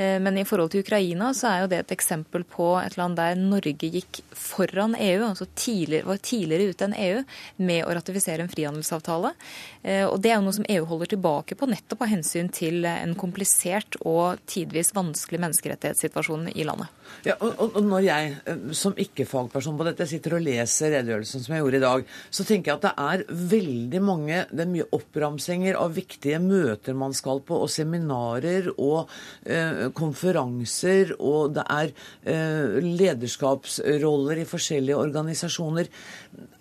Men 0.00 0.38
i 0.40 0.46
forhold 0.48 0.70
til 0.72 0.80
Ukraina 0.80 1.28
så 1.36 1.50
er 1.50 1.62
jo 1.62 1.70
det 1.72 1.78
et 1.82 1.92
eksempel 1.92 2.44
på 2.48 2.70
et 2.80 2.94
land 2.96 3.18
der 3.18 3.36
Norge 3.36 3.90
gikk 3.92 4.22
foran 4.32 4.94
EU, 4.96 5.26
altså 5.26 5.44
tidligere, 5.52 6.08
var 6.08 6.22
tidligere 6.24 6.70
ute 6.72 6.86
enn 6.86 6.96
EU, 6.96 7.18
med 7.60 7.84
å 7.84 7.92
ratifisere 7.98 8.46
en 8.46 8.52
frihandelsavtale. 8.52 9.34
Eh, 9.82 10.06
og 10.06 10.20
Det 10.22 10.32
er 10.32 10.38
jo 10.38 10.46
noe 10.46 10.56
som 10.56 10.68
EU 10.72 10.86
holder 10.88 11.12
tilbake 11.12 11.58
på, 11.58 11.68
nettopp 11.68 12.06
av 12.06 12.12
hensyn 12.14 12.48
til 12.48 12.88
en 12.88 13.12
komplisert 13.18 13.98
og 14.00 14.40
tidvis 14.50 14.94
vanskelig 14.96 15.42
menneskerettighetssituasjon 15.44 16.48
i 16.54 16.64
landet. 16.64 16.88
Ja, 17.26 17.34
og, 17.44 17.74
og 17.76 17.84
når 17.84 18.04
jeg 18.06 18.28
eh, 18.48 18.60
som 18.76 18.96
ikke-fagperson 18.96 19.76
på 19.76 19.86
dette 19.88 20.06
sitter 20.08 20.38
og 20.38 20.44
leser 20.44 20.94
redegjørelsen 20.94 21.44
som 21.44 21.54
jeg 21.54 21.64
gjorde 21.64 21.80
i 21.80 21.84
dag, 21.84 22.04
så 22.32 22.46
tenker 22.48 22.72
jeg 22.72 22.78
at 22.78 22.86
det 22.86 22.92
er 23.04 23.24
veldig 23.50 24.02
mange 24.04 24.38
Det 24.50 24.64
er 24.64 24.70
mye 24.70 24.86
oppramsinger 24.96 25.76
av 25.80 25.94
viktige 25.96 26.40
møter 26.42 26.96
man 26.96 27.14
skal 27.16 27.42
på, 27.44 27.58
og 27.60 27.72
seminarer 27.72 28.70
og 28.76 29.10
eh, 29.44 29.88
konferanser, 29.96 31.14
og 31.18 31.56
det 31.58 31.66
er 31.66 31.92
eh, 32.24 32.78
lederskapsroller 32.84 34.40
i 34.40 34.48
forskjellige 34.48 35.00
organisasjoner. 35.00 35.90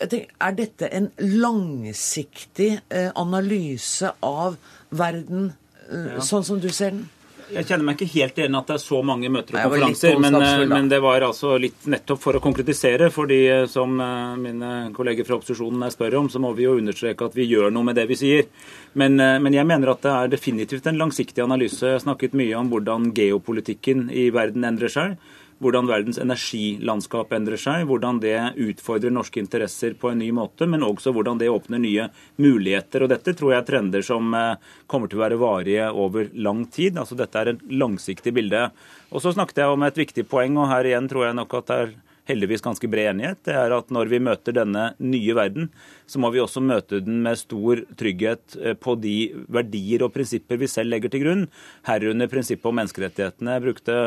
Tenker, 0.01 0.35
er 0.43 0.57
dette 0.57 0.89
en 0.95 1.09
langsiktig 1.21 2.71
eh, 2.89 3.09
analyse 3.19 4.11
av 4.25 4.59
verden 4.89 5.53
eh, 5.87 6.17
ja. 6.17 6.25
sånn 6.25 6.45
som 6.47 6.59
du 6.61 6.69
ser 6.73 6.95
den? 6.97 7.07
Jeg 7.53 7.65
kjenner 7.69 7.87
meg 7.87 7.97
ikke 7.97 8.13
helt 8.13 8.39
igjen 8.39 8.57
at 8.59 8.69
det 8.69 8.75
er 8.75 8.83
så 8.83 8.99
mange 9.05 9.31
møter 9.33 9.57
og 9.57 9.71
konferanser. 9.71 10.19
Men, 10.21 10.37
eh, 10.37 10.65
men, 10.69 10.89
det 10.91 10.99
var 11.03 11.25
altså 11.25 11.55
litt 11.61 11.87
nettopp 11.89 12.21
for 12.21 12.37
å 12.37 12.43
konkretisere. 12.43 13.09
fordi 13.09 13.39
som 13.67 13.95
mine 14.41 14.91
kolleger 14.93 15.25
fra 15.25 15.39
opposisjonen 15.39 15.89
spør 15.91 16.19
om, 16.19 16.29
så 16.29 16.39
må 16.39 16.53
vi 16.53 16.67
jo 16.67 16.77
understreke 16.77 17.25
at 17.25 17.35
vi 17.35 17.47
gjør 17.49 17.71
noe 17.71 17.83
med 17.83 17.95
det 17.95 18.07
vi 18.09 18.19
sier. 18.19 18.47
Men, 18.93 19.15
men, 19.15 19.53
jeg 19.53 19.65
mener 19.65 19.93
at 19.93 20.01
det 20.01 20.13
er 20.13 20.31
definitivt 20.35 20.87
en 20.87 20.97
langsiktig 20.97 21.43
analyse. 21.43 21.85
Jeg 21.85 21.99
har 21.99 22.05
snakket 22.05 22.37
mye 22.37 22.55
om 22.57 22.69
hvordan 22.69 23.11
geopolitikken 23.15 24.09
i 24.09 24.29
verden 24.33 24.63
endrer 24.63 24.89
seg 24.93 25.17
hvordan 25.59 25.89
verdens 25.89 26.19
energilandskap 26.21 27.33
endrer 27.35 27.59
seg, 27.59 27.85
hvordan 27.89 28.21
det 28.23 28.35
utfordrer 28.59 29.13
norske 29.13 29.41
interesser 29.41 29.95
på 29.99 30.11
en 30.11 30.21
ny 30.23 30.29
måte, 30.35 30.67
men 30.69 30.85
også 30.87 31.13
hvordan 31.15 31.39
det 31.41 31.51
åpner 31.51 31.81
nye 31.83 32.07
muligheter. 32.39 33.03
Og 33.03 33.11
Dette 33.11 33.35
tror 33.35 33.53
jeg 33.53 33.63
er 33.63 33.67
trender 33.67 34.05
som 34.05 34.33
eh, 34.35 34.55
kommer 34.87 35.11
til 35.11 35.19
å 35.19 35.25
være 35.25 35.39
varige 35.41 35.89
over 35.91 36.29
lang 36.33 36.65
tid. 36.71 36.99
Altså 36.99 37.17
Dette 37.19 37.41
er 37.41 37.53
et 37.53 37.65
langsiktig 37.71 38.33
bilde. 38.35 38.69
Og 39.11 39.23
Så 39.23 39.35
snakket 39.35 39.63
jeg 39.63 39.73
om 39.73 39.83
et 39.87 39.99
viktig 39.99 40.27
poeng, 40.31 40.57
og 40.61 40.71
her 40.71 40.87
igjen 40.87 41.11
tror 41.11 41.27
jeg 41.29 41.39
nok 41.41 41.59
at 41.59 41.69
det 41.71 41.81
er 41.83 41.97
heldigvis 42.29 42.63
ganske 42.63 42.89
bred 42.91 43.11
enighet, 43.11 43.41
det 43.47 43.55
er 43.57 43.73
at 43.75 43.91
når 43.93 44.11
vi 44.11 44.21
møter 44.23 44.55
denne 44.55 44.91
nye 45.01 45.35
verden, 45.37 45.69
så 46.09 46.21
må 46.21 46.31
vi 46.33 46.41
også 46.41 46.61
møte 46.63 47.01
den 47.05 47.21
med 47.25 47.39
stor 47.41 47.81
trygghet 47.99 48.57
eh, 48.61 48.75
på 48.77 48.95
de 49.01 49.15
verdier 49.51 50.05
og 50.05 50.13
prinsipper 50.15 50.61
vi 50.61 50.69
selv 50.71 50.93
legger 50.93 51.13
til 51.13 51.23
grunn, 51.25 51.45
herunder 51.89 52.31
prinsippet 52.31 52.69
om 52.69 52.79
menneskerettighetene. 52.79 53.57
Jeg 53.57 53.65
brukte 53.65 53.97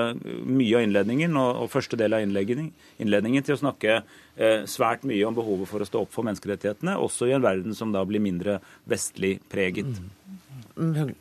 mye 0.49 0.79
av 0.79 0.87
innledningen 0.87 1.39
og, 1.41 1.69
første 1.73 1.99
del 2.01 2.17
av 2.17 2.25
innledningen 2.25 3.47
til 3.47 3.57
å 3.57 3.63
snakke 3.63 3.99
eh, 4.01 4.63
svært 4.71 5.07
mye 5.09 5.27
om 5.29 5.37
behovet 5.37 5.71
for 5.71 5.83
å 5.83 5.89
stå 5.89 6.05
opp 6.07 6.15
for 6.15 6.27
menneskerettighetene, 6.29 6.99
også 6.99 7.31
i 7.31 7.37
en 7.37 7.45
verden 7.45 7.77
som 7.79 7.95
da 7.95 8.05
blir 8.09 8.23
mindre 8.23 8.61
vestlig 8.89 9.39
preget. 9.53 10.01
Mm. 10.77 11.15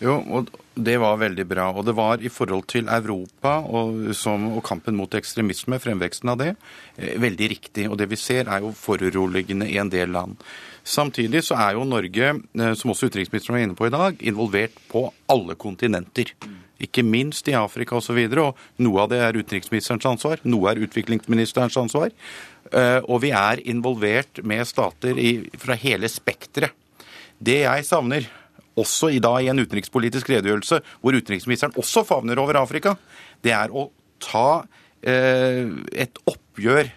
Jo, 0.00 0.16
og 0.32 0.48
det 0.84 0.96
var 1.02 1.20
veldig 1.20 1.46
bra. 1.48 1.68
Og 1.74 1.86
det 1.86 1.94
var 1.98 2.22
i 2.22 2.30
forhold 2.32 2.66
til 2.70 2.88
Europa 2.90 3.58
og, 3.66 4.10
som, 4.16 4.48
og 4.56 4.64
kampen 4.66 4.96
mot 4.98 5.14
ekstremisme, 5.16 5.80
fremveksten 5.82 6.32
av 6.32 6.40
det, 6.40 6.50
eh, 6.96 7.16
veldig 7.20 7.50
riktig. 7.54 7.88
Og 7.90 7.98
det 8.00 8.10
vi 8.10 8.18
ser 8.20 8.50
er 8.50 8.64
jo 8.64 8.74
foruroligende 8.76 9.68
i 9.70 9.78
en 9.82 9.92
del 9.92 10.12
land. 10.16 10.40
Samtidig 10.84 11.44
så 11.44 11.58
er 11.60 11.76
jo 11.76 11.84
Norge, 11.84 12.32
eh, 12.40 12.74
som 12.74 12.92
også 12.92 13.10
utenriksministeren 13.10 13.58
var 13.58 13.66
inne 13.66 13.78
på 13.78 13.86
i 13.86 13.94
dag, 13.94 14.16
involvert 14.20 14.80
på 14.90 15.06
alle 15.30 15.54
kontinenter. 15.54 16.32
Ikke 16.80 17.04
minst 17.04 17.48
i 17.48 17.56
Afrika 17.58 17.98
osv. 17.98 18.16
Og, 18.16 18.32
så 18.32 18.46
og 18.48 18.84
noe 18.86 19.02
av 19.04 19.10
det 19.12 19.20
er 19.20 19.36
utenriksministerens 19.36 20.08
ansvar, 20.08 20.40
noe 20.48 20.72
er 20.72 20.80
utviklingsministerens 20.86 21.76
ansvar. 21.76 22.14
Eh, 22.72 23.00
og 23.04 23.22
vi 23.24 23.32
er 23.36 23.60
involvert 23.68 24.42
med 24.46 24.66
stater 24.68 25.18
i, 25.18 25.32
fra 25.58 25.76
hele 25.78 26.08
spekteret. 26.08 26.72
Det 27.40 27.62
jeg 27.62 27.84
savner, 27.88 28.26
også 28.80 29.12
i 29.14 29.20
dag 29.22 29.44
i 29.44 29.50
en 29.52 29.62
utenrikspolitisk 29.62 30.30
redegjørelse, 30.32 30.80
hvor 31.00 31.16
utenriksministeren 31.16 31.76
også 31.80 32.04
favner 32.08 32.40
over 32.40 32.58
Afrika, 32.60 32.96
det 33.44 33.54
er 33.56 33.72
å 33.72 33.88
ta 34.22 34.62
eh, 35.02 35.68
et 35.92 36.22
oppgjør 36.28 36.90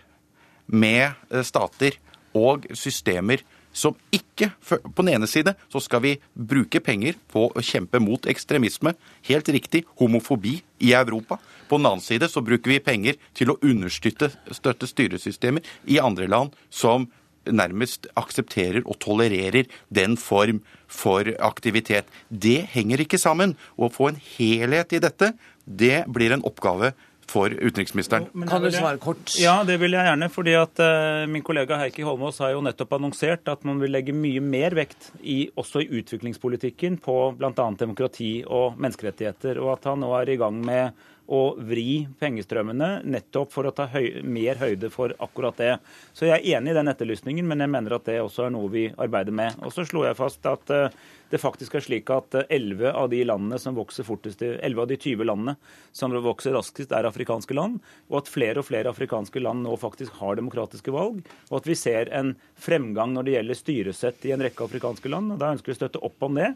med 0.73 1.11
eh, 1.29 1.43
stater 1.45 1.99
og 2.33 2.65
systemer 2.77 3.43
som 3.73 3.95
ikke 4.13 4.51
På 4.61 5.01
den 5.01 5.15
ene 5.15 5.27
side 5.29 5.55
så 5.71 5.81
skal 5.81 6.03
vi 6.03 6.13
bruke 6.33 6.77
penger 6.83 7.17
på 7.31 7.47
å 7.49 7.63
kjempe 7.63 7.97
mot 8.01 8.27
ekstremisme. 8.29 8.93
Helt 9.25 9.49
riktig 9.49 9.83
homofobi 9.97 10.59
i 10.85 10.93
Europa. 10.93 11.39
På 11.69 11.79
den 11.79 11.89
annen 11.89 12.03
side 12.03 12.29
så 12.29 12.43
bruker 12.45 12.69
vi 12.69 12.83
penger 12.83 13.17
til 13.33 13.53
å 13.53 13.57
understøtte 13.65 14.89
styresystemer 14.89 15.65
i 15.89 15.97
andre 15.97 16.29
land 16.29 16.53
som 16.69 17.07
nærmest 17.49 18.07
aksepterer 18.19 18.83
og 18.85 18.99
tolererer 19.03 19.69
den 19.93 20.17
form 20.17 20.61
for 20.87 21.27
aktivitet. 21.43 22.09
Det 22.29 22.61
henger 22.73 23.03
ikke 23.03 23.21
sammen. 23.21 23.57
Å 23.77 23.89
få 23.91 24.11
en 24.11 24.21
helhet 24.35 24.93
i 24.93 25.01
dette, 25.03 25.33
det 25.65 26.05
blir 26.11 26.35
en 26.35 26.45
oppgave 26.45 26.93
for 27.29 27.53
utenriksministeren. 27.53 28.27
kan 28.47 28.61
du 28.63 28.69
svare 28.71 28.99
kort? 29.01 29.31
Ja, 29.39 29.63
det 29.63 29.79
vil 29.81 29.95
jeg 29.95 30.05
gjerne. 30.05 30.29
fordi 30.29 30.53
at 30.59 30.79
uh, 30.83 31.25
Min 31.29 31.45
kollega 31.45 31.79
Heikki 31.79 32.03
Holmås 32.05 32.39
har 32.43 32.53
jo 32.53 32.61
nettopp 32.65 32.97
annonsert 32.97 33.47
at 33.47 33.63
man 33.63 33.79
vil 33.81 33.93
legge 33.95 34.13
mye 34.15 34.41
mer 34.43 34.75
vekt 34.77 35.11
i, 35.21 35.49
også 35.55 35.83
i 35.83 35.89
utviklingspolitikken 36.01 36.99
på 37.03 37.17
bl.a. 37.39 37.69
demokrati 37.79 38.43
og 38.45 38.77
menneskerettigheter. 38.77 39.61
Og 39.63 39.77
at 39.77 39.89
han 39.91 40.03
nå 40.03 40.13
er 40.19 40.33
i 40.33 40.39
gang 40.41 40.59
med 40.63 40.93
å 41.31 41.41
vri 41.55 42.03
pengestrømmene 42.19 43.03
nettopp 43.07 43.53
for 43.53 43.67
å 43.67 43.73
ta 43.75 43.87
høy, 43.93 44.21
mer 44.27 44.59
høyde 44.59 44.89
for 44.91 45.13
akkurat 45.23 45.59
det. 45.59 45.73
Så 46.13 46.27
jeg 46.27 46.41
er 46.41 46.57
enig 46.57 46.73
i 46.73 46.77
den 46.77 46.91
etterlysningen, 46.91 47.47
men 47.47 47.63
jeg 47.63 47.71
mener 47.71 47.95
at 47.95 48.07
det 48.09 48.19
også 48.21 48.47
er 48.47 48.55
noe 48.55 48.71
vi 48.73 48.89
arbeider 48.91 49.35
med. 49.35 49.55
Og 49.63 49.71
så 49.75 49.85
slo 49.87 50.03
jeg 50.03 50.19
fast 50.19 50.43
at 50.49 50.73
uh, 50.73 50.89
det 51.33 51.39
faktisk 51.41 51.73
er 51.79 51.85
slik 51.85 52.11
at 52.13 52.35
11 52.43 52.91
av 52.91 53.07
de 53.09 53.23
landene 53.25 53.57
som 53.61 53.73
vokser 53.77 54.05
fortest, 54.05 54.43
11 54.43 54.83
av 54.83 54.91
de 54.91 54.99
20 54.99 55.25
landene 55.25 55.55
som 55.95 56.13
vokser 56.13 56.53
raskest, 56.53 56.93
er 56.93 57.07
afrikanske 57.09 57.55
land, 57.57 57.79
og 58.11 58.19
at 58.19 58.29
flere 58.29 58.61
og 58.61 58.67
flere 58.67 58.91
afrikanske 58.91 59.41
land 59.41 59.65
nå 59.65 59.79
faktisk 59.81 60.19
har 60.19 60.37
demokratiske 60.37 60.93
valg, 60.93 61.23
og 61.49 61.57
at 61.57 61.71
vi 61.71 61.79
ser 61.79 62.11
en 62.13 62.35
fremgang 62.59 63.15
når 63.15 63.25
det 63.25 63.37
gjelder 63.37 63.61
styresett 63.63 64.29
i 64.29 64.35
en 64.35 64.45
rekke 64.45 64.67
afrikanske 64.67 65.09
land. 65.09 65.33
og 65.33 65.41
Da 65.41 65.55
ønsker 65.55 65.71
vi 65.71 65.77
å 65.79 65.81
støtte 65.81 66.03
opp 66.05 66.27
om 66.27 66.37
det, 66.37 66.53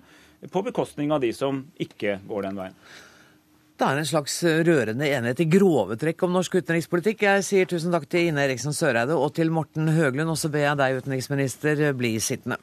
på 0.54 0.62
bekostning 0.62 1.10
av 1.10 1.24
de 1.26 1.34
som 1.34 1.64
ikke 1.82 2.20
går 2.30 2.46
den 2.46 2.62
veien. 2.62 2.78
Det 3.78 3.86
er 3.86 4.00
en 4.00 4.08
slags 4.10 4.40
rørende 4.42 5.06
enighet 5.06 5.44
i 5.44 5.46
grove 5.54 5.94
trekk 6.02 6.24
om 6.26 6.32
norsk 6.34 6.56
utenrikspolitikk. 6.58 7.28
Jeg 7.28 7.44
sier 7.46 7.70
tusen 7.70 7.94
takk 7.94 8.08
til 8.10 8.32
Ine 8.32 8.42
Eriksen 8.48 8.74
Søreide 8.74 9.14
og 9.14 9.36
til 9.38 9.54
Morten 9.54 9.92
Høglund, 9.94 10.34
og 10.34 10.40
så 10.42 10.50
ber 10.50 10.66
jeg 10.66 10.80
deg, 10.82 10.98
utenriksminister, 11.04 11.84
bli 11.94 12.16
sittende. 12.18 12.58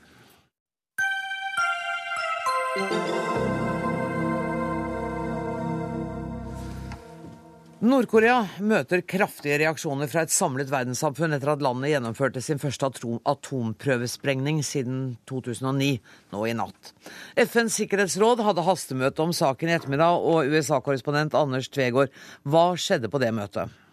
Nord-Korea 7.85 8.47
møter 8.64 9.03
kraftige 9.05 9.59
reaksjoner 9.61 10.09
fra 10.09 10.22
et 10.24 10.32
samlet 10.32 10.70
verdenssamfunn 10.72 11.37
etter 11.37 11.51
at 11.53 11.64
landet 11.64 11.91
gjennomførte 11.91 12.41
sin 12.41 12.57
første 12.62 12.89
atomprøvesprengning 13.28 14.62
siden 14.64 15.03
2009, 15.28 15.91
nå 16.32 16.47
i 16.49 16.57
natt. 16.57 16.95
FNs 17.37 17.76
sikkerhetsråd 17.82 18.41
hadde 18.47 18.64
hastemøte 18.64 19.26
om 19.26 19.37
saken 19.37 19.68
i 19.68 19.76
ettermiddag, 19.76 20.16
og 20.16 20.49
USA-korrespondent 20.49 21.37
Anders 21.37 21.68
Tvegård, 21.68 22.14
hva 22.49 22.70
skjedde 22.80 23.12
på 23.12 23.20
det 23.20 23.35
møtet? 23.37 23.84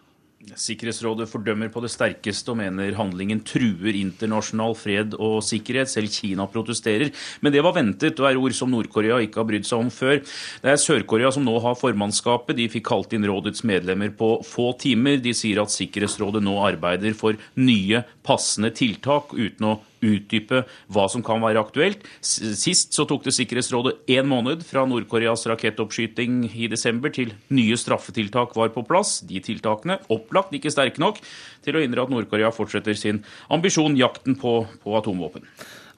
Sikkerhetsrådet 0.42 1.28
fordømmer 1.30 1.70
på 1.70 1.80
det 1.84 1.90
sterkeste 1.92 2.50
og 2.50 2.58
mener 2.58 2.96
handlingen 2.98 3.40
truer 3.46 3.94
internasjonal 3.94 4.74
fred 4.78 5.14
og 5.14 5.38
sikkerhet. 5.46 5.90
Selv 5.92 6.10
Kina 6.10 6.48
protesterer. 6.50 7.12
Men 7.40 7.54
det 7.54 7.62
var 7.62 7.76
ventet 7.76 8.18
og 8.18 8.26
er 8.28 8.40
ord 8.40 8.56
som 8.56 8.72
Nord-Korea 8.72 9.20
ikke 9.22 9.38
har 9.42 9.48
brydd 9.48 9.68
seg 9.68 9.84
om 9.84 9.92
før. 9.94 10.18
Det 10.64 10.72
er 10.72 10.82
Sør-Korea 10.82 11.30
som 11.34 11.46
nå 11.46 11.54
har 11.62 11.78
formannskapet. 11.78 12.58
De 12.58 12.66
fikk 12.72 12.88
kalt 12.90 13.14
inn 13.14 13.28
rådets 13.28 13.62
medlemmer 13.68 14.10
på 14.18 14.34
få 14.46 14.72
timer. 14.82 15.22
De 15.22 15.34
sier 15.36 15.62
at 15.62 15.72
Sikkerhetsrådet 15.72 16.42
nå 16.42 16.58
arbeider 16.66 17.14
for 17.16 17.38
nye, 17.62 18.02
passende 18.26 18.74
tiltak 18.74 19.36
uten 19.38 19.70
å 19.70 19.78
utdype 20.02 20.64
hva 20.92 21.06
som 21.10 21.24
kan 21.24 21.42
være 21.42 21.62
aktuelt. 21.62 22.04
Sist 22.22 22.96
så 22.96 23.06
tok 23.08 23.26
det 23.26 23.34
Sikkerhetsrådet 23.36 24.10
én 24.12 24.28
måned 24.28 24.64
fra 24.66 24.84
Nord-Koreas 24.88 25.46
rakettoppskyting 25.50 26.44
i 26.52 26.68
desember 26.70 27.12
til 27.14 27.34
nye 27.54 27.78
straffetiltak 27.78 28.56
var 28.58 28.72
på 28.74 28.84
plass. 28.86 29.20
De 29.26 29.40
tiltakene, 29.42 30.00
opplagt 30.12 30.54
ikke 30.56 30.72
sterke 30.72 31.02
nok 31.02 31.22
til 31.62 31.78
å 31.78 31.84
hindre 31.84 32.04
at 32.04 32.12
Nord-Korea 32.12 32.52
fortsetter 32.54 32.98
sin 32.98 33.22
ambisjon, 33.52 33.96
jakten 33.98 34.36
på, 34.38 34.62
på 34.82 34.98
atomvåpen. 34.98 35.46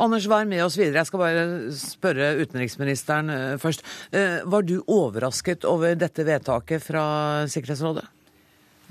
Anders, 0.02 0.26
vær 0.26 0.46
med 0.48 0.64
oss 0.64 0.76
videre. 0.78 1.02
Jeg 1.02 1.10
skal 1.10 1.22
bare 1.22 1.44
spørre 1.78 2.32
utenriksministeren 2.42 3.30
eh, 3.30 3.54
først. 3.62 3.84
Eh, 4.10 4.40
var 4.50 4.66
du 4.66 4.80
overrasket 4.90 5.66
over 5.70 5.94
dette 5.98 6.26
vedtaket 6.26 6.82
fra 6.82 7.04
Sikkerhetsrådet? 7.50 8.08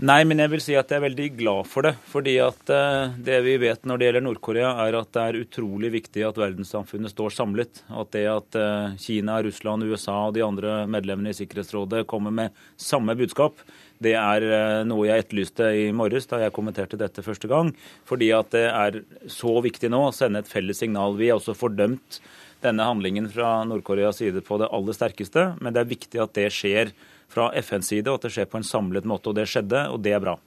Nei, 0.02 0.24
men 0.26 0.42
jeg 0.42 0.50
vil 0.50 0.62
si 0.64 0.74
at 0.74 0.90
jeg 0.90 0.98
er 0.98 1.04
veldig 1.06 1.26
glad 1.38 1.68
for 1.70 1.86
det. 1.86 1.94
Fordi 2.10 2.34
at 2.42 2.72
uh, 2.74 3.14
det 3.14 3.38
vi 3.46 3.54
vet 3.62 3.86
når 3.86 4.00
det 4.00 4.08
gjelder 4.08 4.26
Nord-Korea, 4.26 4.72
er 4.88 4.98
at 4.98 5.12
det 5.14 5.22
er 5.24 5.38
utrolig 5.44 5.92
viktig 5.94 6.26
at 6.26 6.40
verdenssamfunnet 6.42 7.14
står 7.14 7.36
samlet. 7.36 7.84
At 7.94 8.10
det 8.16 8.26
at 8.32 8.58
uh, 8.58 8.98
Kina, 9.00 9.38
Russland, 9.46 9.86
USA 9.86 10.18
og 10.26 10.34
de 10.36 10.44
andre 10.46 10.82
medlemmene 10.90 11.30
i 11.30 11.38
Sikkerhetsrådet 11.38 12.08
kommer 12.10 12.34
med 12.34 12.58
samme 12.74 13.14
budskap, 13.20 13.62
det 14.04 14.16
er 14.18 14.48
uh, 14.50 14.82
noe 14.90 15.06
jeg 15.12 15.28
etterlyste 15.28 15.70
i 15.84 15.88
morges 15.96 16.26
da 16.32 16.42
jeg 16.42 16.58
kommenterte 16.58 17.00
dette 17.00 17.24
første 17.24 17.52
gang. 17.52 17.70
Fordi 18.10 18.34
at 18.34 18.50
det 18.58 18.66
er 18.74 19.02
så 19.32 19.60
viktig 19.64 19.94
nå 19.94 20.08
å 20.08 20.16
sende 20.16 20.42
et 20.42 20.50
felles 20.50 20.82
signal. 20.82 21.20
Vi 21.22 21.30
har 21.30 21.38
også 21.38 21.56
fordømt 21.56 22.18
denne 22.66 22.90
handlingen 22.90 23.30
fra 23.30 23.60
Nord-Koreas 23.70 24.24
side 24.24 24.42
på 24.42 24.58
det 24.58 24.74
aller 24.74 24.96
sterkeste, 24.98 25.52
men 25.62 25.76
det 25.76 25.84
er 25.84 25.94
viktig 25.94 26.24
at 26.24 26.34
det 26.34 26.50
skjer 26.56 26.96
fra 27.32 27.50
FNs 27.60 27.92
side, 27.94 28.08
og 28.10 28.20
at 28.20 28.28
det 28.28 28.34
skjer 28.36 28.50
på 28.52 28.60
en 28.62 28.68
samlet 28.68 29.08
måte. 29.10 29.32
Og 29.32 29.38
det 29.38 29.48
skjedde, 29.50 29.86
og 29.94 30.02
det 30.06 30.16
er 30.16 30.24
bra. 30.24 30.38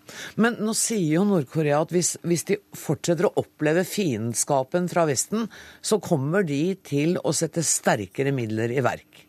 Men 0.40 0.58
nå 0.62 0.74
sier 0.76 1.18
jo 1.18 1.26
Nord-Korea 1.28 1.82
at 1.84 1.94
hvis, 1.94 2.16
hvis, 2.26 2.46
de 2.50 2.60
fortsetter 2.76 3.28
å 3.28 3.34
oppleve 3.42 3.86
fiendskapen 3.88 4.90
fra 4.92 5.06
Vesten, 5.08 5.48
så 5.80 6.00
kommer 6.02 6.46
de 6.46 6.76
til 6.86 7.16
å 7.22 7.34
sette 7.36 7.64
sterkere 7.66 8.34
midler 8.36 8.74
i 8.74 8.84
verk. 8.84 9.26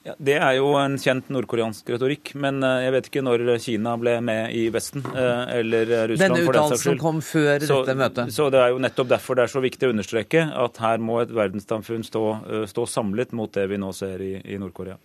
Ja, 0.00 0.14
det 0.16 0.38
er 0.40 0.54
jo 0.56 0.70
en 0.80 0.94
kjent 0.96 1.26
nordkoreansk 1.28 1.90
retorikk, 1.92 2.30
men 2.40 2.62
eh, 2.64 2.86
jeg 2.86 2.94
vet 2.94 3.08
ikke 3.10 3.22
når 3.26 3.42
Kina 3.60 3.92
ble 4.00 4.14
med 4.24 4.54
i 4.56 4.62
Vesten. 4.72 5.04
Eh, 5.04 5.42
eller 5.58 5.90
Russland, 6.08 6.38
Denne 6.38 6.48
uttalelsen 6.48 7.00
kom 7.02 7.20
før 7.24 7.60
så, 7.60 7.82
dette 7.82 7.98
møtet. 8.00 8.32
Så 8.32 8.48
det 8.52 8.62
er 8.64 8.72
jo 8.72 8.80
nettopp 8.80 9.10
derfor 9.12 9.36
det 9.36 9.44
er 9.44 9.52
så 9.52 9.60
viktig 9.60 9.90
å 9.90 9.92
understreke 9.92 10.46
at 10.64 10.80
her 10.80 11.04
må 11.04 11.20
et 11.20 11.34
verdenssamfunn 11.36 12.06
stå, 12.08 12.24
eh, 12.48 12.64
stå 12.70 12.86
samlet 12.88 13.36
mot 13.36 13.52
det 13.52 13.66
vi 13.68 13.80
nå 13.82 13.92
ser 13.96 14.24
i, 14.24 14.32
i 14.40 14.56
Nord-Korea. 14.62 14.96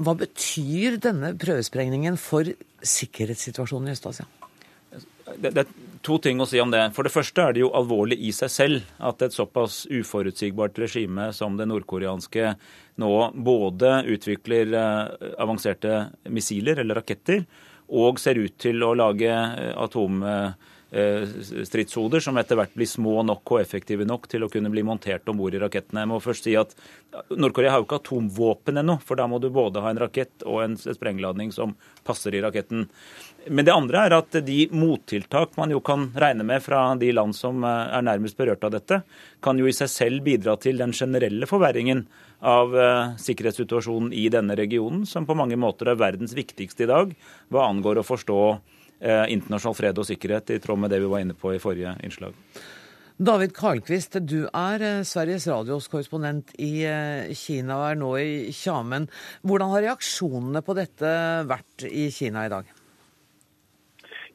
Hva 0.00 0.14
betyr 0.16 0.96
denne 1.02 1.34
prøvesprengningen 1.38 2.16
for 2.20 2.48
sikkerhetssituasjonen 2.80 3.90
i 3.90 3.96
Øst-Asia? 3.96 4.26
Det, 5.36 5.52
det, 5.52 5.62
er 5.62 5.98
to 6.02 6.16
ting 6.22 6.40
å 6.42 6.46
si 6.48 6.58
om 6.62 6.72
det. 6.72 6.80
For 6.96 7.06
det 7.06 7.12
første 7.14 7.44
er 7.44 7.54
det 7.54 7.62
jo 7.62 7.72
alvorlig 7.76 8.16
i 8.26 8.32
seg 8.34 8.50
selv 8.50 8.94
at 9.10 9.22
et 9.22 9.36
såpass 9.36 9.84
uforutsigbart 9.86 10.80
regime 10.82 11.28
som 11.36 11.58
det 11.58 11.68
nordkoreanske 11.70 12.54
nå 13.00 13.12
både 13.36 13.92
utvikler 14.16 14.74
eh, 14.74 15.28
avanserte 15.40 16.00
missiler 16.32 16.82
eller 16.82 17.02
raketter 17.02 17.44
og 17.90 18.18
ser 18.22 18.40
ut 18.40 18.56
til 18.60 18.82
å 18.86 18.94
lage 18.98 19.30
eh, 19.30 19.70
atom 19.78 20.24
Eh, 20.26 20.50
stridshoder 20.90 22.22
som 22.24 22.38
etter 22.40 22.58
hvert 22.58 22.72
blir 22.74 22.88
små 22.88 23.20
nok 23.22 23.52
og 23.54 23.60
effektive 23.60 24.02
nok 24.08 24.26
til 24.30 24.42
å 24.42 24.48
kunne 24.50 24.72
bli 24.72 24.82
montert 24.82 25.28
om 25.30 25.38
bord 25.38 25.54
i 25.54 25.60
rakettene. 25.62 26.02
Jeg 26.02 26.10
må 26.10 26.18
først 26.22 26.48
si 26.48 26.56
at 26.58 26.74
Nord-Korea 27.30 27.70
har 27.70 27.82
jo 27.82 27.86
ikke 27.86 28.00
atomvåpen 28.00 28.80
ennå, 28.82 28.96
for 29.06 29.20
da 29.20 29.28
må 29.30 29.38
du 29.38 29.48
både 29.54 29.82
ha 29.84 29.92
en 29.92 30.00
rakett 30.02 30.42
og 30.42 30.64
en 30.64 30.74
sprengladning 30.80 31.52
som 31.54 31.76
passer 32.06 32.34
i 32.34 32.42
raketten. 32.42 32.88
Men 33.48 33.68
det 33.68 33.74
andre 33.74 34.02
er 34.06 34.16
at 34.18 34.40
de 34.46 34.58
mottiltak 34.74 35.54
man 35.60 35.70
jo 35.70 35.78
kan 35.84 36.08
regne 36.18 36.46
med 36.46 36.62
fra 36.64 36.82
de 36.98 37.12
land 37.14 37.38
som 37.38 37.62
eh, 37.64 37.94
er 37.96 38.04
nærmest 38.06 38.38
berørt 38.38 38.66
av 38.66 38.74
dette, 38.74 39.00
kan 39.42 39.58
jo 39.58 39.70
i 39.70 39.76
seg 39.76 39.92
selv 39.92 40.26
bidra 40.26 40.56
til 40.60 40.82
den 40.82 40.92
generelle 40.96 41.46
forverringen 41.48 42.04
av 42.40 42.72
uh, 42.72 43.16
sikkerhetssituasjonen 43.20 44.14
i 44.16 44.22
denne 44.32 44.54
regionen, 44.56 45.02
som 45.04 45.26
på 45.28 45.36
mange 45.36 45.58
måter 45.60 45.90
er 45.92 45.98
verdens 46.00 46.32
viktigste 46.32 46.86
i 46.86 46.88
dag 46.88 47.10
hva 47.52 47.66
angår 47.68 48.00
å 48.00 48.06
forstå 48.06 48.38
Eh, 48.48 48.79
internasjonal 49.00 49.76
fred 49.78 49.98
og 49.98 50.06
sikkerhet, 50.08 50.52
i 50.52 50.60
tråd 50.60 50.82
med 50.82 50.92
det 50.92 51.00
vi 51.00 51.08
var 51.08 51.24
inne 51.24 51.36
på 51.38 51.54
i 51.54 51.62
forrige 51.62 51.94
innslag. 52.04 52.36
David 53.20 53.50
Karlqvist, 53.52 54.14
du 54.24 54.46
er 54.48 54.80
eh, 54.80 55.02
Sveriges 55.04 55.44
Radios 55.50 55.90
korrespondent 55.92 56.54
i 56.56 56.86
eh, 56.88 57.34
Kina 57.36 57.76
og 57.76 57.88
er 57.90 57.98
nå 58.00 58.12
i 58.16 58.30
Xiamen. 58.56 59.10
Hvordan 59.44 59.74
har 59.74 59.84
reaksjonene 59.84 60.62
på 60.64 60.76
dette 60.78 61.10
vært 61.50 61.84
i 61.84 62.06
Kina 62.16 62.46
i 62.46 62.52
dag? 62.52 62.70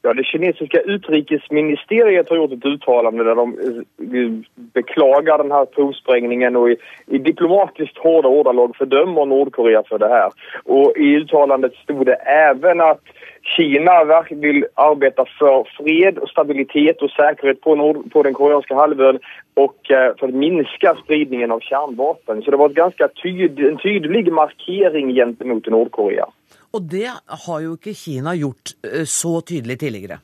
Ja, 0.05 0.13
Det 0.13 0.23
kinesiske 0.23 0.81
utrikesministeriet 0.85 2.29
har 2.29 2.37
gjort 2.37 2.51
et 2.53 2.65
uttalande 2.65 3.23
der 3.25 3.39
de 3.97 4.43
beklager 4.77 5.41
denne 5.41 5.63
provsprengningen 5.73 6.59
og 6.59 6.75
i, 6.75 6.75
i 7.07 7.21
diplomatisk 7.25 7.97
harde 8.03 8.29
ordelag 8.29 8.75
fordømmer 8.77 9.25
Nord-Korea 9.25 9.81
for 9.89 9.97
det 9.97 10.11
her. 10.11 10.35
Og 10.69 10.93
I 11.01 11.15
uttalandet 11.23 11.73
sto 11.81 11.97
det 12.05 12.19
også 12.21 12.75
at 12.91 13.01
Kina 13.55 13.97
vil 14.29 14.63
arbeide 14.77 15.25
for 15.39 15.65
fred 15.77 16.21
og 16.21 16.29
stabilitet 16.29 17.01
og 17.01 17.09
sikkerhet 17.17 17.59
på, 17.65 17.73
på 18.13 18.23
den 18.29 18.37
koreanske 18.37 18.77
halvøen 18.77 19.19
og 19.57 19.75
eh, 19.89 20.13
for 20.19 20.29
å 20.29 20.41
minske 20.45 20.95
spredningen 21.01 21.53
av 21.53 21.65
kjernevåpen. 21.65 22.45
Så 22.45 22.53
det 22.53 22.61
var 22.61 22.77
ganske 22.77 23.09
tyd, 23.21 23.57
en 23.57 23.81
tydelig 23.81 24.29
markering 24.33 25.13
gentemot 25.17 25.69
Nord-Korea. 25.73 26.29
Og 26.75 26.87
det 26.91 27.07
har 27.45 27.59
jo 27.63 27.75
ikke 27.77 27.95
Kina 27.95 28.35
gjort 28.35 28.75
eh, 28.83 29.05
så 29.07 29.39
tydelig 29.41 29.79
tidligere. 29.79 30.19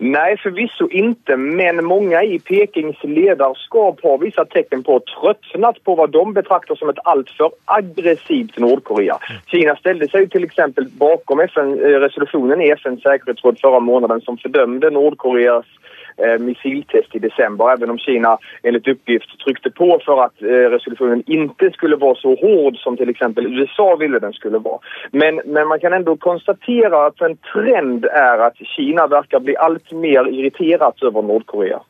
Nei, 0.00 0.36
förvisso 0.40 0.86
ikke, 0.96 1.36
men 1.36 1.82
mange 1.84 2.20
i 2.24 2.38
Pekings 2.40 3.02
lederskap 3.04 4.00
har 4.00 4.20
vissa 4.22 4.46
tecken 4.48 4.80
på 4.86 4.96
tröttnat 5.10 5.80
på 5.84 5.96
hva 5.98 6.06
de 6.08 6.22
betrakter 6.38 6.78
som 6.78 6.88
et 6.88 7.02
altfor 7.10 7.52
aggressivt 7.68 8.56
Nordkorea. 8.64 9.18
Kina 9.52 9.76
ställde 9.76 10.08
seg 10.08 10.30
till 10.32 10.46
exempel 10.46 10.88
bakom 11.02 11.44
FN-resolusjonen 11.44 12.00
resolutionen 12.06 12.64
i 12.64 12.72
FNs 12.78 13.04
säkerhetsråd 13.04 13.60
förra 13.60 13.80
måneden 13.80 14.24
som 14.24 14.40
fördömde 14.40 14.90
Nordkoreas 14.90 15.68
Eh, 15.68 15.99
missiltest 16.38 17.14
i 17.14 17.18
december, 17.18 17.72
även 17.72 17.90
om 17.90 17.98
Kina 17.98 18.38
enligt 18.62 18.88
uppgift 18.88 19.38
tryckte 19.44 19.70
på 19.70 20.00
för 20.04 20.24
att 20.24 20.42
eh, 20.42 20.46
resolutionen 20.46 21.22
inte 21.26 21.70
skulle 21.70 21.96
vara 21.96 22.14
så 22.14 22.34
hård 22.34 22.76
som 22.76 22.96
till 22.96 23.08
exempel 23.08 23.46
USA 23.46 23.96
ville 23.96 24.18
den 24.18 24.32
skulle 24.32 24.58
vara. 24.58 24.78
Men, 25.12 25.40
men 25.44 25.68
man 25.68 25.80
kan 25.80 25.92
ändå 25.92 26.16
konstatera 26.16 27.06
att 27.06 27.20
en 27.20 27.36
trend 27.36 28.04
är 28.04 28.38
att 28.38 28.56
Kina 28.56 29.06
verkar 29.06 29.40
bli 29.40 29.56
allt 29.56 29.92
mer 29.92 30.28
irriterat 30.28 31.02
över 31.02 31.22
Nordkorea. 31.22 31.80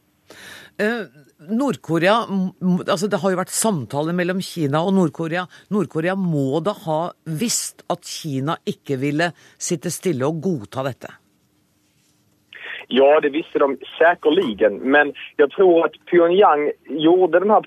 Eh, 0.81 1.05
Nord-Korea, 1.49 2.27
altså 2.89 3.09
Det 3.09 3.21
har 3.21 3.33
jo 3.33 3.39
vært 3.41 3.53
samtaler 3.53 4.17
mellom 4.17 4.43
Kina 4.45 4.83
og 4.85 4.93
Nord-Korea. 4.97 5.47
Nord-Korea 5.73 6.15
må 6.17 6.61
da 6.65 6.75
ha 6.85 7.01
visst 7.25 7.85
at 7.89 8.05
Kina 8.05 8.59
ikke 8.69 8.99
ville 9.01 9.31
sitte 9.57 9.93
stille 9.93 10.29
og 10.29 10.41
godta 10.45 10.85
dette? 10.85 11.20
Ja, 12.93 13.21
det 13.21 13.29
visste 13.29 13.59
de 13.59 13.77
säkerligen. 13.99 14.75
Men 14.77 15.13
jag 15.37 15.51
tror 15.51 15.85
att 15.85 15.93
Pyongyang 16.11 16.71
gjorde 16.89 17.41
den 17.41 17.51
här 17.51 17.61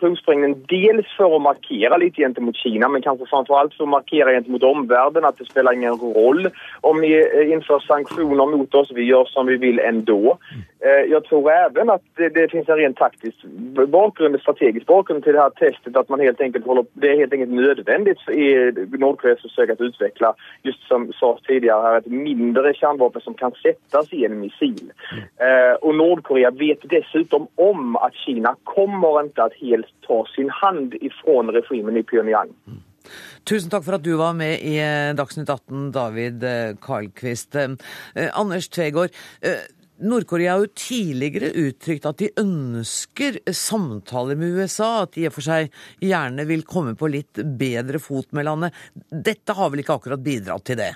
dels 0.68 1.08
för 1.18 1.36
att 1.36 1.42
markera 1.42 1.98
lite 1.98 2.22
gentemot 2.22 2.56
Kina 2.56 2.90
men 2.90 3.02
kanske 3.02 3.26
framförallt 3.26 3.74
för 3.74 3.84
att 3.84 3.90
markera 3.90 4.32
gentemot 4.32 4.64
omvärlden 4.64 5.26
att 5.26 5.38
det 5.38 5.46
spelar 5.46 5.74
ingen 5.74 5.94
roll 5.94 6.50
om 6.82 7.02
ni 7.02 7.14
inför 7.52 7.80
sanktioner 7.80 8.46
mot 8.58 8.76
oss, 8.76 8.92
vi 8.96 9.04
gör 9.04 9.26
som 9.26 9.46
vi 9.46 9.58
vill 9.58 9.80
ändå. 9.80 10.38
Jeg 10.80 11.10
Jag 11.10 11.24
tror 11.24 11.52
även 11.52 11.90
att 11.90 12.02
det, 12.16 12.30
det 12.30 12.52
finns 12.52 12.70
en 12.70 12.76
rent 12.76 12.98
taktisk 12.98 13.38
bakgrund, 13.88 14.40
strategisk 14.42 14.86
bakgrund 14.86 15.24
till 15.24 15.34
det 15.34 15.42
här 15.42 15.50
testet. 15.50 15.98
Att 15.98 16.10
man 16.10 16.20
helt 16.20 16.42
enkelt 16.42 16.66
håller, 16.66 16.86
det 16.94 17.10
är 17.12 17.18
helt 17.18 17.34
enkelt 17.34 17.52
nödvändigt 17.52 18.30
i 18.30 18.72
Nordkoreas 18.98 19.42
försök 19.42 19.70
att 19.70 19.82
utveckla, 19.82 20.34
just 20.64 20.88
som 20.88 21.14
sades 21.14 21.42
tidigare 21.42 21.82
här, 21.82 21.98
ett 21.98 22.06
mindre 22.06 22.74
kärnvapen 22.74 23.22
som 23.22 23.34
kan 23.34 23.52
sättas 23.52 24.14
i 24.14 24.26
en 24.26 24.40
missil. 24.40 24.92
Eh, 25.20 25.76
och 25.82 25.96
Nordkorea 25.96 26.52
vet 26.52 26.80
dessutom 26.82 27.48
om 27.56 27.96
att 27.96 28.14
Kina 28.14 28.56
kommer 28.64 29.24
inte 29.24 29.44
att 29.44 29.54
helt 29.54 29.88
ta 30.08 30.26
sin 30.36 30.50
hand 30.50 30.94
ifrån 30.94 31.52
regimen 31.52 31.98
i 31.98 32.04
Pyongyang. 32.04 32.50
Tusen 33.44 33.68
takk 33.68 33.84
for 33.84 33.98
at 33.98 34.04
du 34.06 34.14
var 34.16 34.32
med 34.34 34.62
i 34.64 34.78
eh, 34.80 35.12
Dagsnytt 35.16 35.50
18, 35.50 35.92
David 35.92 36.44
eh, 36.48 36.76
Karlkvist. 36.82 37.58
Anders 38.32 38.70
Tvegård, 38.70 39.12
Nord-Korea 40.04 40.56
har 40.56 40.64
jo 40.64 40.72
tidligere 40.76 41.52
uttrykt 41.60 42.08
at 42.10 42.20
de 42.20 42.32
ønsker 42.40 43.38
samtaler 43.54 44.40
med 44.40 44.58
USA, 44.58 45.04
at 45.04 45.14
de 45.16 45.24
i 45.24 45.30
og 45.30 45.36
for 45.36 45.46
seg 45.46 45.74
gjerne 46.04 46.48
vil 46.50 46.66
komme 46.68 46.96
på 47.00 47.12
litt 47.12 47.40
bedre 47.60 48.02
fot 48.04 48.32
med 48.36 48.48
landet. 48.48 48.76
Dette 49.12 49.56
har 49.56 49.72
vel 49.72 49.84
ikke 49.84 50.00
akkurat 50.00 50.24
bidratt 50.24 50.66
til 50.68 50.80
det? 50.82 50.94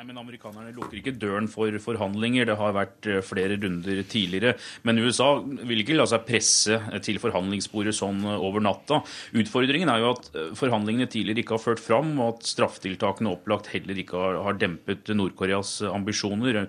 Nei, 0.00 0.06
men 0.08 0.20
Amerikanerne 0.22 0.70
lukker 0.72 0.96
ikke 0.96 1.12
døren 1.20 1.44
for 1.52 1.74
forhandlinger. 1.84 2.46
Det 2.48 2.54
har 2.56 2.72
vært 2.72 3.04
eh, 3.04 3.18
flere 3.20 3.58
runder 3.60 3.98
tidligere. 4.08 4.54
Men 4.88 4.96
USA 5.04 5.26
vil 5.44 5.82
ikke 5.82 5.98
la 5.98 6.06
seg 6.08 6.22
presse 6.24 6.78
til 7.04 7.18
forhandlingsbordet 7.20 7.92
sånn 7.98 8.22
eh, 8.24 8.38
over 8.40 8.64
natta. 8.64 9.02
Utfordringen 9.36 9.92
er 9.92 10.00
jo 10.00 10.14
at 10.14 10.30
eh, 10.32 10.46
forhandlingene 10.56 11.04
tidligere 11.12 11.44
ikke 11.44 11.58
har 11.58 11.62
ført 11.66 11.82
fram, 11.84 12.14
og 12.16 12.38
at 12.38 12.48
straffetiltakene 12.48 13.28
opplagt 13.34 13.68
heller 13.74 14.00
ikke 14.00 14.22
har, 14.40 14.56
dempet 14.62 15.12
Nord-Koreas 15.12 15.74
ambisjoner. 15.90 16.62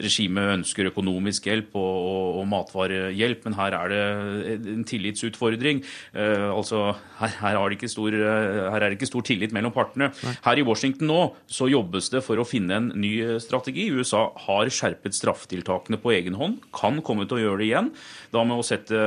Regimet 0.00 0.54
ønsker 0.54 0.88
økonomisk 0.88 1.50
hjelp 1.50 1.76
og, 1.76 1.92
og, 1.92 2.40
og, 2.40 2.48
matvarehjelp, 2.54 3.44
men 3.50 3.58
her 3.60 3.78
er 3.82 3.92
det 3.92 4.56
en 4.78 4.88
tillitsutfordring. 4.88 5.84
Uh, 6.16 6.54
altså, 6.54 6.86
her, 7.20 7.36
her, 7.42 7.60
det 7.76 7.92
stor, 7.92 8.16
her, 8.16 8.80
er 8.80 8.88
det 8.88 8.96
ikke 8.96 9.12
stor 9.12 9.28
tillit 9.28 9.52
mellom 9.52 9.76
partene. 9.76 10.08
Her 10.46 10.56
i 10.56 10.64
Washington 10.64 11.12
nå 11.12 11.20
så 11.52 11.68
jobbes 11.68 12.08
det 12.16 12.24
for 12.24 12.40
å 12.40 12.48
finne 12.48 12.77
en 12.78 12.88
ny 12.96 13.12
strategi. 13.42 13.88
USA 13.92 14.28
har 14.46 14.70
skjerpet 14.72 15.16
straffetiltakene 15.16 16.00
på 16.00 16.14
egen 16.16 16.38
hånd, 16.38 16.58
kan 16.74 17.02
komme 17.04 17.26
til 17.28 17.38
å 17.38 17.42
gjøre 17.42 17.60
det 17.62 17.68
igjen. 17.68 17.92
Da 18.34 18.44
med 18.46 18.60
å 18.60 18.66
sette 18.66 19.02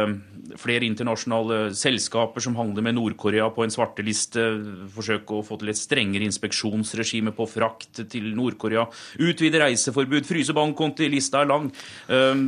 flere 0.61 0.87
internasjonale 0.87 1.59
selskaper 1.77 2.43
som 2.43 2.57
handler 2.59 2.85
med 2.85 2.97
Nord-Korea 2.97 3.49
på 3.55 3.65
en 3.65 3.73
svarteliste, 3.73 4.45
forsøke 4.93 5.37
å 5.37 5.45
få 5.45 5.59
til 5.61 5.71
et 5.73 5.79
strengere 5.79 6.27
inspeksjonsregime 6.27 7.33
på 7.35 7.47
frakt 7.49 8.03
til 8.11 8.31
Nord-Korea, 8.37 8.87
utvide 9.21 9.61
reiseforbud, 9.63 10.27
fryse 10.27 10.55
bankkonti, 10.55 11.09
lista 11.11 11.43
er 11.43 11.51
lang. 11.51 11.69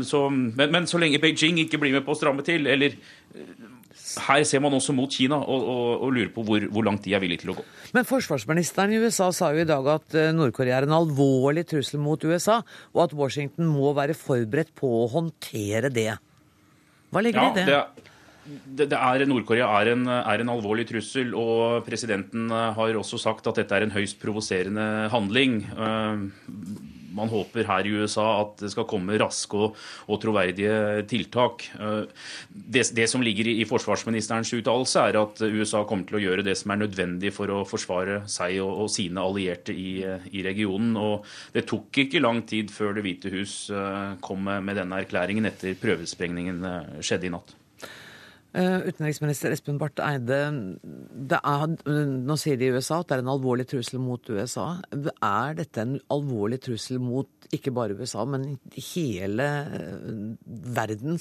Så, 0.06 0.26
men, 0.30 0.68
men 0.74 0.90
så 0.90 1.02
lenge 1.02 1.22
Beijing 1.24 1.62
ikke 1.64 1.80
blir 1.82 1.96
med 1.96 2.06
på 2.06 2.16
å 2.16 2.20
stramme 2.20 2.46
til, 2.46 2.68
eller 2.70 2.98
her 4.04 4.44
ser 4.48 4.62
man 4.64 4.76
også 4.76 4.94
mot 4.96 5.12
Kina 5.12 5.38
og, 5.40 5.68
og, 5.74 6.04
og 6.06 6.14
lurer 6.16 6.32
på 6.34 6.44
hvor, 6.46 6.66
hvor, 6.70 6.86
langt 6.86 7.06
de 7.06 7.14
er 7.16 7.22
villige 7.24 7.44
til 7.46 7.54
å 7.54 7.58
gå. 7.60 7.66
Men 7.96 8.08
forsvarsministeren 8.08 8.94
i 8.94 9.00
USA 9.02 9.30
sa 9.36 9.54
jo 9.56 9.64
i 9.64 9.70
dag 9.70 9.88
at 9.96 10.18
eh, 10.20 10.32
Nord-Korea 10.36 10.82
er 10.82 10.88
en 10.88 10.98
alvorlig 10.98 11.66
trussel 11.70 12.02
mot 12.04 12.22
USA, 12.28 12.60
og 12.94 13.06
at 13.08 13.16
Washington 13.18 13.72
må 13.72 13.94
være 13.98 14.18
forberedt 14.18 14.74
på 14.78 14.90
å 15.04 15.08
håndtere 15.14 15.92
det. 15.94 16.12
Hva 17.14 17.24
ligger 17.24 17.48
ja, 17.48 17.52
i 17.52 17.60
det? 17.62 17.68
det 17.72 18.10
det, 18.44 18.90
det 18.92 18.98
er, 19.00 19.24
Nord-Korea 19.24 19.70
er, 19.80 19.94
er, 19.96 20.42
en 20.44 20.52
alvorlig 20.52 20.84
trussel, 20.90 21.32
og 21.40 21.86
presidenten 21.88 22.52
har 22.52 22.98
også 23.00 23.16
sagt 23.22 23.48
at 23.48 23.62
dette 23.62 23.78
er 23.78 23.86
en 23.86 23.94
høyst 23.96 24.20
provoserende 24.20 25.08
handling. 25.14 25.62
Man 27.16 27.32
håper 27.32 27.68
her 27.70 27.88
i 27.88 27.94
USA 27.94 28.26
at 28.42 28.58
det 28.64 28.72
skal 28.74 28.88
komme 28.90 29.18
raske 29.22 29.60
og, 29.60 29.80
og 30.08 30.22
troverdige 30.24 31.04
tiltak. 31.10 31.68
Eh, 31.80 32.04
det, 32.50 32.88
det, 32.98 33.08
som 33.12 33.24
ligger 33.26 33.50
i, 33.52 33.60
i 33.62 33.70
forsvarsministerens 33.70 34.54
uttalelse, 34.58 35.08
er 35.08 35.20
at 35.22 35.44
USA 35.46 35.84
kommer 35.90 36.10
til 36.10 36.20
å 36.20 36.24
gjøre 36.24 36.46
det 36.46 36.58
som 36.60 36.74
er 36.74 36.84
nødvendig 36.84 37.34
for 37.36 37.52
å 37.54 37.64
forsvare 37.68 38.24
seg 38.32 38.60
og, 38.64 38.86
og 38.86 38.94
sine 38.94 39.24
allierte 39.24 39.76
i, 39.76 39.98
i, 40.32 40.44
regionen. 40.46 40.96
Og 41.00 41.28
det 41.56 41.68
tok 41.70 42.04
ikke 42.06 42.24
lang 42.24 42.44
tid 42.50 42.72
før 42.74 42.94
Det 42.94 43.04
hvite 43.06 43.32
hus 43.34 43.56
eh, 43.74 44.16
kom 44.24 44.46
med 44.46 44.78
denne 44.78 45.02
erklæringen 45.04 45.50
etter 45.50 45.78
prøvesprengningen 45.80 46.64
eh, 46.70 46.96
skjedde 47.02 47.30
i 47.30 47.34
natt. 47.34 47.58
Uh, 48.54 48.84
utenriksminister 48.86 49.50
Espen 49.50 49.80
Barth 49.82 49.98
Eide, 50.06 50.38
er, 50.46 51.64
nå 51.90 52.36
sier 52.38 52.60
de 52.62 52.68
i 52.68 52.76
USA 52.76 53.00
at 53.02 53.10
det 53.10 53.16
er 53.16 53.24
en 53.24 53.32
alvorlig 53.34 53.66
trussel 53.72 53.98
mot 53.98 54.30
USA. 54.30 54.68
Er 54.94 55.58
dette 55.58 55.82
en 55.82 55.96
alvorlig 56.14 56.60
trussel 56.62 57.02
mot 57.02 57.48
ikke 57.50 57.74
bare 57.74 57.98
USA, 57.98 58.28
men 58.30 58.60
hele 58.94 59.50
uh, 59.74 60.14
verden? 60.78 61.18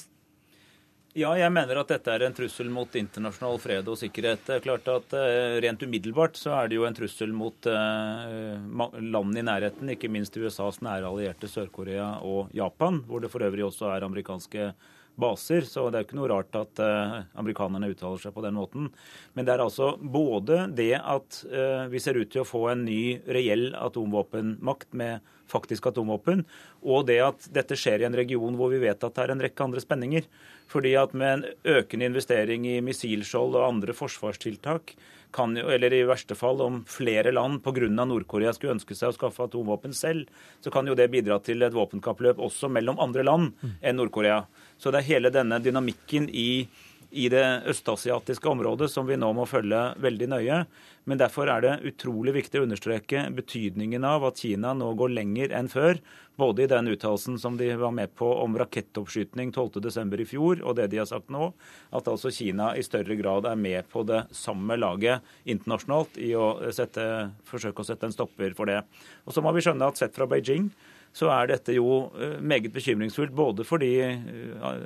Ja, 1.17 1.33
jeg 1.37 1.49
mener 1.57 1.81
at 1.81 1.89
dette 1.95 2.13
er 2.13 2.27
en 2.27 2.37
trussel 2.37 2.69
mot 2.73 2.93
internasjonal 3.01 3.57
fred 3.65 3.89
og 3.89 3.97
sikkerhet. 3.97 4.45
Det 4.45 4.59
er 4.59 4.65
klart 4.69 4.93
at 4.93 5.17
uh, 5.17 5.57
Rent 5.65 5.89
umiddelbart 5.89 6.37
så 6.37 6.53
er 6.59 6.69
det 6.69 6.77
jo 6.77 6.85
en 6.85 7.01
trussel 7.01 7.33
mot 7.33 7.65
land 7.65 9.41
i 9.41 9.49
nærheten, 9.49 9.89
ikke 9.97 10.13
minst 10.13 10.37
USAs 10.37 10.83
nære 10.85 11.09
allierte 11.09 11.49
Sør-Korea 11.49 12.19
og 12.21 12.53
Japan, 12.53 13.01
hvor 13.09 13.25
det 13.25 13.33
for 13.33 13.41
øvrig 13.41 13.65
også 13.65 13.89
er 13.89 14.05
amerikanske 14.05 14.75
baser. 15.19 15.67
Så 15.67 15.87
det 15.89 15.99
er 15.99 16.03
jo 16.03 16.09
ikke 16.09 16.19
noe 16.19 16.31
rart 16.31 16.57
at 16.57 16.81
uh, 16.83 17.19
amerikanerne 17.39 17.91
uttaler 17.93 18.21
seg 18.21 18.35
på 18.35 18.43
den 18.45 18.57
måten. 18.57 18.89
Men 19.33 19.47
det 19.47 19.55
er 19.55 19.65
altså 19.65 19.93
både 19.97 20.65
det 20.75 20.95
at 20.99 21.43
uh, 21.51 21.85
vi 21.91 22.01
ser 22.03 22.19
ut 22.19 22.31
til 22.33 22.43
å 22.43 22.49
få 22.49 22.65
en 22.71 22.85
ny 22.87 23.19
reell 23.27 23.71
atomvåpenmakt 23.79 24.93
med 24.97 25.23
faktisk 25.53 25.89
atomvåpen, 25.91 26.45
og 26.81 27.07
det 27.09 27.19
at 27.21 27.47
dette 27.53 27.77
skjer 27.77 28.01
i 28.01 28.07
en 28.07 28.15
region 28.17 28.55
hvor 28.57 28.71
vi 28.71 28.81
vet 28.81 29.03
at 29.03 29.13
det 29.13 29.25
er 29.25 29.33
en 29.33 29.43
rekke 29.43 29.65
andre 29.65 29.83
spenninger. 29.83 30.27
Fordi 30.71 30.95
at 30.97 31.13
med 31.13 31.33
en 31.33 31.75
økende 31.75 32.07
investering 32.09 32.65
i 32.69 32.79
missilskjold 32.85 33.59
og 33.59 33.67
andre 33.67 33.93
forsvarstiltak, 33.97 34.95
kan 35.33 35.55
jo, 35.57 35.65
eller 35.73 35.93
i 35.93 36.03
verste 36.07 36.37
fall 36.37 36.61
om 36.63 36.81
flere 36.89 37.33
land 37.33 37.63
pga. 37.65 37.89
Nord-Korea 37.93 38.53
skulle 38.53 38.75
ønske 38.77 38.95
seg 38.97 39.11
å 39.11 39.17
skaffe 39.17 39.47
atomvåpen 39.47 39.95
selv, 39.97 40.29
så 40.61 40.71
kan 40.73 40.87
jo 40.87 40.95
det 40.97 41.09
bidra 41.13 41.39
til 41.43 41.65
et 41.65 41.75
våpenkappløp 41.75 42.41
også 42.43 42.69
mellom 42.71 43.01
andre 43.03 43.25
land 43.25 43.51
enn 43.81 43.99
Nord-Korea. 43.99 44.43
Så 44.77 44.93
det 44.93 45.01
er 45.01 45.11
hele 45.15 45.33
denne 45.33 45.59
dynamikken 45.63 46.29
i, 46.29 46.65
i 47.13 47.29
det 47.29 47.45
østasiatiske 47.69 48.49
området 48.49 48.89
som 48.91 49.05
vi 49.05 49.17
nå 49.19 49.29
må 49.37 49.45
følge 49.45 49.81
veldig 50.01 50.27
nøye. 50.33 50.63
Men 51.05 51.19
derfor 51.19 51.49
er 51.51 51.63
det 51.63 51.73
utrolig 51.89 52.33
viktig 52.37 52.61
å 52.61 52.65
understreke 52.65 53.25
betydningen 53.35 54.05
av 54.07 54.25
at 54.29 54.39
Kina 54.41 54.71
nå 54.77 54.89
går 54.97 55.13
lenger 55.13 55.53
enn 55.53 55.69
før. 55.69 55.99
Både 56.39 56.63
i 56.63 56.69
den 56.71 56.89
uttalelsen 56.89 57.37
som 57.37 57.59
de 57.59 57.67
var 57.77 57.93
med 57.93 58.15
på 58.17 58.25
om 58.41 58.55
rakettoppskyting 58.57 59.51
12.12. 59.53 60.15
i 60.23 60.25
fjor, 60.25 60.63
og 60.63 60.79
det 60.79 60.87
de 60.89 61.01
har 61.03 61.09
sagt 61.09 61.29
nå, 61.33 61.51
at 61.93 62.09
altså 62.09 62.31
Kina 62.33 62.71
i 62.73 62.85
større 62.85 63.17
grad 63.19 63.45
er 63.45 63.59
med 63.59 63.85
på 63.91 64.01
det 64.09 64.23
samme 64.33 64.79
laget 64.79 65.21
internasjonalt 65.45 66.17
i 66.17 66.31
å 66.33 66.55
sette, 66.73 67.05
forsøke 67.45 67.83
å 67.83 67.91
sette 67.91 68.09
en 68.09 68.15
stopper 68.15 68.57
for 68.57 68.71
det. 68.71 68.81
Og 69.27 69.35
så 69.35 69.45
må 69.45 69.53
vi 69.53 69.61
skjønne 69.65 69.91
at 69.91 70.01
sett 70.01 70.17
fra 70.17 70.29
Beijing 70.29 70.71
så 71.13 71.29
er 71.33 71.51
dette 71.53 71.75
jo 71.75 72.07
eh, 72.17 72.39
meget 72.41 72.73
bekymringsfullt. 72.73 73.33
Både 73.35 73.65
fordi 73.67 73.91
eh, 74.03 74.79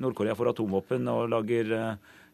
Nord-Korea 0.00 0.36
får 0.38 0.52
atomvåpen 0.52 1.08
og 1.12 1.30
lager 1.32 1.72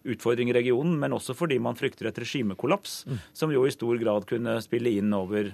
utfordringer 0.08 0.54
i 0.54 0.60
regionen, 0.60 0.94
men 1.00 1.12
også 1.12 1.34
fordi 1.36 1.58
man 1.60 1.76
frykter 1.76 2.08
et 2.08 2.18
regimekollaps, 2.22 3.00
mm. 3.08 3.16
som 3.36 3.50
jo 3.52 3.64
i 3.66 3.72
stor 3.74 3.98
grad 4.00 4.28
kunne 4.30 4.54
spille 4.64 4.92
inn, 4.94 5.10
over, 5.12 5.50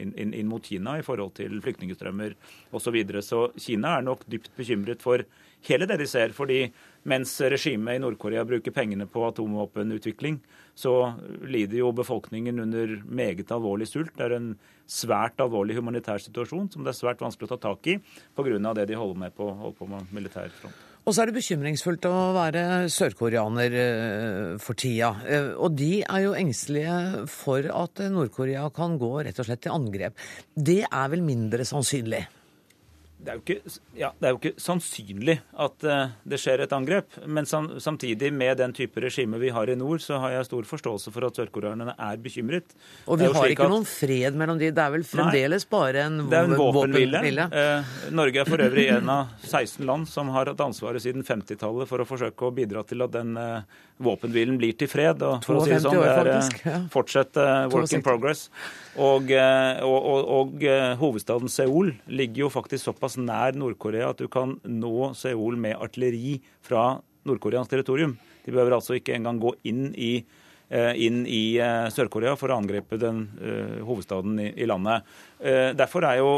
inn, 0.00 0.14
inn, 0.18 0.32
inn 0.34 0.48
mot 0.50 0.64
Kina 0.64 0.96
i 0.98 1.04
forhold 1.04 1.34
til 1.36 1.60
flyktningstrømmer 1.62 2.32
osv. 2.72 2.80
Så, 2.86 2.94
videre. 2.96 3.22
så 3.22 3.42
Kina 3.60 3.98
er 3.98 4.06
nok 4.08 4.24
dypt 4.26 4.50
bekymret 4.56 5.04
for 5.04 5.22
hele 5.68 5.88
det 5.90 6.00
de 6.00 6.08
ser. 6.10 6.32
fordi 6.32 6.64
mens 7.08 7.34
regimet 7.40 7.98
i 7.98 8.02
Nord-Korea 8.02 8.44
bruker 8.48 8.74
pengene 8.74 9.06
på 9.10 9.26
atomvåpenutvikling, 9.28 10.38
så 10.74 11.14
lider 11.46 11.78
jo 11.82 11.92
befolkningen 11.94 12.62
under 12.64 12.96
meget 13.04 13.52
alvorlig 13.54 13.88
sult. 13.90 14.14
Det 14.16 14.26
er 14.26 14.38
en 14.38 14.54
svært 14.90 15.38
alvorlig 15.40 15.76
humanitær 15.78 16.20
situasjon 16.22 16.70
som 16.72 16.84
det 16.84 16.92
er 16.92 16.98
svært 16.98 17.22
vanskelig 17.24 17.48
å 17.48 17.54
ta 17.54 17.60
tak 17.70 17.86
i 17.92 17.98
pga. 18.36 18.74
det 18.74 18.88
de 18.90 18.98
holder 18.98 19.20
med 19.26 19.36
på, 19.36 19.48
holder 19.52 19.78
på 19.78 19.88
med 19.88 20.12
militær 20.12 20.50
front. 20.60 20.82
Og 21.04 21.12
så 21.12 21.20
er 21.20 21.28
det 21.28 21.36
bekymringsfullt 21.36 22.06
å 22.08 22.18
være 22.32 22.60
sørkoreaner 22.88 23.74
eh, 23.76 24.54
for 24.56 24.72
tida. 24.72 25.10
Eh, 25.28 25.50
og 25.52 25.76
de 25.76 25.98
er 26.00 26.22
jo 26.24 26.32
engstelige 26.38 27.26
for 27.28 27.68
at 27.68 28.00
Nord-Korea 28.08 28.70
kan 28.72 28.96
gå 28.96 29.12
rett 29.26 29.36
og 29.36 29.44
slett 29.44 29.66
til 29.66 29.76
angrep. 29.76 30.16
Det 30.56 30.80
er 30.88 31.12
vel 31.12 31.20
mindre 31.26 31.68
sannsynlig? 31.68 32.24
Det 33.24 33.32
er, 33.32 33.40
ikke, 33.40 33.72
ja, 33.96 34.10
det 34.20 34.28
er, 34.28 34.34
jo 34.34 34.38
ikke, 34.40 34.60
sannsynlig 34.60 35.36
at 35.64 35.86
uh, 35.88 36.12
det 36.28 36.38
skjer 36.40 36.64
et 36.64 36.74
angrep. 36.76 37.16
Men 37.24 37.48
samtidig, 37.48 38.28
med 38.36 38.58
den 38.60 38.74
type 38.76 39.00
regime 39.00 39.40
vi 39.40 39.52
har 39.54 39.70
i 39.72 39.76
nord, 39.78 40.02
så 40.04 40.18
har 40.20 40.34
jeg 40.34 40.48
stor 40.50 40.68
forståelse 40.68 41.12
for 41.14 41.26
at 41.28 41.40
sørkoreanerne 41.40 41.94
er 41.96 42.20
bekymret. 42.20 42.74
Og 43.08 43.22
vi 43.22 43.30
har 43.32 43.54
ikke 43.54 43.64
at, 43.64 43.72
noen 43.72 43.88
fred 43.88 44.36
mellom 44.40 44.60
de. 44.60 44.68
Det 44.74 44.84
er 44.84 44.92
vel 44.92 45.06
fremdeles 45.08 45.64
nei, 45.64 45.72
bare 45.72 46.04
en, 46.10 46.20
det 46.28 46.40
er 46.40 46.50
en 46.50 46.56
våpenhvile. 46.60 47.48
Uh, 47.54 47.96
Norge 48.20 48.44
er 48.44 48.50
for 48.50 48.66
øvrig 48.66 48.86
en 48.98 49.14
av 49.16 49.32
16 49.46 49.80
land 49.88 50.10
som 50.10 50.32
har 50.34 50.52
hatt 50.52 50.60
ansvaret 50.64 51.04
siden 51.04 51.24
50-tallet 51.24 51.88
for 51.88 52.04
å 52.04 52.08
forsøke 52.08 52.50
å 52.50 52.54
bidra 52.54 52.84
til 52.88 53.06
at 53.06 53.16
den 53.16 53.38
uh, 53.40 53.64
våpenhvilen 54.02 54.56
blir 54.58 54.74
til 54.78 54.90
fred. 54.90 55.22
Og 55.22 55.44
for 55.46 55.60
å 55.60 55.64
si 55.64 55.74
det 55.74 55.82
sånn, 55.84 55.98
det 56.00 56.34
er 56.70 56.86
fortsatt 56.92 57.38
work 57.72 57.94
in 57.94 58.04
progress. 58.04 58.48
Og, 58.94 59.30
og, 59.30 59.98
og, 59.98 60.30
og 60.38 60.64
hovedstaden 61.00 61.52
Seoul 61.52 61.94
ligger 62.10 62.46
jo 62.46 62.52
faktisk 62.52 62.90
såpass 62.90 63.18
nær 63.20 63.56
Nord-Korea 63.58 64.12
at 64.12 64.22
du 64.22 64.30
kan 64.30 64.56
nå 64.66 65.12
Seoul 65.18 65.58
med 65.60 65.78
artilleri 65.78 66.40
fra 66.64 66.94
Nord-Koreans 67.24 67.70
territorium. 67.70 68.16
De 68.44 68.52
behøver 68.52 68.76
altså 68.76 68.98
ikke 68.98 69.14
engang 69.16 69.38
gå 69.42 69.54
inn 69.70 69.92
i 69.94 70.14
Eh, 70.22 70.43
inn 70.70 71.24
i 71.28 71.56
eh, 71.60 71.86
Sør-Korea 71.92 72.34
for 72.40 72.50
å 72.50 72.56
angripe 72.56 72.96
den 73.00 73.24
uh, 73.36 73.80
hovedstaden 73.84 74.38
i, 74.40 74.66
landet. 74.68 75.04
Derfor 75.76 76.06
er 76.08 76.22
jo 76.22 76.28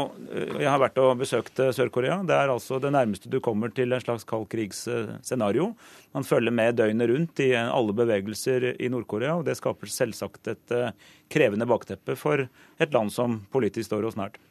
Jeg 0.59 0.67
har 0.67 0.81
vært 0.81 0.97
og 0.99 1.21
besøkt 1.21 1.61
Sør-Korea. 1.77 2.17
Det 2.27 2.35
er 2.35 2.51
altså 2.51 2.75
det 2.83 2.91
nærmeste 2.91 3.31
du 3.31 3.37
kommer 3.39 3.71
til 3.71 3.95
en 3.95 4.03
slags 4.03 4.27
kald 4.27 4.49
krigsscenario. 4.51 5.69
Man 6.11 6.27
følger 6.27 6.51
med 6.51 6.75
døgnet 6.75 7.07
rundt 7.13 7.39
i 7.45 7.53
alle 7.55 7.95
bevegelser 7.95 8.73
i 8.75 8.89
Nord-Korea, 8.91 9.37
og 9.39 9.45
det 9.47 9.55
skaper 9.61 9.87
selvsagt 9.93 10.51
et 10.51 10.75
krevende 11.31 11.69
bakteppe 11.69 12.17
for 12.19 12.43
et 12.43 12.93
land 12.93 13.15
som 13.15 13.39
politisk 13.53 13.93
står 13.93 14.09
oss 14.09 14.19
nært. 14.19 14.41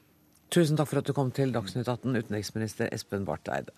Tusen 0.48 0.78
takk 0.78 0.88
for 0.88 1.02
at 1.02 1.08
du 1.08 1.14
kom 1.16 1.32
til 1.34 1.52
Dagsnytt 1.52 1.88
18, 1.88 2.16
utenriksminister 2.16 2.88
Espen 2.94 3.26
Barth 3.28 3.50
Eide. 3.52 3.74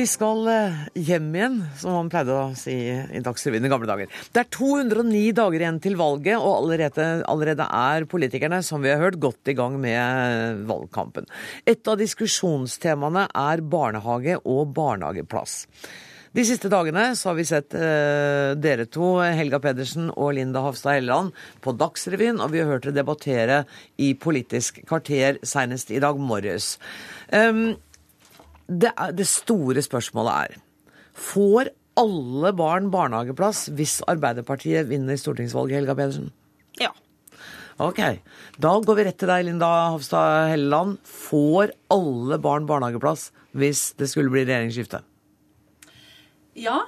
Vi 0.00 0.06
skal 0.08 0.46
eh, 0.48 0.76
hjem 0.96 1.28
igjen, 1.36 1.56
som 1.76 1.92
man 1.92 2.10
pleide 2.12 2.32
å 2.32 2.44
si 2.56 2.72
i 2.88 3.20
Dagsrevyen 3.24 3.66
i 3.66 3.70
gamle 3.70 3.88
dager. 3.88 4.12
Det 4.32 4.42
er 4.42 4.50
209 4.54 5.32
dager 5.36 5.60
igjen 5.60 5.80
til 5.84 5.98
valget, 6.00 6.38
og 6.38 6.54
allerede, 6.54 7.08
allerede, 7.28 7.66
er 7.66 8.06
politikerne, 8.08 8.62
som 8.64 8.80
vi 8.80 8.92
har 8.92 9.02
hørt, 9.02 9.18
godt 9.20 9.50
i 9.52 9.56
gang 9.58 9.76
med 9.82 10.62
valgkampen. 10.70 11.28
Et 11.68 11.90
av 11.90 11.98
diskusjonstemaene 12.00 13.26
er 13.28 13.64
barnehage 13.74 14.38
og 14.40 14.72
barnehageplass. 14.78 15.66
De 16.36 16.46
siste 16.46 16.70
dagene 16.70 17.08
så 17.18 17.32
har 17.32 17.36
vi 17.36 17.46
sett 17.48 17.74
eh, 17.74 18.54
dere 18.56 18.86
to, 18.88 19.16
Helga 19.20 19.58
Pedersen 19.60 20.08
og 20.14 20.36
Linda 20.38 20.62
Hofstad 20.64 21.00
Helleland, 21.00 21.34
på 21.60 21.74
Dagsrevyen, 21.76 22.40
og 22.40 22.54
vi 22.54 22.62
har 22.62 22.70
hørt 22.70 22.86
dere 22.86 23.00
debattere 23.02 23.62
i 24.00 24.14
Politisk 24.14 24.80
kvarter 24.88 25.42
senest 25.44 25.92
i 25.92 26.00
dag 26.00 26.16
morges. 26.22 26.76
Um, 27.34 27.74
det, 28.70 28.94
det 29.18 29.26
store 29.26 29.82
spørsmålet 29.82 30.54
er 30.54 30.58
Får 31.20 31.72
alle 32.00 32.52
barn 32.56 32.88
barnehageplass 32.92 33.66
hvis 33.76 33.98
Arbeiderpartiet 34.08 34.88
vinner 34.88 35.18
stortingsvalget, 35.18 35.80
Helga 35.80 35.96
Pedersen? 35.98 36.30
Ja. 36.80 36.92
Ok. 37.82 38.00
Da 38.62 38.72
går 38.84 38.98
vi 38.98 39.04
rett 39.08 39.18
til 39.20 39.30
deg, 39.30 39.44
Linda 39.48 39.68
Hofstad 39.90 40.52
Helleland. 40.52 41.00
Får 41.04 41.74
alle 41.92 42.38
barn 42.40 42.68
barnehageplass 42.68 43.30
hvis 43.58 43.90
det 43.98 44.08
skulle 44.12 44.32
bli 44.32 44.46
regjeringsskifte? 44.46 45.02
Ja. 46.60 46.78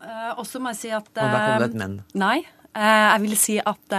Eh, 0.00 0.32
og 0.34 0.46
så 0.48 0.60
må 0.60 0.74
jeg 0.74 0.80
si 0.80 0.94
at 0.96 1.06
Og 1.06 1.20
der 1.20 1.44
kom 1.44 1.60
det 1.62 1.68
eh, 1.68 1.70
et 1.70 1.78
men. 1.84 2.00
Nei. 2.18 2.38
Eh, 2.70 3.06
jeg 3.06 3.22
vil 3.24 3.36
si 3.38 3.56
at 3.62 3.96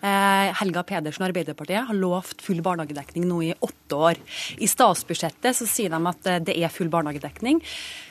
Helga 0.00 0.84
Pedersen 0.86 1.24
og 1.24 1.30
Arbeiderpartiet 1.32 1.88
har 1.88 1.96
lovt 1.98 2.42
full 2.44 2.60
barnehagedekning 2.62 3.24
nå 3.26 3.40
i 3.48 3.54
åtte 3.54 3.98
år. 3.98 4.20
I 4.62 4.68
statsbudsjettet 4.70 5.56
så 5.58 5.66
sier 5.66 5.90
de 5.90 5.98
at 6.10 6.28
det 6.46 6.54
er 6.54 6.72
full 6.72 6.90
barnehagedekning. 6.92 7.58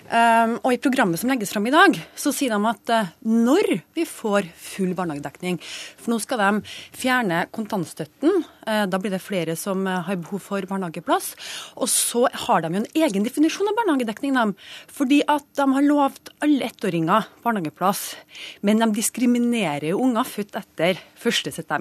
Um, 0.07 0.53
og 0.63 0.71
i 0.71 0.79
programmet 0.79 1.19
som 1.19 1.27
legges 1.27 1.51
fram 1.51 1.65
i 1.67 1.73
dag, 1.73 1.97
så 2.15 2.31
sier 2.35 2.53
de 2.53 2.69
at 2.69 2.91
når 3.27 3.73
vi 3.95 4.05
får 4.07 4.47
full 4.55 4.93
barnehagedekning 4.95 5.57
For 5.59 6.13
nå 6.13 6.19
skal 6.23 6.39
de 6.39 6.77
fjerne 6.95 7.41
kontantstøtten. 7.51 8.43
Da 8.63 8.99
blir 8.99 9.13
det 9.13 9.23
flere 9.23 9.55
som 9.59 9.85
har 9.87 10.19
behov 10.19 10.43
for 10.43 10.67
barnehageplass. 10.67 11.33
Og 11.79 11.91
så 11.91 12.25
har 12.47 12.63
de 12.63 12.71
jo 12.73 12.81
en 12.81 12.89
egen 13.03 13.27
definisjon 13.27 13.69
av 13.71 13.77
barnehagedekning, 13.79 14.35
de. 14.35 14.71
Fordi 14.91 15.21
at 15.27 15.47
de 15.59 15.67
har 15.75 15.87
lovt 15.87 16.31
alle 16.43 16.67
ettåringer 16.67 17.27
barnehageplass. 17.43 18.03
Men 18.67 18.83
de 18.83 18.89
diskriminerer 18.97 19.91
jo 19.91 20.01
unger 20.07 20.27
født 20.27 20.59
etter 20.59 20.99
1.9. 21.19 21.76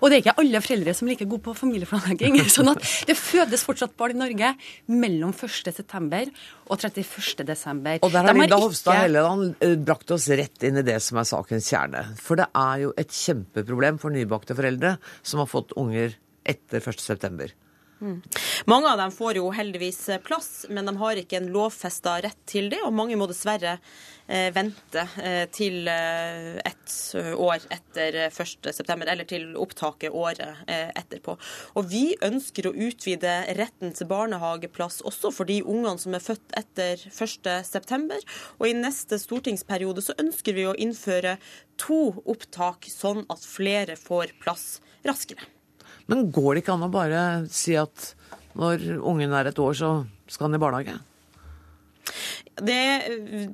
Og 0.00 0.08
det 0.08 0.18
er 0.18 0.24
ikke 0.24 0.36
alle 0.42 0.62
foreldre 0.64 0.94
som 0.96 1.08
er 1.08 1.14
like 1.14 1.28
gode 1.28 1.44
på 1.44 1.54
familieplanlegging. 1.58 2.38
sånn 2.56 2.72
at 2.72 2.82
det 3.08 3.18
fødes 3.18 3.64
fortsatt 3.66 3.96
barn 3.98 4.16
i 4.16 4.20
Norge 4.22 4.52
mellom 4.92 5.34
1. 5.34 5.72
september 5.76 6.30
og 6.66 6.78
31. 6.78 7.44
desember. 7.48 8.00
Og 8.02 8.14
der 8.14 8.30
har 8.30 8.38
Linda 8.38 8.60
Hofstad 8.62 9.02
Helleland 9.04 9.56
eh, 9.64 9.76
brakt 9.78 10.14
oss 10.14 10.28
rett 10.30 10.66
inn 10.66 10.80
i 10.80 10.86
det 10.86 10.98
som 11.04 11.20
er 11.20 11.28
sakens 11.28 11.68
kjerne. 11.72 12.06
For 12.20 12.40
det 12.40 12.48
er 12.56 12.86
jo 12.86 12.94
et 13.00 13.12
kjempeproblem 13.14 14.00
for 14.02 14.14
nybakte 14.14 14.56
foreldre 14.58 14.96
som 15.22 15.42
har 15.42 15.50
fått 15.50 15.76
unger 15.80 16.16
etter 16.46 16.82
1.9. 18.00 18.20
Mange 18.66 18.90
av 18.90 18.98
dem 18.98 19.12
får 19.12 19.38
jo 19.38 19.50
heldigvis 19.54 20.08
plass, 20.24 20.66
men 20.68 20.86
de 20.88 20.96
har 20.96 21.20
ikke 21.20 21.38
en 21.38 21.48
lovfesta 21.54 22.18
rett 22.24 22.38
til 22.48 22.68
det. 22.72 22.80
Og 22.84 22.94
mange 22.94 23.16
må 23.18 23.28
dessverre 23.30 23.76
eh, 24.26 24.50
vente 24.54 25.04
eh, 25.22 25.44
til 25.54 25.88
eh, 25.88 26.58
ett 26.66 26.96
år 27.36 27.64
etter 27.72 28.18
1.9., 28.28 28.96
eller 29.06 29.28
til 29.28 29.48
opptaket 29.60 30.14
året 30.14 30.66
eh, 30.66 30.90
etterpå. 30.98 31.36
Og 31.78 31.88
vi 31.90 32.04
ønsker 32.26 32.68
å 32.68 32.74
utvide 32.74 33.38
retten 33.58 33.94
til 33.96 34.10
barnehageplass 34.10 35.02
også 35.06 35.32
for 35.34 35.48
de 35.48 35.62
ungene 35.62 35.98
som 36.02 36.16
er 36.16 36.24
født 36.24 36.56
etter 36.58 37.00
1.9. 37.08 38.22
Og 38.58 38.68
i 38.68 38.76
neste 38.76 39.20
stortingsperiode 39.22 40.04
så 40.04 40.16
ønsker 40.20 40.56
vi 40.58 40.68
å 40.68 40.76
innføre 40.76 41.38
to 41.80 42.16
opptak, 42.24 42.88
sånn 42.90 43.24
at 43.32 43.44
flere 43.46 43.98
får 44.00 44.36
plass 44.42 44.80
raskere. 45.06 45.55
Men 46.10 46.30
går 46.30 46.54
det 46.54 46.62
ikke 46.62 46.76
an 46.76 46.86
å 46.86 46.92
bare 46.92 47.20
si 47.50 47.74
at 47.78 48.12
når 48.56 48.86
ungen 49.02 49.34
er 49.36 49.50
et 49.50 49.58
år, 49.60 49.74
så 49.76 49.90
skal 50.30 50.48
han 50.48 50.58
i 50.58 50.62
barnehage? 50.62 50.96
Det, 52.56 53.02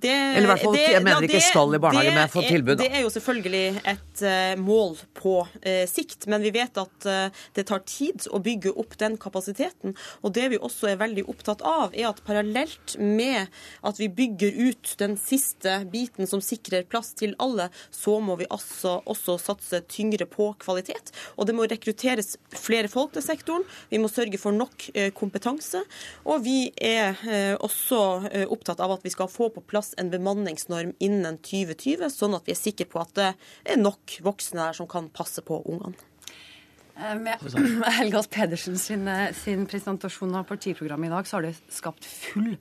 det, 0.01 0.11
Eller 0.11 0.45
i 0.45 0.47
hvert 0.47 0.63
fall, 0.63 0.77
jeg 0.79 1.03
mener 1.03 1.25
ikke 1.27 1.41
skal 1.43 1.73
i 1.75 1.79
barnehage, 1.83 2.11
men 2.15 2.29
få 2.31 2.43
tilbud, 2.47 2.77
da. 2.79 2.85
Det 2.85 2.99
er 3.01 3.01
jo 3.03 3.09
selvfølgelig 3.11 3.81
et 3.91 4.21
uh, 4.23 4.61
mål 4.63 4.93
på 5.19 5.33
uh, 5.43 5.83
sikt, 5.91 6.29
men 6.31 6.45
vi 6.45 6.53
vet 6.55 6.79
at 6.79 7.09
uh, 7.11 7.41
det 7.57 7.65
tar 7.67 7.83
tid 7.83 8.29
å 8.31 8.39
bygge 8.45 8.71
opp 8.79 8.95
den 9.01 9.17
kapasiteten. 9.19 9.97
Og 10.23 10.37
det 10.37 10.45
vi 10.53 10.61
også 10.63 10.93
er 10.93 11.01
veldig 11.01 11.25
opptatt 11.33 11.65
av, 11.67 11.97
er 11.99 12.13
at 12.13 12.21
parallelt 12.23 12.95
med 13.03 13.51
at 13.83 13.99
vi 13.99 14.07
bygger 14.07 14.61
ut 14.69 14.95
den 15.03 15.19
siste 15.19 15.81
biten 15.91 16.31
som 16.31 16.39
sikrer 16.39 16.87
plass 16.87 17.11
til 17.19 17.35
alle, 17.43 17.73
så 17.91 18.21
må 18.23 18.39
vi 18.39 18.47
altså 18.55 19.01
også 19.03 19.35
satse 19.43 19.83
tyngre 19.91 20.31
på 20.31 20.53
kvalitet. 20.63 21.11
Og 21.35 21.51
det 21.51 21.59
må 21.59 21.67
rekrutteres 21.67 22.37
flere 22.55 22.93
folk 22.93 23.17
til 23.19 23.27
sektoren. 23.27 23.67
Vi 23.91 23.99
må 23.99 24.13
sørge 24.13 24.39
for 24.39 24.55
nok 24.55 24.93
kompetanse. 25.19 25.83
Og 26.23 26.47
vi 26.47 26.71
er 26.79 27.19
også 27.59 27.99
opptatt 28.47 28.79
av 28.79 28.92
at 28.95 29.05
vi 29.07 29.13
skal 29.15 29.31
få 29.31 29.51
på 29.55 29.65
plass 29.65 29.93
en 30.01 30.13
bemanningsnorm 30.13 30.95
innen 31.03 31.39
2020, 31.43 32.09
sånn 32.13 32.37
at 32.39 32.49
vi 32.49 32.55
er 32.55 32.61
sikre 32.61 32.89
på 32.91 33.03
at 33.03 33.13
det 33.19 33.29
er 33.65 33.81
nok 33.81 34.19
voksne 34.25 34.63
der 34.63 34.79
som 34.79 34.91
kan 34.91 35.11
passe 35.13 35.45
på 35.47 35.61
ungene. 35.63 35.97
Eh, 36.97 37.15
Med 37.19 37.41
Helgas 37.99 38.29
Pedersen 38.33 38.79
sin, 38.79 39.09
eh, 39.09 39.33
sin 39.33 39.67
presentasjon 39.67 40.35
av 40.39 40.49
partiprogrammet 40.51 41.09
i 41.09 41.15
dag, 41.15 41.29
så 41.29 41.39
har 41.39 41.49
det 41.49 41.57
skapt 41.73 42.05
full 42.05 42.57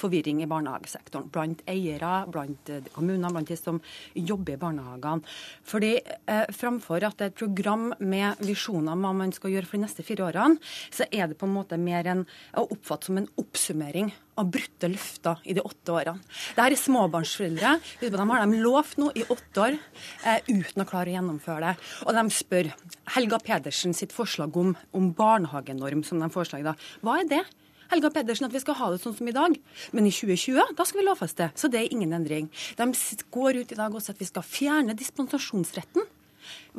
forvirring 0.00 0.42
i 0.42 0.48
barnehagesektoren. 0.50 1.28
Blant 1.34 1.64
eiere, 1.70 2.22
blant 2.32 2.72
eh, 2.72 2.86
kommuner, 2.94 3.32
blant 3.34 3.50
de 3.50 3.58
som 3.58 3.80
jobber 4.14 4.56
i 4.56 4.60
barnehagene. 4.60 5.36
Fordi 5.68 5.94
eh, 5.98 6.46
Framfor 6.58 7.04
at 7.06 7.18
det 7.18 7.26
er 7.26 7.32
et 7.32 7.40
program 7.42 7.90
med 7.98 8.40
visjoner 8.44 8.94
om 8.94 9.04
hva 9.04 9.12
man 9.22 9.34
skal 9.34 9.52
gjøre 9.54 9.68
for 9.68 9.78
de 9.78 9.84
neste 9.86 10.06
fire 10.06 10.28
årene, 10.30 10.58
så 10.94 11.06
er 11.10 11.28
det 11.28 11.38
på 11.38 11.48
en 11.48 11.54
måte 11.54 11.78
mer 11.80 12.08
en, 12.10 12.24
å 12.58 12.66
oppfatte 12.68 13.10
som 13.10 13.20
en 13.20 13.28
oppsummering 13.40 14.10
av 14.38 14.50
brutte 14.54 14.90
løfter 14.90 15.42
i 15.50 15.54
de 15.56 15.62
åtte 15.64 15.94
årene. 15.94 16.22
Dette 16.54 16.66
er 16.70 16.78
småbarnsforeldre. 16.78 17.74
De 18.02 18.10
har 18.14 18.44
de 18.44 18.62
lovt 18.62 18.98
noe 19.02 19.14
i 19.18 19.26
åtte 19.26 19.64
år 19.64 19.78
eh, 19.78 20.50
uten 20.50 20.84
å 20.84 20.88
klare 20.88 21.12
å 21.12 21.16
gjennomføre 21.18 21.72
det. 21.72 21.88
Og 22.06 22.18
de 22.18 22.26
spør 22.34 22.72
Helga 23.16 23.40
Pedersen 23.42 23.96
sitt 23.96 24.14
forslag 24.14 24.56
om, 24.58 24.74
om 24.94 25.10
barnehagenorm, 25.16 26.04
som 26.06 26.22
de 26.22 26.30
foreslår 26.32 26.62
i 26.62 26.68
dag. 26.70 26.86
Hva 27.02 27.20
er 27.22 27.32
det? 27.32 27.42
Helga 27.88 28.10
Pedersen 28.12 28.48
at 28.48 28.52
vi 28.52 28.60
skal 28.60 28.76
ha 28.76 28.90
det 28.92 29.00
sånn 29.00 29.16
som 29.16 29.28
i 29.30 29.34
dag, 29.36 29.54
men 29.96 30.08
i 30.08 30.12
2020 30.12 30.76
da 30.76 30.84
skal 30.84 31.00
vi 31.00 31.06
lovfeste. 31.06 31.50
Så 31.56 31.70
det 31.72 31.80
er 31.80 31.94
ingen 31.94 32.12
endring. 32.12 32.50
De 32.76 32.88
går 33.32 33.62
ut 33.62 33.72
i 33.72 33.78
dag 33.78 33.94
også 33.94 34.12
at 34.12 34.20
vi 34.20 34.28
skal 34.28 34.44
fjerne 34.44 34.96
dispensasjonsretten. 34.98 36.04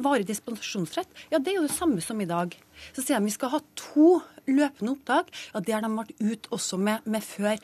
Varig 0.01 0.25
dispensasjonsrett, 0.29 1.09
ja 1.33 1.41
det 1.41 1.51
er 1.51 1.59
jo 1.59 1.67
det 1.67 1.75
samme 1.75 2.01
som 2.01 2.21
i 2.21 2.29
dag. 2.29 2.53
Så 2.93 3.03
sier 3.03 3.19
de 3.19 3.29
vi 3.29 3.35
skal 3.35 3.53
ha 3.53 3.61
to 3.77 4.19
løpende 4.49 4.93
opptak. 4.95 5.31
Ja, 5.53 5.61
det 5.63 5.75
har 5.75 5.83
de 5.85 5.91
vært 5.93 6.13
ut 6.19 6.49
også 6.55 6.79
med, 6.81 7.05
med 7.09 7.23
før. 7.25 7.59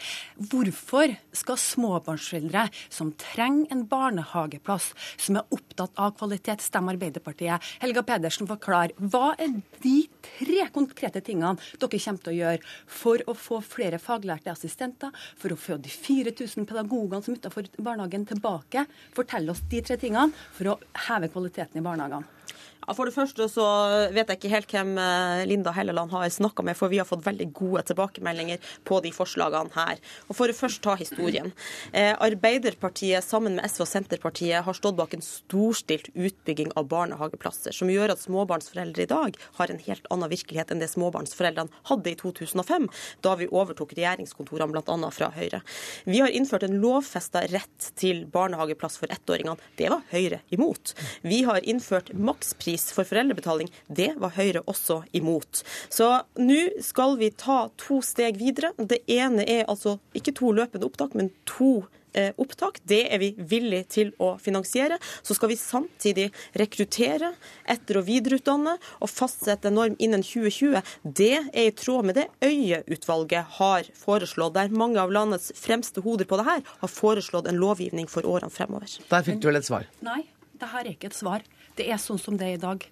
Hvorfor 0.52 1.16
skal 1.36 1.60
småbarnsforeldre 1.62 2.68
som 2.94 3.14
trenger 3.22 3.74
en 3.74 3.86
barnehageplass, 3.90 4.92
som 5.18 5.40
er 5.40 5.56
opptatt 5.56 5.96
av 6.02 6.16
kvalitet, 6.20 6.64
stemme 6.64 6.94
Arbeiderpartiet? 6.96 7.64
Helga 7.84 8.06
Pedersen, 8.08 8.50
forklar. 8.50 8.94
Hva 9.00 9.34
er 9.42 9.58
de 9.84 9.96
tre 10.26 10.68
konkrete 10.76 11.24
tingene 11.26 11.56
dere 11.80 12.02
kommer 12.06 12.24
til 12.26 12.34
å 12.34 12.38
gjøre 12.38 12.74
for 13.02 13.26
å 13.30 13.38
få 13.38 13.62
flere 13.66 14.02
faglærte 14.02 14.54
assistenter, 14.54 15.14
for 15.40 15.54
å 15.54 15.60
få 15.60 15.80
de 15.82 15.92
4000 15.92 16.70
pedagogene 16.70 17.24
som 17.26 17.36
er 17.36 17.42
utenfor 17.42 17.70
barnehagen 17.78 18.28
tilbake? 18.30 18.86
Fortell 19.16 19.50
oss 19.54 19.64
de 19.72 19.82
tre 19.86 20.00
tingene 20.02 20.34
for 20.56 20.74
å 20.74 20.80
heve 21.08 21.32
kvaliteten 21.34 21.82
i 21.82 21.86
barnehagene. 21.86 22.45
For 22.94 23.10
det 23.10 23.16
første 23.16 23.48
så 23.50 23.66
vet 24.14 24.30
jeg 24.30 24.38
ikke 24.38 24.52
helt 24.52 24.74
hvem 24.76 24.92
eh, 25.02 25.44
Linda 25.50 25.74
Helleland 25.74 26.14
har 26.14 26.28
snakka 26.30 26.66
med, 26.66 26.78
for 26.78 26.92
vi 26.92 27.00
har 27.02 27.08
fått 27.10 27.26
veldig 27.26 27.48
gode 27.56 27.82
tilbakemeldinger 27.90 28.62
på 28.86 29.00
de 29.02 29.12
forslagene 29.16 29.74
her. 29.74 30.02
Og 30.30 30.38
For 30.38 30.52
å 30.52 30.56
først 30.56 30.84
ta 30.86 30.94
historien. 31.00 31.52
Eh, 31.92 32.14
Arbeiderpartiet 32.14 33.26
sammen 33.26 33.58
med 33.58 33.66
SV 33.72 33.86
og 33.86 33.90
Senterpartiet 33.90 34.66
har 34.68 34.78
stått 34.78 34.98
bak 35.00 35.16
en 35.18 35.26
storstilt 35.26 36.12
utbygging 36.14 36.74
av 36.78 36.90
barnehageplasser, 36.92 37.74
som 37.76 37.90
gjør 37.90 38.14
at 38.14 38.22
småbarnsforeldre 38.22 39.06
i 39.06 39.10
dag 39.10 39.40
har 39.58 39.74
en 39.74 39.82
helt 39.88 40.10
annen 40.14 40.32
virkelighet 40.32 40.74
enn 40.74 40.84
det 40.84 40.92
småbarnsforeldrene 40.94 41.84
hadde 41.90 42.14
i 42.14 42.20
2005, 42.22 42.88
da 43.26 43.36
vi 43.40 43.50
overtok 43.50 43.96
regjeringskontorene 43.98 44.76
bl.a. 44.76 45.12
fra 45.16 45.32
Høyre. 45.34 45.64
Vi 46.06 46.22
har 46.22 46.34
innført 46.34 46.68
en 46.68 46.78
lovfesta 46.84 47.46
rett 47.50 47.90
til 47.98 48.26
barnehageplass 48.30 49.00
for 49.02 49.12
ettåringene. 49.14 49.58
Det 49.80 49.90
var 49.90 50.06
Høyre 50.14 50.44
imot. 50.54 50.94
Vi 51.26 51.42
har 51.48 51.66
innført 51.66 52.14
makspris 52.14 52.75
for 52.96 53.08
foreldrebetaling. 53.08 53.72
Det 53.88 54.14
var 54.22 54.36
Høyre 54.36 54.64
også 54.68 55.04
imot. 55.16 55.64
Så 55.90 56.10
nå 56.40 56.62
skal 56.84 57.18
vi 57.22 57.32
ta 57.32 57.66
to 57.82 58.02
steg 58.06 58.40
videre. 58.42 58.74
Det 58.78 59.04
ene 59.12 59.46
er 59.48 59.70
altså 59.72 60.00
ikke 60.18 60.36
to 60.36 60.52
løpende 60.56 60.88
opptak, 60.88 61.16
men 61.16 61.32
to 61.50 61.86
eh, 62.16 62.32
opptak. 62.38 62.80
Det 62.84 63.02
er 63.14 63.22
vi 63.22 63.32
villige 63.38 63.88
til 63.98 64.12
å 64.24 64.36
finansiere. 64.42 64.98
Så 65.26 65.36
skal 65.38 65.52
vi 65.52 65.58
samtidig 65.60 66.30
rekruttere, 66.58 67.34
etter- 67.72 68.00
og 68.02 68.08
videreutdanne 68.10 68.78
og 69.00 69.12
fastsette 69.12 69.72
norm 69.74 69.98
innen 70.00 70.24
2020. 70.26 70.82
Det 71.04 71.34
er 71.52 71.70
i 71.70 71.76
tråd 71.76 72.10
med 72.10 72.20
det 72.20 72.28
Øie-utvalget 72.46 73.58
har 73.60 73.90
foreslått, 74.00 74.56
der 74.56 74.74
mange 74.74 75.02
av 75.02 75.14
landets 75.14 75.52
fremste 75.60 76.04
hoder 76.06 76.28
på 76.30 76.40
det 76.40 76.48
her 76.48 76.64
har 76.82 76.92
foreslått 76.92 77.50
en 77.50 77.60
lovgivning 77.62 78.10
for 78.12 78.28
årene 78.28 78.54
fremover. 78.54 78.90
Der 79.10 79.26
fikk 79.26 79.44
du 79.44 79.52
vel 79.52 79.60
et 79.62 79.68
svar. 79.68 79.88
Nei, 80.06 80.24
det 80.60 80.72
her 80.72 80.86
er 80.86 80.94
ikke 80.94 81.12
et 81.12 81.18
svar. 81.18 81.46
Det 81.76 81.88
er 81.92 82.00
sånn 82.00 82.20
som 82.22 82.38
det 82.40 82.48
er 82.48 82.56
i 82.56 82.62
dag. 82.62 82.84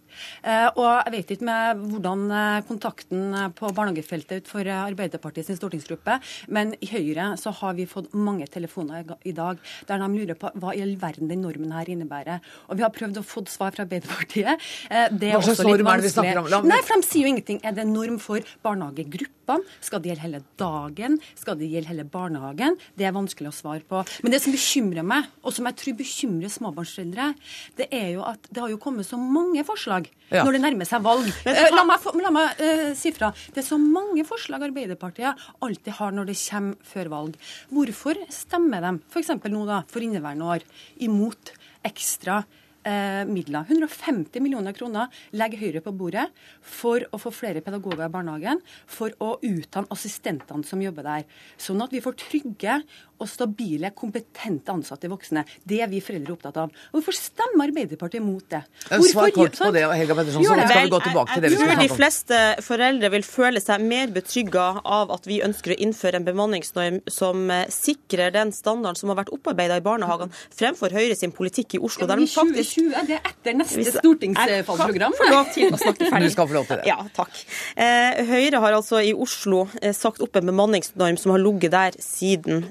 Eh, 0.44 0.68
og 0.76 0.88
jeg 1.08 1.14
vet 1.16 1.32
ikke 1.36 1.48
med 1.48 1.84
hvordan 1.94 2.24
eh, 2.36 2.58
kontakten 2.68 3.36
på 3.58 3.70
barnehagefeltet 3.74 4.44
utenfor 4.44 4.68
Arbeiderpartiet 4.76 5.48
sin 5.48 5.58
stortingsgruppe, 5.58 6.18
men 6.54 6.76
i 6.84 6.90
Høyre 6.92 7.32
så 7.40 7.54
har 7.62 7.78
vi 7.78 7.88
fått 7.90 8.12
mange 8.14 8.46
telefoner 8.52 9.08
i 9.26 9.34
dag 9.36 9.62
der 9.90 10.04
de 10.04 10.10
lurer 10.14 10.38
på 10.40 10.52
hva 10.60 10.74
i 10.76 10.84
all 10.84 10.94
verden 11.02 11.32
den 11.32 11.42
normen 11.46 11.72
her 11.74 11.90
innebærer. 11.90 12.44
Og 12.70 12.78
vi 12.78 12.86
har 12.86 12.92
prøvd 12.94 13.22
å 13.22 13.26
få 13.26 13.46
svar 13.50 13.74
fra 13.76 13.86
Arbeiderpartiet. 13.88 14.60
Eh, 14.90 15.08
det 15.16 15.32
er 15.32 15.40
Hva 15.40 15.42
også 15.56 15.66
litt 15.70 15.86
vanskelig. 15.88 16.36
om? 16.60 16.68
Nei, 16.70 16.82
for 16.86 17.00
de 17.00 17.08
sier 17.08 17.26
jo 17.28 17.34
ingenting. 17.34 17.62
Er 17.64 17.72
det 17.80 17.88
norm 17.90 18.20
for 18.22 18.44
barnehagegruppene? 18.66 19.64
Skal 19.84 20.00
det 20.04 20.12
gjelde 20.14 20.24
hele 20.28 20.44
dagen? 20.60 21.18
Skal 21.40 21.58
det 21.60 21.72
gjelde 21.72 21.92
hele 21.92 22.06
barnehagen? 22.08 22.78
Det 23.00 23.08
er 23.08 23.16
vanskelig 23.16 23.50
å 23.50 23.56
svare 23.56 23.84
på. 23.88 24.04
Men 24.24 24.36
det 24.36 24.42
som 24.44 24.54
bekymrer 24.56 25.04
meg, 25.08 25.28
og 25.44 25.56
som 25.56 25.68
jeg 25.68 25.80
tror 25.82 25.98
bekymrer 26.00 26.54
småbarnsforeldre, 26.54 27.32
det 27.80 27.90
er 27.92 28.14
jo 28.16 28.24
at 28.28 28.48
det 28.52 28.64
har 28.64 28.73
jo 28.74 28.80
kommet 28.82 29.08
så 29.08 29.18
mange 29.20 29.64
forslag 29.68 30.10
Ja. 30.34 30.44
når 30.44 30.58
det 30.58 30.62
nærmer 30.64 30.90
seg 30.90 31.04
valg. 31.06 31.28
Eh, 31.46 31.70
La 31.76 31.84
meg, 31.88 32.08
la 32.22 32.32
meg 32.34 32.60
eh, 32.64 32.94
si 32.98 33.12
fra. 33.16 33.32
Det 33.54 33.62
er 33.64 33.68
så 33.68 33.78
mange 33.80 34.26
forslag 34.28 34.64
Arbeiderpartiet 34.70 35.46
alltid 35.62 35.94
har 36.00 36.12
når 36.12 36.32
det 36.32 36.38
kommer 36.50 36.76
før 36.94 37.10
valg. 37.14 37.38
Hvorfor 37.72 38.20
stemmer 38.34 38.82
de 38.82 38.96
f.eks. 39.14 39.32
nå 39.50 39.64
da, 39.70 39.84
for 39.88 40.02
inneværende 40.06 40.50
år 40.58 40.66
imot 41.06 41.54
ekstra 41.86 42.42
eh, 42.86 43.24
midler. 43.30 43.64
150 43.70 44.42
millioner 44.44 44.74
kroner 44.76 45.08
legger 45.36 45.62
Høyre 45.62 45.82
på 45.86 45.94
bordet 45.96 46.26
for 46.62 47.04
å 47.14 47.20
få 47.22 47.32
flere 47.32 47.62
pedagoger 47.64 48.06
i 48.08 48.12
barnehagen, 48.12 48.60
for 48.88 49.14
å 49.24 49.38
utdanne 49.44 49.88
assistentene 49.94 50.66
som 50.68 50.82
jobber 50.84 51.04
der. 51.08 51.24
Sånn 51.60 51.84
at 51.84 51.92
vi 51.96 52.02
får 52.04 52.18
trygge 52.24 52.80
og 53.24 53.30
stabile, 53.32 53.92
kompetente 53.96 54.74
ansatte 54.74 55.10
voksne. 55.12 55.46
Det 55.64 55.82
er 55.84 55.92
vi 55.92 56.02
foreldre 56.04 56.36
opptatt 56.36 56.60
av. 56.64 56.74
Hvorfor 56.94 57.16
stemmer 57.18 57.72
Arbeiderpartiet 57.74 58.24
mot 58.24 58.44
det? 58.52 58.62
Svar 59.10 59.32
kort 59.34 59.58
på 59.58 59.70
det, 59.74 59.84
Helga 59.98 60.18
Pettersen, 60.18 60.44
så 60.46 60.58
skal 60.58 60.84
vi 60.84 60.92
gå 60.92 61.00
tilbake 61.08 61.34
til 61.34 61.46
det 61.46 61.50
vi 61.54 61.58
skulle 61.58 61.70
de 61.70 61.78
snakke 61.80 61.94
om. 61.94 61.98
fleste 61.98 62.40
foreldre 62.68 63.10
vil 63.16 63.26
føle 63.26 63.62
seg 63.64 63.86
mer 63.88 64.12
betrygga 64.14 64.66
av 64.84 65.14
at 65.16 65.28
vi 65.30 65.40
ønsker 65.46 65.76
å 65.76 65.80
innføre 65.88 66.20
en 66.20 66.28
bemanningsnorm 66.28 67.00
som 67.12 67.50
eh, 67.54 67.66
sikrer 67.74 68.34
den 68.36 68.54
standarden 68.56 69.00
som 69.00 69.12
har 69.14 69.20
vært 69.24 69.34
opparbeida 69.36 69.80
i 69.80 69.86
barnehagene, 69.86 70.34
fremfor 70.54 70.94
Høyre 70.94 71.16
sin 71.18 71.34
politikk 71.34 71.78
i 71.78 71.82
Oslo. 71.82 72.08
der 72.10 72.22
de 72.22 72.28
faktisk 72.30 72.76
2020, 72.78 73.08
det 73.10 73.18
er 73.18 73.30
etter 73.32 73.58
neste 73.58 73.96
stortingsfallprogram. 73.98 75.16
Få 75.18 75.30
lov 75.32 75.52
til 75.56 75.74
å 75.74 75.80
snakke 75.82 76.10
ferdig. 76.12 76.30
Du 76.30 76.36
skal 76.36 76.50
få 76.52 76.58
lov 76.60 76.70
til 76.70 76.82
det. 76.82 76.88
Ja, 76.92 77.00
takk. 77.16 77.42
Eh, 77.76 78.22
Høyre 78.30 78.62
har 78.64 78.78
altså 78.78 79.02
i 79.02 79.14
Oslo 79.16 79.66
eh, 79.82 79.96
sagt 79.98 80.22
opp 80.24 80.38
en 80.40 80.50
bemanningsnorm 80.52 81.18
som 81.20 81.34
har 81.36 81.42
ligget 81.44 81.74
der 81.74 81.98
siden 82.04 82.68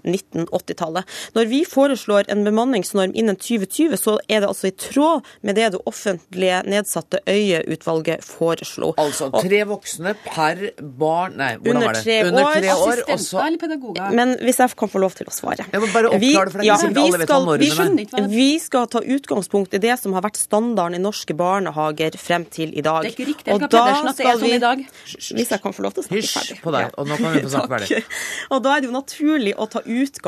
1980-tallet. 0.46 1.04
Når 1.34 1.48
vi 1.50 1.60
foreslår 1.68 2.28
en 2.32 2.44
bemanningsnorm 2.46 3.12
innen 3.14 3.36
2020, 3.36 3.96
så 4.00 4.18
er 4.28 4.40
det 4.44 4.48
altså 4.48 4.68
i 4.70 4.74
tråd 4.76 5.22
med 5.42 5.56
det 5.58 5.70
det 5.72 5.80
offentlige 5.86 6.62
nedsatte 6.68 7.20
Øie-utvalget 7.28 8.22
foreslo. 8.24 8.92
Altså 9.00 9.30
tre 9.42 9.62
voksne 9.68 10.14
per 10.24 10.62
barn 10.98 11.36
Nei, 11.38 11.52
hvordan 11.56 11.82
var 11.86 11.96
det? 11.96 12.02
tre 12.04 12.16
Under 12.28 12.44
tre 12.52 12.72
år, 12.72 13.02
og 13.02 13.12
Assistenter 13.14 13.24
så 13.24 13.42
eller 13.46 13.58
pedagoger? 13.62 14.10
Men 14.18 14.34
hvis 14.42 14.58
jeg 14.62 14.76
kan 14.82 14.88
få 14.92 14.98
lov 15.02 15.14
til 15.18 15.26
å 15.30 15.34
svare. 15.34 15.66
Jeg 15.72 15.80
må 15.82 15.88
bare 15.94 16.10
oppklare 16.12 16.46
det, 16.48 16.52
for 16.52 16.58
det 16.58 16.66
er 16.66 16.72
ikke 16.72 16.82
sikkert 16.82 17.02
alle 17.02 17.18
vet 17.22 17.32
hva 17.32 17.38
normen 17.46 17.96
vi, 17.96 18.06
er. 18.22 18.28
Vi 18.32 18.48
skal 18.62 18.86
ta 18.92 19.00
utgangspunkt 19.16 19.74
i 19.74 19.82
det 19.82 19.96
som 20.00 20.12
har 20.16 20.24
vært 20.26 20.40
standarden 20.40 20.98
i 20.98 21.02
norske 21.02 21.34
barnehager 21.38 22.16
frem 22.20 22.44
til 22.52 22.72
i 22.78 22.82
dag. 22.84 23.02
Det 23.06 23.12
er 23.12 23.16
ikke 23.16 23.28
riktig, 23.32 23.58
da 23.62 23.68
Pedersen, 23.72 24.08
at 24.12 24.16
det 24.16 24.26
er 24.26 24.32
sånn 24.38 24.42
vi- 24.48 24.54
i 24.56 24.62
dag. 24.62 24.84
Hvis 25.32 25.48
jeg 25.54 25.62
kan 25.62 25.72
få 25.72 25.82
lov 25.86 25.94
til 25.96 26.02
å 26.02 26.06
snakke 26.06 26.20
Hysj 26.22 26.34
ferdig. 26.38 26.58
på 26.62 26.72
deg, 26.76 26.90
og 26.98 27.06
nå 27.08 27.16
kan 27.16 27.32
vi 27.32 27.40
få 27.46 27.52
snakke 27.56 27.72
ferdig. 27.78 28.02
Og 28.50 28.62
da 28.62 28.76
er 28.76 28.80
det 28.80 28.90
jo 28.90 28.94
naturlig 28.96 29.54
å 29.56 29.68
ta 29.70 29.80
utgangspunkt 29.80 30.20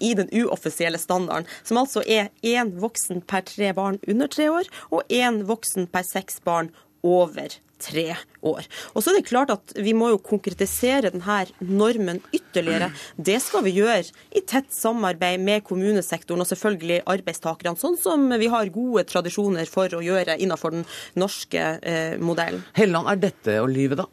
i 0.00 0.14
den 0.14 0.30
uoffisielle 0.32 0.98
standarden, 0.98 1.48
som 1.62 1.80
altså 1.80 2.02
er 2.06 2.30
én 2.42 2.74
voksen 2.80 3.22
per 3.26 3.44
tre 3.48 3.72
barn 3.76 4.00
under 4.08 4.28
tre 4.28 4.50
år, 4.50 4.70
og 4.90 5.04
én 5.08 5.44
voksen 5.48 5.88
per 5.92 6.06
seks 6.06 6.40
barn 6.44 6.72
over 7.04 7.60
tre 7.84 8.14
år. 8.44 8.66
Og 8.94 9.02
så 9.02 9.10
er 9.10 9.18
det 9.18 9.28
klart 9.28 9.52
at 9.52 9.74
Vi 9.76 9.92
må 9.96 10.10
jo 10.12 10.20
konkretisere 10.22 11.10
denne 11.12 11.38
normen 11.60 12.20
ytterligere. 12.32 12.90
Det 13.16 13.40
skal 13.42 13.64
vi 13.66 13.74
gjøre 13.78 14.06
i 14.32 14.42
tett 14.46 14.72
samarbeid 14.72 15.42
med 15.44 15.64
kommunesektoren 15.66 16.44
og 16.44 16.48
selvfølgelig 16.48 17.02
arbeidstakerne, 17.10 17.76
sånn 17.80 17.98
som 18.00 18.28
vi 18.40 18.50
har 18.52 18.72
gode 18.74 19.06
tradisjoner 19.10 19.68
for 19.70 19.92
å 19.92 20.02
gjøre 20.04 20.38
innenfor 20.38 20.78
den 20.78 20.86
norske 21.20 21.64
eh, 21.82 22.14
modellen. 22.20 22.64
Helland, 22.78 23.10
er 23.10 23.24
dette 23.28 23.58
å 23.60 23.68
lyve, 23.70 23.98
da? 24.04 24.08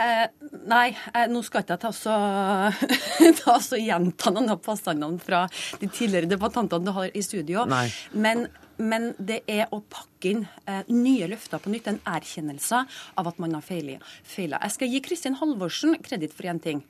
Eh, 0.00 0.48
nei, 0.70 0.88
eh, 1.14 1.28
nå 1.28 1.42
skal 1.44 1.64
ikke 1.64 1.76
jeg 1.76 1.82
ta 1.82 1.92
så, 1.94 2.14
ta 3.42 3.58
så 3.62 3.78
gjenta 3.80 4.32
noen 4.32 4.54
av 4.54 4.62
påstandene 4.64 5.20
fra 5.22 5.44
de 5.80 5.88
tidligere 5.88 6.30
debattantene 6.30 6.86
du 6.86 6.94
har 6.96 7.12
i 7.12 7.22
studio. 7.24 7.66
Men, 8.12 8.46
men 8.80 9.10
det 9.18 9.42
er 9.50 9.68
å 9.74 9.82
pakke 9.92 10.32
inn 10.32 10.42
eh, 10.64 10.88
nye 10.88 11.28
løfter 11.30 11.60
på 11.60 11.72
nytt, 11.72 11.90
en 11.92 12.00
erkjennelse 12.08 12.82
av 13.20 13.30
at 13.30 13.40
man 13.42 13.58
har 13.58 13.64
feila. 13.66 14.00
Jeg 14.36 14.76
skal 14.76 14.92
gi 14.94 15.04
Kristin 15.04 15.36
Halvorsen 15.40 15.98
kreditt 16.04 16.36
for 16.36 16.48
én 16.48 16.60
ting. 16.62 16.84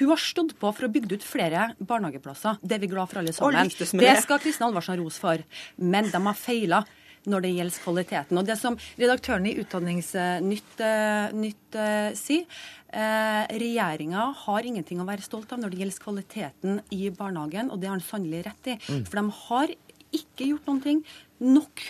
Hun 0.00 0.14
har 0.14 0.22
stått 0.22 0.56
på 0.58 0.72
for 0.74 0.88
å 0.88 0.92
bygge 0.92 1.20
ut 1.20 1.26
flere 1.26 1.72
barnehageplasser. 1.78 2.58
Det 2.62 2.78
er 2.78 2.86
vi 2.86 2.90
glad 2.90 3.12
for 3.12 3.22
alle 3.22 3.34
sammen. 3.36 3.70
det 3.70 4.14
det. 4.18 4.22
skal 4.26 4.42
Kristin 4.42 4.66
Halvorsen 4.66 4.96
ha 4.96 5.02
ros 5.02 5.20
for. 5.22 5.46
Men 5.78 6.10
de 6.10 6.26
har 6.26 6.38
feila 6.38 6.82
når 7.28 7.44
det 7.44 7.54
gjelder 7.54 7.84
kvaliteten. 7.84 8.40
Og 8.40 8.48
det 8.48 8.58
som 8.60 8.78
redaktøren 8.98 9.48
i 9.48 9.54
Utdanningsnytt 9.62 10.82
eh, 10.84 11.36
nytt, 11.36 11.78
eh, 11.78 12.10
sier, 12.18 12.60
eh, 12.88 13.44
regjeringa 13.62 14.28
har 14.44 14.68
ingenting 14.68 15.02
å 15.02 15.08
være 15.08 15.26
stolt 15.26 15.52
av 15.54 15.62
når 15.62 15.74
det 15.74 15.82
gjelder 15.82 16.04
kvaliteten 16.04 16.82
i 16.94 17.08
barnehagen, 17.14 17.72
og 17.72 17.80
det 17.80 17.90
har 17.90 17.98
han 17.98 18.04
sannelig 18.04 18.44
rett 18.48 18.72
i. 18.74 18.78
Mm. 18.88 19.02
For 19.08 19.20
de 19.20 19.40
har 19.44 19.74
ikke 20.18 20.52
gjort 20.52 20.70
noen 20.70 20.84
ting 20.84 21.02
nok 21.44 21.84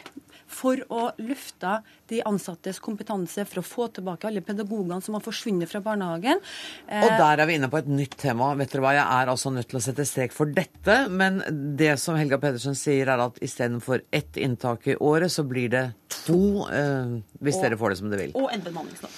for 0.48 0.80
å 0.88 1.10
løfte 1.20 1.78
de 2.08 2.22
ansattes 2.26 2.80
kompetanse, 2.80 3.44
for 3.48 3.60
å 3.60 3.66
få 3.66 3.88
tilbake 3.98 4.28
alle 4.30 4.42
pedagogene 4.44 5.02
som 5.04 5.14
har 5.18 5.24
forsvunnet 5.24 5.68
fra 5.70 5.82
barnehagen. 5.84 6.40
Eh, 6.88 7.04
Og 7.04 7.16
der 7.20 7.42
er 7.42 7.46
vi 7.46 7.58
inne 7.58 7.68
på 7.70 7.78
et 7.82 7.90
nytt 7.92 8.16
tema. 8.16 8.54
Vet 8.56 8.72
dere 8.72 8.82
hva, 8.82 8.94
Jeg 8.96 9.06
er 9.06 9.32
altså 9.32 9.52
nødt 9.52 9.68
til 9.68 9.78
å 9.78 9.84
sette 9.84 10.06
strek 10.08 10.32
for 10.32 10.46
dette. 10.46 11.08
Men 11.10 11.42
det 11.76 11.98
som 12.00 12.16
Helga 12.16 12.38
Pedersen 12.38 12.74
sier, 12.74 13.08
er 13.12 13.20
at 13.28 13.38
istedenfor 13.44 14.02
ett 14.12 14.36
inntak 14.40 14.88
i 14.88 14.96
året, 14.96 15.30
så 15.30 15.44
blir 15.46 15.68
det 15.70 15.84
to, 16.24 16.66
eh, 16.72 17.20
hvis 17.42 17.60
dere 17.60 17.76
får 17.76 17.90
det 17.90 17.98
som 17.98 18.10
dere 18.10 18.26
vil. 18.26 18.32
Og 18.34 18.48
en 18.52 18.60
bemanningsnorm. 18.60 19.12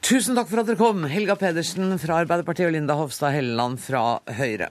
Tusen 0.00 0.34
takk 0.34 0.48
for 0.48 0.60
at 0.62 0.66
dere 0.66 0.80
kom, 0.80 1.04
Helga 1.04 1.36
Pedersen 1.36 1.98
fra 2.00 2.24
Arbeiderpartiet 2.24 2.66
og 2.66 2.72
Linda 2.72 2.94
Hofstad 2.96 3.34
Helleland 3.36 3.78
fra 3.78 4.20
Høyre. 4.26 4.70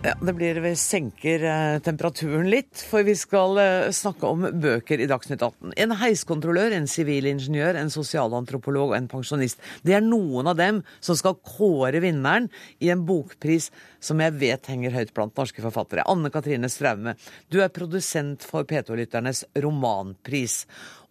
Ja, 0.00 0.14
Det 0.20 0.32
blir 0.32 0.56
vi 0.64 0.70
senker 0.80 1.42
eh, 1.44 1.78
temperaturen 1.84 2.46
litt, 2.48 2.80
for 2.88 3.04
vi 3.04 3.12
skal 3.20 3.58
eh, 3.60 3.90
snakke 3.92 4.30
om 4.32 4.46
bøker 4.62 4.96
i 4.96 5.08
Dagsnytt 5.10 5.42
18. 5.44 5.74
En 5.76 5.92
heiskontrollør, 6.00 6.72
en 6.72 6.88
sivilingeniør, 6.88 7.76
en 7.76 7.92
sosialantropolog 7.92 8.94
og 8.94 8.96
en 8.96 9.10
pensjonist. 9.12 9.60
Det 9.84 9.98
er 9.98 10.06
noen 10.06 10.48
av 10.48 10.56
dem 10.56 10.80
som 11.04 11.18
skal 11.20 11.36
kåre 11.44 12.00
vinneren 12.00 12.48
i 12.80 12.88
en 12.94 13.04
bokpris 13.04 13.68
som 14.00 14.24
jeg 14.24 14.38
vet 14.40 14.72
henger 14.72 14.96
høyt 14.96 15.12
blant 15.12 15.36
norske 15.36 15.60
forfattere. 15.66 16.08
Anne 16.08 16.32
Katrine 16.32 16.72
Straume, 16.72 17.18
du 17.52 17.60
er 17.60 17.68
produsent 17.68 18.48
for 18.48 18.64
P2-lytternes 18.64 19.44
romanpris. 19.60 20.62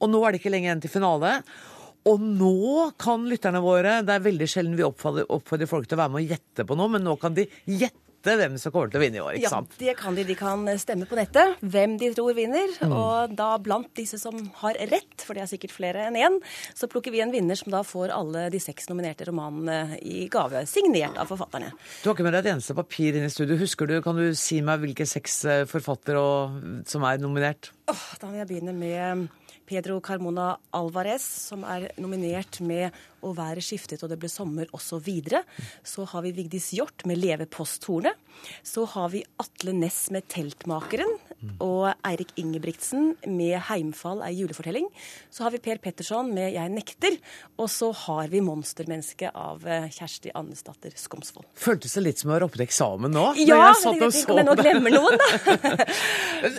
Og 0.01 0.09
nå 0.09 0.25
er 0.25 0.33
det 0.33 0.41
ikke 0.41 0.55
lenge 0.55 0.71
igjen 0.71 0.85
til 0.87 0.95
finale. 0.97 1.37
Og 2.09 2.25
nå 2.25 2.89
kan 2.97 3.25
lytterne 3.29 3.59
våre 3.61 3.97
Det 4.07 4.13
er 4.15 4.23
veldig 4.23 4.45
sjelden 4.49 4.77
vi 4.79 4.85
oppfordrer, 4.87 5.69
folk 5.69 5.85
til 5.85 5.99
å 5.99 6.05
være 6.07 6.15
med 6.15 6.23
og 6.23 6.37
gjette 6.39 6.65
på 6.65 6.79
noe, 6.79 6.97
men 6.97 7.05
nå 7.05 7.19
kan 7.21 7.37
de 7.37 7.45
gjette 7.69 8.08
gjette 8.19 8.35
hvem 8.39 8.57
som 8.59 8.71
kommer 8.73 8.91
til 8.91 8.99
å 8.99 9.03
vinne 9.03 9.17
i 9.19 9.21
år, 9.23 9.33
ikke 9.37 9.43
Ja, 9.47 9.49
sant? 9.53 9.71
det 9.79 9.95
kan 9.97 10.15
de. 10.15 10.23
De 10.27 10.35
kan 10.35 10.65
stemme 10.77 11.07
på 11.07 11.15
nettet 11.15 11.55
hvem 11.63 11.97
de 11.97 12.11
tror 12.13 12.35
vinner. 12.35 12.67
Mm. 12.83 12.91
Og 12.93 13.35
da 13.35 13.57
blant 13.57 13.89
disse 13.95 14.19
som 14.19 14.35
har 14.61 14.73
rett, 14.91 15.23
for 15.23 15.33
det 15.33 15.43
er 15.43 15.51
sikkert 15.51 15.71
flere 15.71 16.05
enn 16.07 16.15
én, 16.19 16.37
så 16.75 16.89
plukker 16.91 17.11
vi 17.11 17.21
en 17.23 17.31
vinner 17.31 17.55
som 17.55 17.71
da 17.71 17.81
får 17.87 18.11
alle 18.15 18.49
de 18.51 18.59
seks 18.59 18.89
nominerte 18.89 19.25
romanene 19.29 19.97
i 20.03 20.27
gave, 20.31 20.65
signert 20.67 21.17
av 21.17 21.27
forfatterne. 21.31 21.71
Du 22.03 22.09
har 22.09 22.15
ikke 22.17 22.27
med 22.27 22.33
deg 22.35 22.45
et 22.45 22.53
eneste 22.55 22.75
papir 22.77 23.15
inn 23.15 23.25
i 23.27 23.31
studio. 23.33 23.57
Husker 23.59 23.87
du, 23.87 24.01
Kan 24.01 24.15
du 24.19 24.33
si 24.35 24.61
meg 24.61 24.79
hvilke 24.83 25.05
seks 25.07 25.43
eh, 25.45 25.65
forfattere 25.69 26.83
som 26.87 27.03
er 27.07 27.17
nominert? 27.21 27.71
Åh, 27.89 28.05
da 28.21 28.27
vil 28.29 28.39
jeg 28.43 28.47
begynne 28.51 28.75
med 28.75 29.29
Pedro 29.69 29.99
Carmona 30.01 30.55
Alvarez, 30.73 31.21
som 31.21 31.63
er 31.63 31.91
nominert 32.01 32.59
med 32.61 32.89
'Å 33.21 33.35
været 33.35 33.61
skiftet 33.61 34.01
og 34.03 34.09
det 34.09 34.19
ble 34.19 34.29
sommer' 34.29 34.71
osv. 34.73 35.43
Så 35.83 36.05
har 36.09 36.21
vi 36.23 36.31
Vigdis 36.31 36.71
Hjorth 36.73 37.05
med 37.05 37.17
'Leve 37.17 37.45
posthornet'. 37.45 38.17
Så 38.63 38.85
har 38.87 39.09
vi 39.09 39.23
Atle 39.37 39.73
Næss 39.73 40.09
med 40.09 40.23
'Teltmakeren'. 40.27 41.28
Og 41.63 41.87
Eirik 42.05 42.33
Ingebrigtsen 42.39 43.13
med 43.27 43.55
'Heimfall 43.69 44.23
ei 44.27 44.35
julefortelling'. 44.41 44.89
Så 45.31 45.43
har 45.43 45.51
vi 45.51 45.59
Per 45.59 45.77
Petterson 45.77 46.33
med 46.33 46.53
'Jeg 46.53 46.69
nekter'. 46.71 47.19
Og 47.57 47.69
så 47.69 47.93
har 47.93 48.27
vi 48.27 48.39
'Monstermenneske' 48.41 49.31
av 49.33 49.65
eh, 49.65 49.87
Kjersti 49.89 50.31
Andesdatter 50.35 50.91
Skomsvold. 50.95 51.45
Føltes 51.55 51.93
det 51.93 52.03
litt 52.03 52.19
som 52.19 52.31
å 52.31 52.33
ha 52.33 52.45
oppe 52.45 52.59
eksamen 52.63 53.11
nå? 53.11 53.33
Ja, 53.39 53.55
når 53.55 53.63
jeg 53.63 53.99
men 53.99 54.11
satt 54.11 54.37
og 54.39 54.55
så 54.55 54.55
glemmer 54.63 54.91
noen, 54.91 55.17
da. 55.17 55.85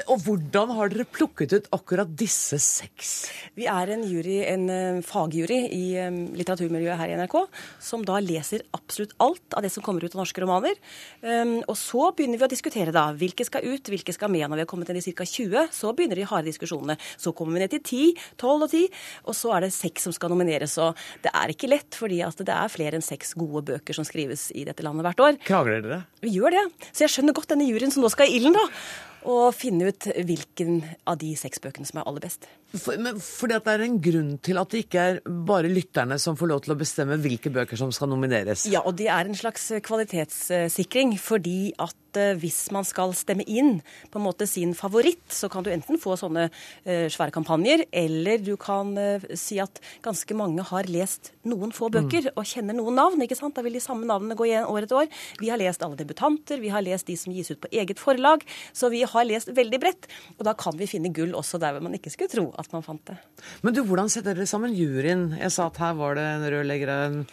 og 0.11 0.25
hvordan 0.25 0.75
har 0.77 0.89
dere 0.89 1.05
plukket 1.05 1.53
ut 1.53 1.69
akkurat 1.73 2.09
disse 2.17 2.59
seks? 2.59 3.31
Vi 3.55 3.67
er 3.67 3.93
en 3.95 4.05
jury, 4.09 4.41
en 4.49 4.69
eh, 4.71 5.03
fagjury 5.05 5.61
i 5.69 5.85
eh, 6.01 6.11
litteraturmiljøet 6.11 6.99
her 7.01 7.13
i 7.13 7.19
NRK, 7.21 7.37
som 7.81 8.05
da 8.07 8.19
leser 8.23 8.65
absolutt 8.77 9.13
alt 9.21 9.57
av 9.57 9.65
det 9.65 9.73
som 9.75 9.85
kommer 9.85 10.05
ut 10.05 10.15
av 10.15 10.23
norske 10.23 10.43
romaner. 10.43 10.77
Um, 11.21 11.59
og 11.69 11.77
så 11.79 12.11
begynner 12.17 12.41
vi 12.41 12.47
å 12.47 12.51
diskutere 12.51 12.95
da, 12.95 13.09
hvilke 13.17 13.45
skal 13.47 13.67
ut, 13.67 13.91
hvilke 13.91 14.15
skal 14.15 14.31
med. 14.33 14.47
Når 14.49 14.61
vi 14.61 14.65
har 14.65 14.70
kommet 14.71 14.91
ned 14.91 15.03
i 15.03 15.15
ca. 15.15 15.27
20, 15.27 15.69
så 15.75 15.93
begynner 15.97 16.21
de 16.21 16.29
harde 16.31 16.51
diskusjonene. 16.51 16.97
Så 17.21 17.35
kommer 17.37 17.59
vi 17.59 17.65
ned 17.65 17.75
til 17.75 17.83
10, 17.83 18.03
12 18.41 18.67
og 18.67 18.71
10, 18.71 18.83
og 19.27 19.37
så 19.37 19.55
er 19.57 19.67
det 19.67 19.73
seks 19.77 20.09
som 20.09 20.17
skal 20.17 20.33
nomineres. 20.33 20.79
Og 20.83 20.99
det 21.25 21.35
er 21.35 21.55
ikke 21.55 21.71
lett, 21.71 21.91
fordi 21.99 22.23
at 22.27 22.41
det 22.41 22.57
er 22.57 22.73
flere 22.73 22.99
enn 22.99 23.05
seks 23.05 23.35
gode 23.39 23.65
bøker 23.73 23.97
som 23.97 24.07
skrives 24.09 24.49
i 24.55 24.65
dette 24.69 24.87
landet 24.87 25.07
hvert 25.07 25.25
år. 25.27 25.39
Krangler 25.47 25.85
dere? 25.85 26.03
Vi 26.25 26.35
gjør 26.39 26.57
det. 26.57 26.67
Så 26.91 27.07
jeg 27.07 27.17
skjønner 27.17 27.37
godt 27.37 27.53
denne 27.53 27.69
juryen 27.69 27.93
som 27.95 28.05
nå 28.05 28.13
skal 28.13 28.31
i 28.31 28.39
ilden, 28.41 28.57
da. 28.57 28.67
Og 29.29 29.51
finne 29.57 29.91
ut 29.91 30.09
hvilken 30.25 30.83
av 31.09 31.21
de 31.21 31.35
seks 31.37 31.61
bøkene 31.63 31.89
som 31.89 32.01
er 32.01 32.09
aller 32.09 32.25
best. 32.25 32.49
For, 32.71 32.95
men 33.03 33.19
fordi 33.19 33.57
at 33.57 33.67
det 33.67 33.73
er 33.73 33.83
en 33.83 33.97
grunn 34.03 34.35
til 34.47 34.59
at 34.61 34.71
det 34.71 34.85
ikke 34.85 35.03
er 35.03 35.17
bare 35.47 35.71
lytterne 35.71 36.21
som 36.23 36.37
får 36.39 36.51
lov 36.53 36.61
til 36.63 36.75
å 36.77 36.79
bestemme 36.79 37.19
hvilke 37.19 37.51
bøker 37.51 37.79
som 37.79 37.91
skal 37.95 38.13
nomineres. 38.13 38.69
Ja, 38.71 38.85
og 38.87 38.95
det 39.01 39.09
er 39.11 39.27
en 39.27 39.35
slags 39.35 39.65
kvalitetssikring, 39.83 41.17
fordi 41.19 41.73
at 41.83 42.21
eh, 42.21 42.37
hvis 42.39 42.61
man 42.75 42.87
skal 42.87 43.11
stemme 43.19 43.43
inn 43.43 43.81
på 44.13 44.21
en 44.21 44.27
måte 44.29 44.47
sin 44.47 44.77
favoritt, 44.79 45.25
så 45.35 45.51
kan 45.51 45.67
du 45.67 45.73
enten 45.75 45.99
få 45.99 46.15
sånne 46.21 46.47
eh, 46.47 47.09
svære 47.11 47.35
kampanjer, 47.35 47.89
eller 47.91 48.39
du 48.47 48.53
kan 48.61 48.95
eh, 49.03 49.27
si 49.35 49.59
at 49.63 49.83
ganske 50.07 50.39
mange 50.39 50.63
har 50.71 50.87
lest 50.87 51.33
noen 51.51 51.75
få 51.75 51.91
bøker 51.91 52.31
og 52.37 52.47
kjenner 52.47 52.79
noen 52.79 53.01
navn. 53.01 53.27
ikke 53.27 53.39
sant? 53.39 53.59
Da 53.59 53.67
vil 53.67 53.81
de 53.81 53.83
samme 53.83 54.07
navnene 54.07 54.39
gå 54.39 54.47
igjen 54.47 54.71
år 54.71 54.87
etter 54.87 55.03
år. 55.03 55.11
Vi 55.43 55.51
har 55.51 55.59
lest 55.59 55.83
alle 55.83 55.99
debutanter, 55.99 56.63
vi 56.63 56.71
har 56.71 56.87
lest 56.87 57.11
de 57.11 57.19
som 57.19 57.35
gis 57.35 57.51
ut 57.51 57.63
på 57.67 57.75
eget 57.75 57.99
forlag, 57.99 58.47
så 58.71 58.95
vi 58.95 59.03
har 59.13 59.27
lest 59.29 59.53
veldig 59.57 59.81
bredt. 59.83 60.11
Og 60.39 60.45
da 60.49 60.55
kan 60.59 60.77
vi 60.79 60.89
finne 60.91 61.13
gull 61.15 61.35
også 61.39 61.61
der 61.63 61.77
hvor 61.77 61.85
man 61.87 61.97
ikke 61.99 62.13
skulle 62.13 62.33
tro 62.33 62.49
at 62.61 62.71
man 62.75 62.87
fant 62.87 63.05
det. 63.13 63.19
Men 63.65 63.77
du, 63.77 63.83
hvordan 63.87 64.13
setter 64.13 64.37
dere 64.37 64.49
sammen 64.51 64.77
juryen? 64.77 65.31
Jeg 65.41 65.55
sa 65.55 65.69
at 65.71 65.81
her 65.83 65.99
var 65.99 66.19
det 66.19 66.27
en 66.29 66.49
rørlegger, 66.55 66.95
en 67.09 67.25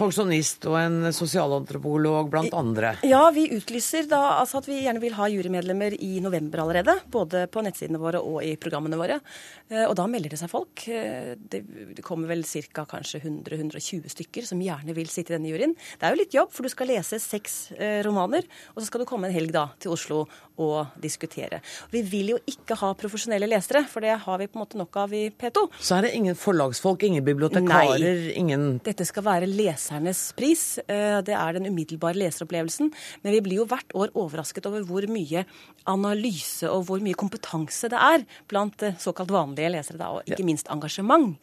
pensjonist 0.00 0.64
og 0.70 0.76
en 0.80 0.98
sosialantropolog 1.14 2.30
blant 2.32 2.54
andre. 2.56 2.94
Ja, 3.06 3.22
vi 3.34 3.46
utlyser 3.54 4.08
da 4.10 4.20
altså 4.40 4.60
at 4.60 4.68
vi 4.70 4.80
gjerne 4.84 5.02
vil 5.02 5.14
ha 5.18 5.28
jurymedlemmer 5.30 5.96
i 6.00 6.20
november 6.24 6.64
allerede. 6.64 6.96
Både 7.12 7.44
på 7.52 7.62
nettsidene 7.64 8.00
våre 8.00 8.22
og 8.24 8.40
i 8.46 8.54
programmene 8.60 8.98
våre. 9.00 9.20
Eh, 9.68 9.84
Og 9.90 9.94
da 9.98 10.06
melder 10.06 10.30
det 10.34 10.40
seg 10.40 10.50
folk. 10.52 10.86
Eh, 10.88 11.34
Det 11.50 12.02
kommer 12.02 12.28
vel 12.28 12.44
ca. 12.44 12.84
kanskje 12.84 13.20
100-120 13.20 14.08
stykker 14.08 14.46
som 14.46 14.60
gjerne 14.60 14.94
vil 14.94 15.08
sitte 15.08 15.32
i 15.34 15.36
denne 15.38 15.50
juryen. 15.50 15.74
Det 15.98 16.06
er 16.06 16.14
jo 16.14 16.20
litt 16.22 16.34
jobb, 16.34 16.50
for 16.52 16.62
du 16.62 16.68
skal 16.72 16.86
lese 16.88 17.18
seks 17.20 17.72
eh, 17.78 18.02
romaner, 18.06 18.44
og 18.74 18.80
så 18.82 18.86
skal 18.86 19.00
du 19.00 19.06
komme 19.06 19.28
en 19.28 19.34
helg 19.34 19.52
da 19.52 19.68
til 19.78 19.92
Oslo 19.92 20.26
og 20.60 20.86
diskutere. 21.00 21.60
Vi 21.90 22.02
vil 22.02 22.34
jo 22.34 22.38
ikke 22.50 22.76
ha 22.80 22.92
profesjonelle 22.94 23.48
lesere, 23.48 23.84
for 23.88 24.00
det 24.04 24.16
har 24.24 24.38
vi 24.38 24.46
på 24.46 24.58
en 24.58 24.64
måte 24.64 24.78
nok 24.80 24.96
av 24.96 25.12
i 25.16 25.30
P2. 25.30 25.66
Så 25.80 25.96
er 25.98 26.02
det 26.08 26.14
ingen 26.18 26.36
forlagsfolk, 26.36 27.02
ingen 27.08 27.24
bibliotekarer, 27.24 28.30
ingen 28.36 28.78
Dette 28.84 29.06
skal 29.08 29.24
være 29.26 29.48
lesernes 29.90 30.32
pris. 30.36 30.78
Eh, 30.88 31.20
Det 31.22 31.34
er 31.34 31.52
den 31.52 31.66
umiddelbare 31.66 32.14
leseropplevelsen. 32.14 32.92
Men 33.22 33.32
vi 33.32 33.40
blir 33.40 33.56
jo 33.60 33.66
hvert 33.66 33.90
år 33.94 34.10
overrasket 34.14 34.66
over 34.66 34.82
hvor 34.82 35.02
mye 35.08 35.44
analyse 35.86 36.68
og 36.68 36.86
hvor 36.86 37.00
mye 37.00 37.14
kompetanse 37.14 37.88
det 37.90 37.98
er 37.98 38.24
blant 38.48 38.82
eh, 38.82 38.94
såkalt 38.98 39.30
vanlige 39.30 39.70
lesere, 39.70 39.98
da, 39.98 40.10
og 40.10 40.22
ikke 40.26 40.44
minst 40.44 40.68
engasjement. 40.70 41.36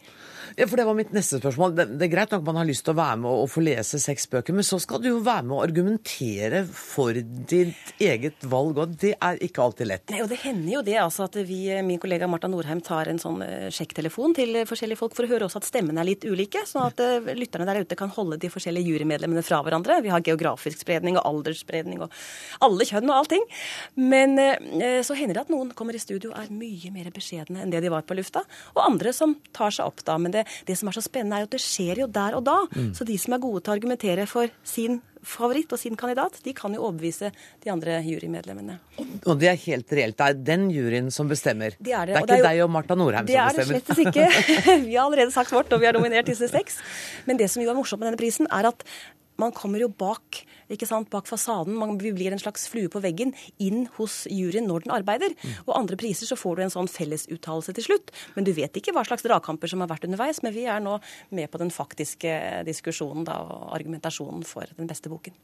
Ja, 0.56 0.66
for 0.68 0.78
Det 0.78 0.86
var 0.86 0.95
mitt 0.95 1.12
neste 1.12 1.39
spørsmål. 1.41 1.76
Det, 1.76 1.86
det 2.00 2.08
er 2.08 2.14
greit 2.14 2.32
nok 2.32 2.45
man 2.45 2.56
har 2.62 2.66
lyst 2.68 2.86
til 2.86 2.93
å 2.93 2.98
være 3.02 3.18
med 3.20 3.30
og, 3.30 3.43
og 3.43 3.50
få 3.52 3.64
lese 3.66 4.00
seks 4.00 4.28
bøker, 4.32 4.54
men 4.56 4.64
så 4.64 4.80
skal 4.80 5.02
du 5.04 5.10
jo 5.10 5.20
være 5.20 5.43
med 5.43 5.58
og 5.58 5.64
argumentere 5.66 6.64
for 6.72 7.14
ditt 7.18 7.93
eget 8.00 8.45
valg, 8.48 8.78
og 8.80 8.95
det 9.02 9.16
er 9.20 9.41
ikke 9.43 9.64
alltid 9.66 9.89
lett. 9.91 10.08
Nei, 10.14 10.22
og 10.24 10.30
Det 10.32 10.39
hender 10.45 10.78
jo 10.78 10.84
det 10.88 10.98
altså 11.02 11.28
at 11.28 11.36
vi, 11.48 11.68
min 11.84 12.00
kollega 12.00 12.30
Marta 12.32 12.48
Norheim 12.48 12.80
tar 12.82 13.12
en 13.12 13.20
sånn 13.20 13.41
eh, 13.43 13.68
sjekktelefon 13.74 14.36
til 14.38 14.56
eh, 14.62 14.68
forskjellige 14.70 15.02
folk 15.02 15.18
for 15.18 15.28
å 15.28 15.32
høre 15.34 15.50
også 15.50 15.60
at 15.62 15.68
stemmene 15.68 16.00
er 16.04 16.10
litt 16.14 16.26
ulike, 16.28 16.64
sånn 16.70 16.88
at 16.88 17.04
eh, 17.04 17.34
lytterne 17.36 17.68
der 17.68 17.84
ute 17.84 18.00
kan 18.00 18.14
holde 18.16 18.37
de 18.42 18.52
forskjellige 18.52 18.94
jurymedlemmene 18.94 19.44
fra 19.46 19.60
hverandre. 19.66 20.00
Vi 20.06 20.12
har 20.14 20.24
geografisk 20.26 20.84
spredning 20.84 21.20
og 21.20 21.26
aldersspredning 21.30 22.04
og 22.06 22.14
alle 22.66 22.88
kjønn 22.88 23.10
og 23.12 23.18
allting. 23.22 23.44
Men 24.00 24.38
eh, 24.42 25.02
så 25.06 25.18
hender 25.18 25.40
det 25.40 25.46
at 25.48 25.54
noen 25.54 25.74
kommer 25.78 25.98
i 25.98 26.02
studio 26.02 26.34
og 26.34 26.40
er 26.42 26.54
mye 26.54 26.94
mer 26.94 27.12
beskjedne 27.16 27.64
enn 27.64 27.74
det 27.74 27.84
de 27.84 27.94
var 27.94 28.06
på 28.08 28.18
lufta, 28.18 28.44
og 28.76 28.84
andre 28.86 29.14
som 29.16 29.36
tar 29.56 29.74
seg 29.74 29.90
opp 29.90 30.04
da. 30.08 30.18
Men 30.22 30.36
det, 30.36 30.48
det 30.68 30.78
som 30.80 30.90
er 30.90 30.98
så 30.98 31.06
spennende, 31.06 31.38
er 31.40 31.46
jo 31.46 31.52
at 31.52 31.58
det 31.58 31.64
skjer 31.64 32.04
jo 32.04 32.10
der 32.12 32.38
og 32.38 32.46
da. 32.48 32.60
Mm. 32.76 32.92
Så 32.98 33.08
de 33.08 33.18
som 33.22 33.36
er 33.36 33.44
gode 33.44 33.64
til 33.64 33.74
å 33.74 33.78
argumentere 33.78 34.28
for 34.30 34.52
sin 34.68 35.02
favoritt 35.26 35.72
og 35.74 35.80
sin 35.80 35.95
kandidat, 35.99 36.39
de 36.43 36.53
kan 36.53 36.74
jo 36.74 36.84
overbevise 36.88 37.32
de 37.63 37.72
andre 37.72 37.99
jurymedlemmene. 38.05 38.80
Og 39.26 39.39
det 39.39 39.49
er 39.51 39.59
helt 39.65 39.91
reelt. 39.91 40.18
Det 40.18 40.28
er 40.30 40.34
den 40.53 40.70
juryen 40.74 41.11
som 41.13 41.28
bestemmer. 41.30 41.76
Det 41.80 41.93
er 41.93 42.05
det. 42.05 42.15
det 42.15 42.18
er 42.18 42.22
og 42.22 42.30
er 42.30 42.38
jo- 42.38 42.47
deg 42.49 42.63
og 42.63 42.70
Marta 42.72 42.95
Norheim 42.95 43.26
det 43.26 43.36
er 43.36 43.49
det 43.49 43.68
bestemmer. 43.68 43.82
slettes 43.82 43.97
ikke. 44.05 44.86
Vi 44.88 44.95
har 44.95 45.05
allerede 45.05 45.32
sagt 45.32 45.51
vårt, 45.51 45.72
og 45.74 45.80
vi 45.80 45.86
har 45.86 45.93
nominert 45.93 46.26
disse 46.26 46.47
seks. 46.49 46.78
Men 47.26 47.38
det 47.38 47.49
som 47.49 47.61
jo 47.63 47.70
er 47.70 47.76
morsomt 47.76 47.99
med 48.01 48.11
denne 48.11 48.20
prisen, 48.22 48.47
er 48.51 48.68
at 48.70 48.84
man 49.38 49.54
kommer 49.56 49.82
jo 49.82 49.90
bak 49.90 50.42
ikke 50.74 50.88
sant, 50.90 51.10
bak 51.14 51.28
fasaden. 51.30 51.76
Man, 51.78 51.96
blir 51.98 52.34
en 52.34 52.42
slags 52.42 52.68
flue 52.68 52.90
på 52.92 53.02
veggen 53.04 53.34
inn 53.64 53.86
hos 53.98 54.26
juryen 54.32 54.68
når 54.68 54.86
den 54.86 54.96
arbeider. 54.98 55.36
Og 55.66 55.76
andre 55.78 55.96
priser 56.00 56.28
så 56.30 56.38
får 56.40 56.58
du 56.58 56.64
en 56.66 56.74
sånn 56.74 56.90
fellesuttalelse 56.92 57.76
til 57.78 57.86
slutt. 57.86 58.12
Men 58.36 58.48
du 58.48 58.52
vet 58.58 58.76
ikke 58.76 58.94
hva 58.96 59.06
slags 59.08 59.24
dragkamper 59.24 59.72
som 59.72 59.84
har 59.84 59.92
vært 59.92 60.08
underveis. 60.10 60.42
Men 60.44 60.56
vi 60.56 60.66
er 60.68 60.82
nå 60.84 60.98
med 61.30 61.52
på 61.54 61.62
den 61.62 61.72
faktiske 61.74 62.66
diskusjonen 62.68 63.28
da, 63.28 63.38
og 63.46 63.70
argumentasjonen 63.78 64.44
for 64.48 64.68
den 64.78 64.90
beste 64.90 65.12
boken. 65.14 65.38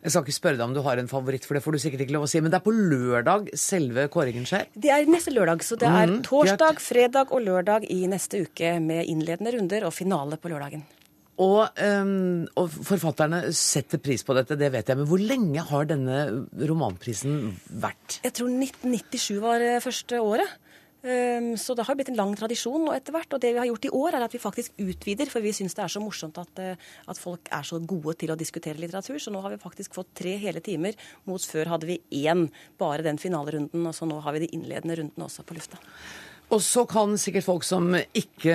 Jeg 0.00 0.14
skal 0.14 0.24
ikke 0.24 0.32
spørre 0.32 0.56
deg 0.56 0.64
om 0.64 0.72
du 0.72 0.80
har 0.80 0.96
en 0.96 1.10
favoritt, 1.10 1.44
for 1.44 1.58
det 1.58 1.60
får 1.60 1.76
du 1.76 1.78
sikkert 1.82 2.06
ikke 2.06 2.14
lov 2.16 2.22
å 2.24 2.30
si. 2.32 2.40
Men 2.40 2.54
det 2.54 2.56
er 2.56 2.64
på 2.64 2.72
lørdag 2.72 3.50
selve 3.60 4.06
kåringen 4.08 4.46
skjer. 4.48 4.70
Det 4.72 4.88
er 4.94 5.04
neste 5.10 5.34
lørdag, 5.34 5.60
så 5.66 5.76
det 5.76 5.90
er 5.90 6.06
Mhm, 6.06 6.22
torsdag, 6.24 6.80
fredag 6.80 7.34
og 7.36 7.44
lørdag 7.44 7.84
i 7.90 8.06
neste 8.08 8.40
uke 8.46 8.80
med 8.80 9.04
innledende 9.04 9.52
runder 9.58 9.84
og 9.84 9.92
finale 9.92 10.38
på 10.40 10.48
lørdagen. 10.48 10.86
Og, 11.40 11.78
um, 11.80 12.48
og 12.60 12.72
forfatterne 12.84 13.46
setter 13.56 14.00
pris 14.02 14.24
på 14.26 14.36
dette, 14.36 14.58
det 14.60 14.68
vet 14.74 14.90
jeg. 14.90 14.98
Men 15.00 15.08
hvor 15.08 15.22
lenge 15.22 15.62
har 15.70 15.86
denne 15.88 16.18
romanprisen 16.68 17.54
vært? 17.80 18.18
Jeg 18.26 18.36
tror 18.36 18.50
1997 18.52 19.38
var 19.40 19.64
eh, 19.64 19.80
første 19.80 20.20
året. 20.20 20.58
Um, 21.00 21.54
Så 21.56 21.72
det 21.72 21.86
har 21.88 21.96
blitt 21.96 22.10
en 22.12 22.18
lang 22.18 22.34
tradisjon 22.36 22.82
nå 22.84 22.92
etter 22.92 23.16
hvert. 23.16 23.32
Og 23.32 23.40
det 23.40 23.54
vi 23.54 23.62
har 23.62 23.70
gjort 23.70 23.88
i 23.88 23.92
år, 24.02 24.18
er 24.18 24.26
at 24.26 24.36
vi 24.36 24.42
faktisk 24.42 24.76
utvider, 24.84 25.32
for 25.32 25.40
vi 25.40 25.54
syns 25.56 25.78
det 25.78 25.86
er 25.86 25.94
så 25.96 26.04
morsomt 26.04 26.40
at, 26.42 26.60
eh, 26.60 26.88
at 27.08 27.20
folk 27.20 27.48
er 27.48 27.64
så 27.64 27.80
gode 27.80 28.18
til 28.20 28.34
å 28.34 28.38
diskutere 28.40 28.82
litteratur. 28.82 29.16
Så 29.16 29.32
nå 29.32 29.40
har 29.40 29.54
vi 29.54 29.62
faktisk 29.64 29.96
fått 29.96 30.12
tre 30.20 30.36
hele 30.36 30.60
timer, 30.60 30.98
mot 31.24 31.40
før 31.40 31.72
hadde 31.72 31.88
vi 31.88 32.02
én, 32.20 32.50
bare 32.76 33.06
den 33.06 33.16
finalerunden. 33.22 33.86
Og 33.86 33.96
så 33.96 34.04
nå 34.04 34.20
har 34.20 34.36
vi 34.36 34.44
de 34.44 34.52
innledende 34.52 35.00
rundene 35.00 35.24
også 35.24 35.48
på 35.48 35.56
lufta. 35.56 35.80
Og 36.50 36.58
så 36.66 36.82
kan 36.90 37.14
sikkert 37.20 37.46
folk 37.46 37.64
som 37.66 37.92
ikke 37.94 38.54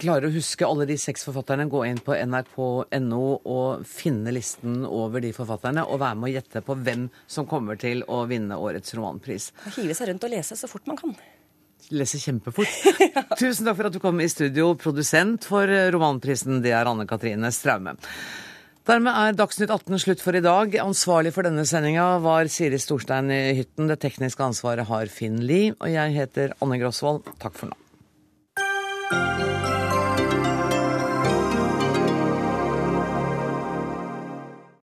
klarer 0.00 0.26
å 0.26 0.34
huske 0.34 0.66
alle 0.66 0.88
de 0.88 0.96
seks 0.98 1.22
forfatterne, 1.28 1.68
gå 1.70 1.84
inn 1.86 2.00
på 2.02 2.16
nrk.no 2.18 3.20
og 3.38 3.84
finne 3.86 4.34
listen 4.34 4.80
over 4.82 5.22
de 5.22 5.30
forfatterne, 5.36 5.84
og 5.86 6.00
være 6.02 6.18
med 6.18 6.30
å 6.30 6.32
gjette 6.34 6.64
på 6.66 6.74
hvem 6.82 7.06
som 7.30 7.46
kommer 7.46 7.78
til 7.78 8.02
å 8.10 8.24
vinne 8.30 8.58
årets 8.58 8.96
romanpris. 8.98 9.52
Hive 9.76 9.94
seg 9.94 10.10
rundt 10.10 10.26
og 10.26 10.34
lese 10.34 10.58
så 10.58 10.70
fort 10.70 10.90
man 10.90 10.98
kan. 10.98 11.14
Leser 11.94 12.20
kjempefort. 12.20 12.74
Tusen 13.40 13.68
takk 13.68 13.78
for 13.78 13.88
at 13.88 13.94
du 13.94 14.02
kom 14.02 14.18
i 14.20 14.28
studio. 14.28 14.72
Produsent 14.76 15.46
for 15.46 15.70
romanprisen, 15.94 16.58
det 16.64 16.74
er 16.74 16.90
Anne 16.90 17.06
Katrine 17.08 17.54
Straume. 17.54 17.94
Dermed 18.88 19.12
er 19.12 19.34
Dagsnytt 19.36 19.68
18 19.68 20.00
slutt 20.00 20.22
for 20.24 20.32
i 20.32 20.40
dag. 20.40 20.72
Ansvarlig 20.80 21.34
for 21.34 21.44
denne 21.44 21.66
sendinga 21.68 22.06
var 22.24 22.48
Siri 22.48 22.78
Storstein 22.80 23.28
i 23.28 23.52
Hytten. 23.58 23.84
Det 23.90 23.98
tekniske 24.00 24.40
ansvaret 24.40 24.88
har 24.88 25.12
Finn 25.12 25.42
Lie. 25.44 25.74
Og 25.76 25.92
jeg 25.92 26.16
heter 26.16 26.56
Anne 26.64 26.80
Grosvold. 26.80 27.28
Takk 27.36 27.60
for 27.60 27.68
nå. 27.68 27.76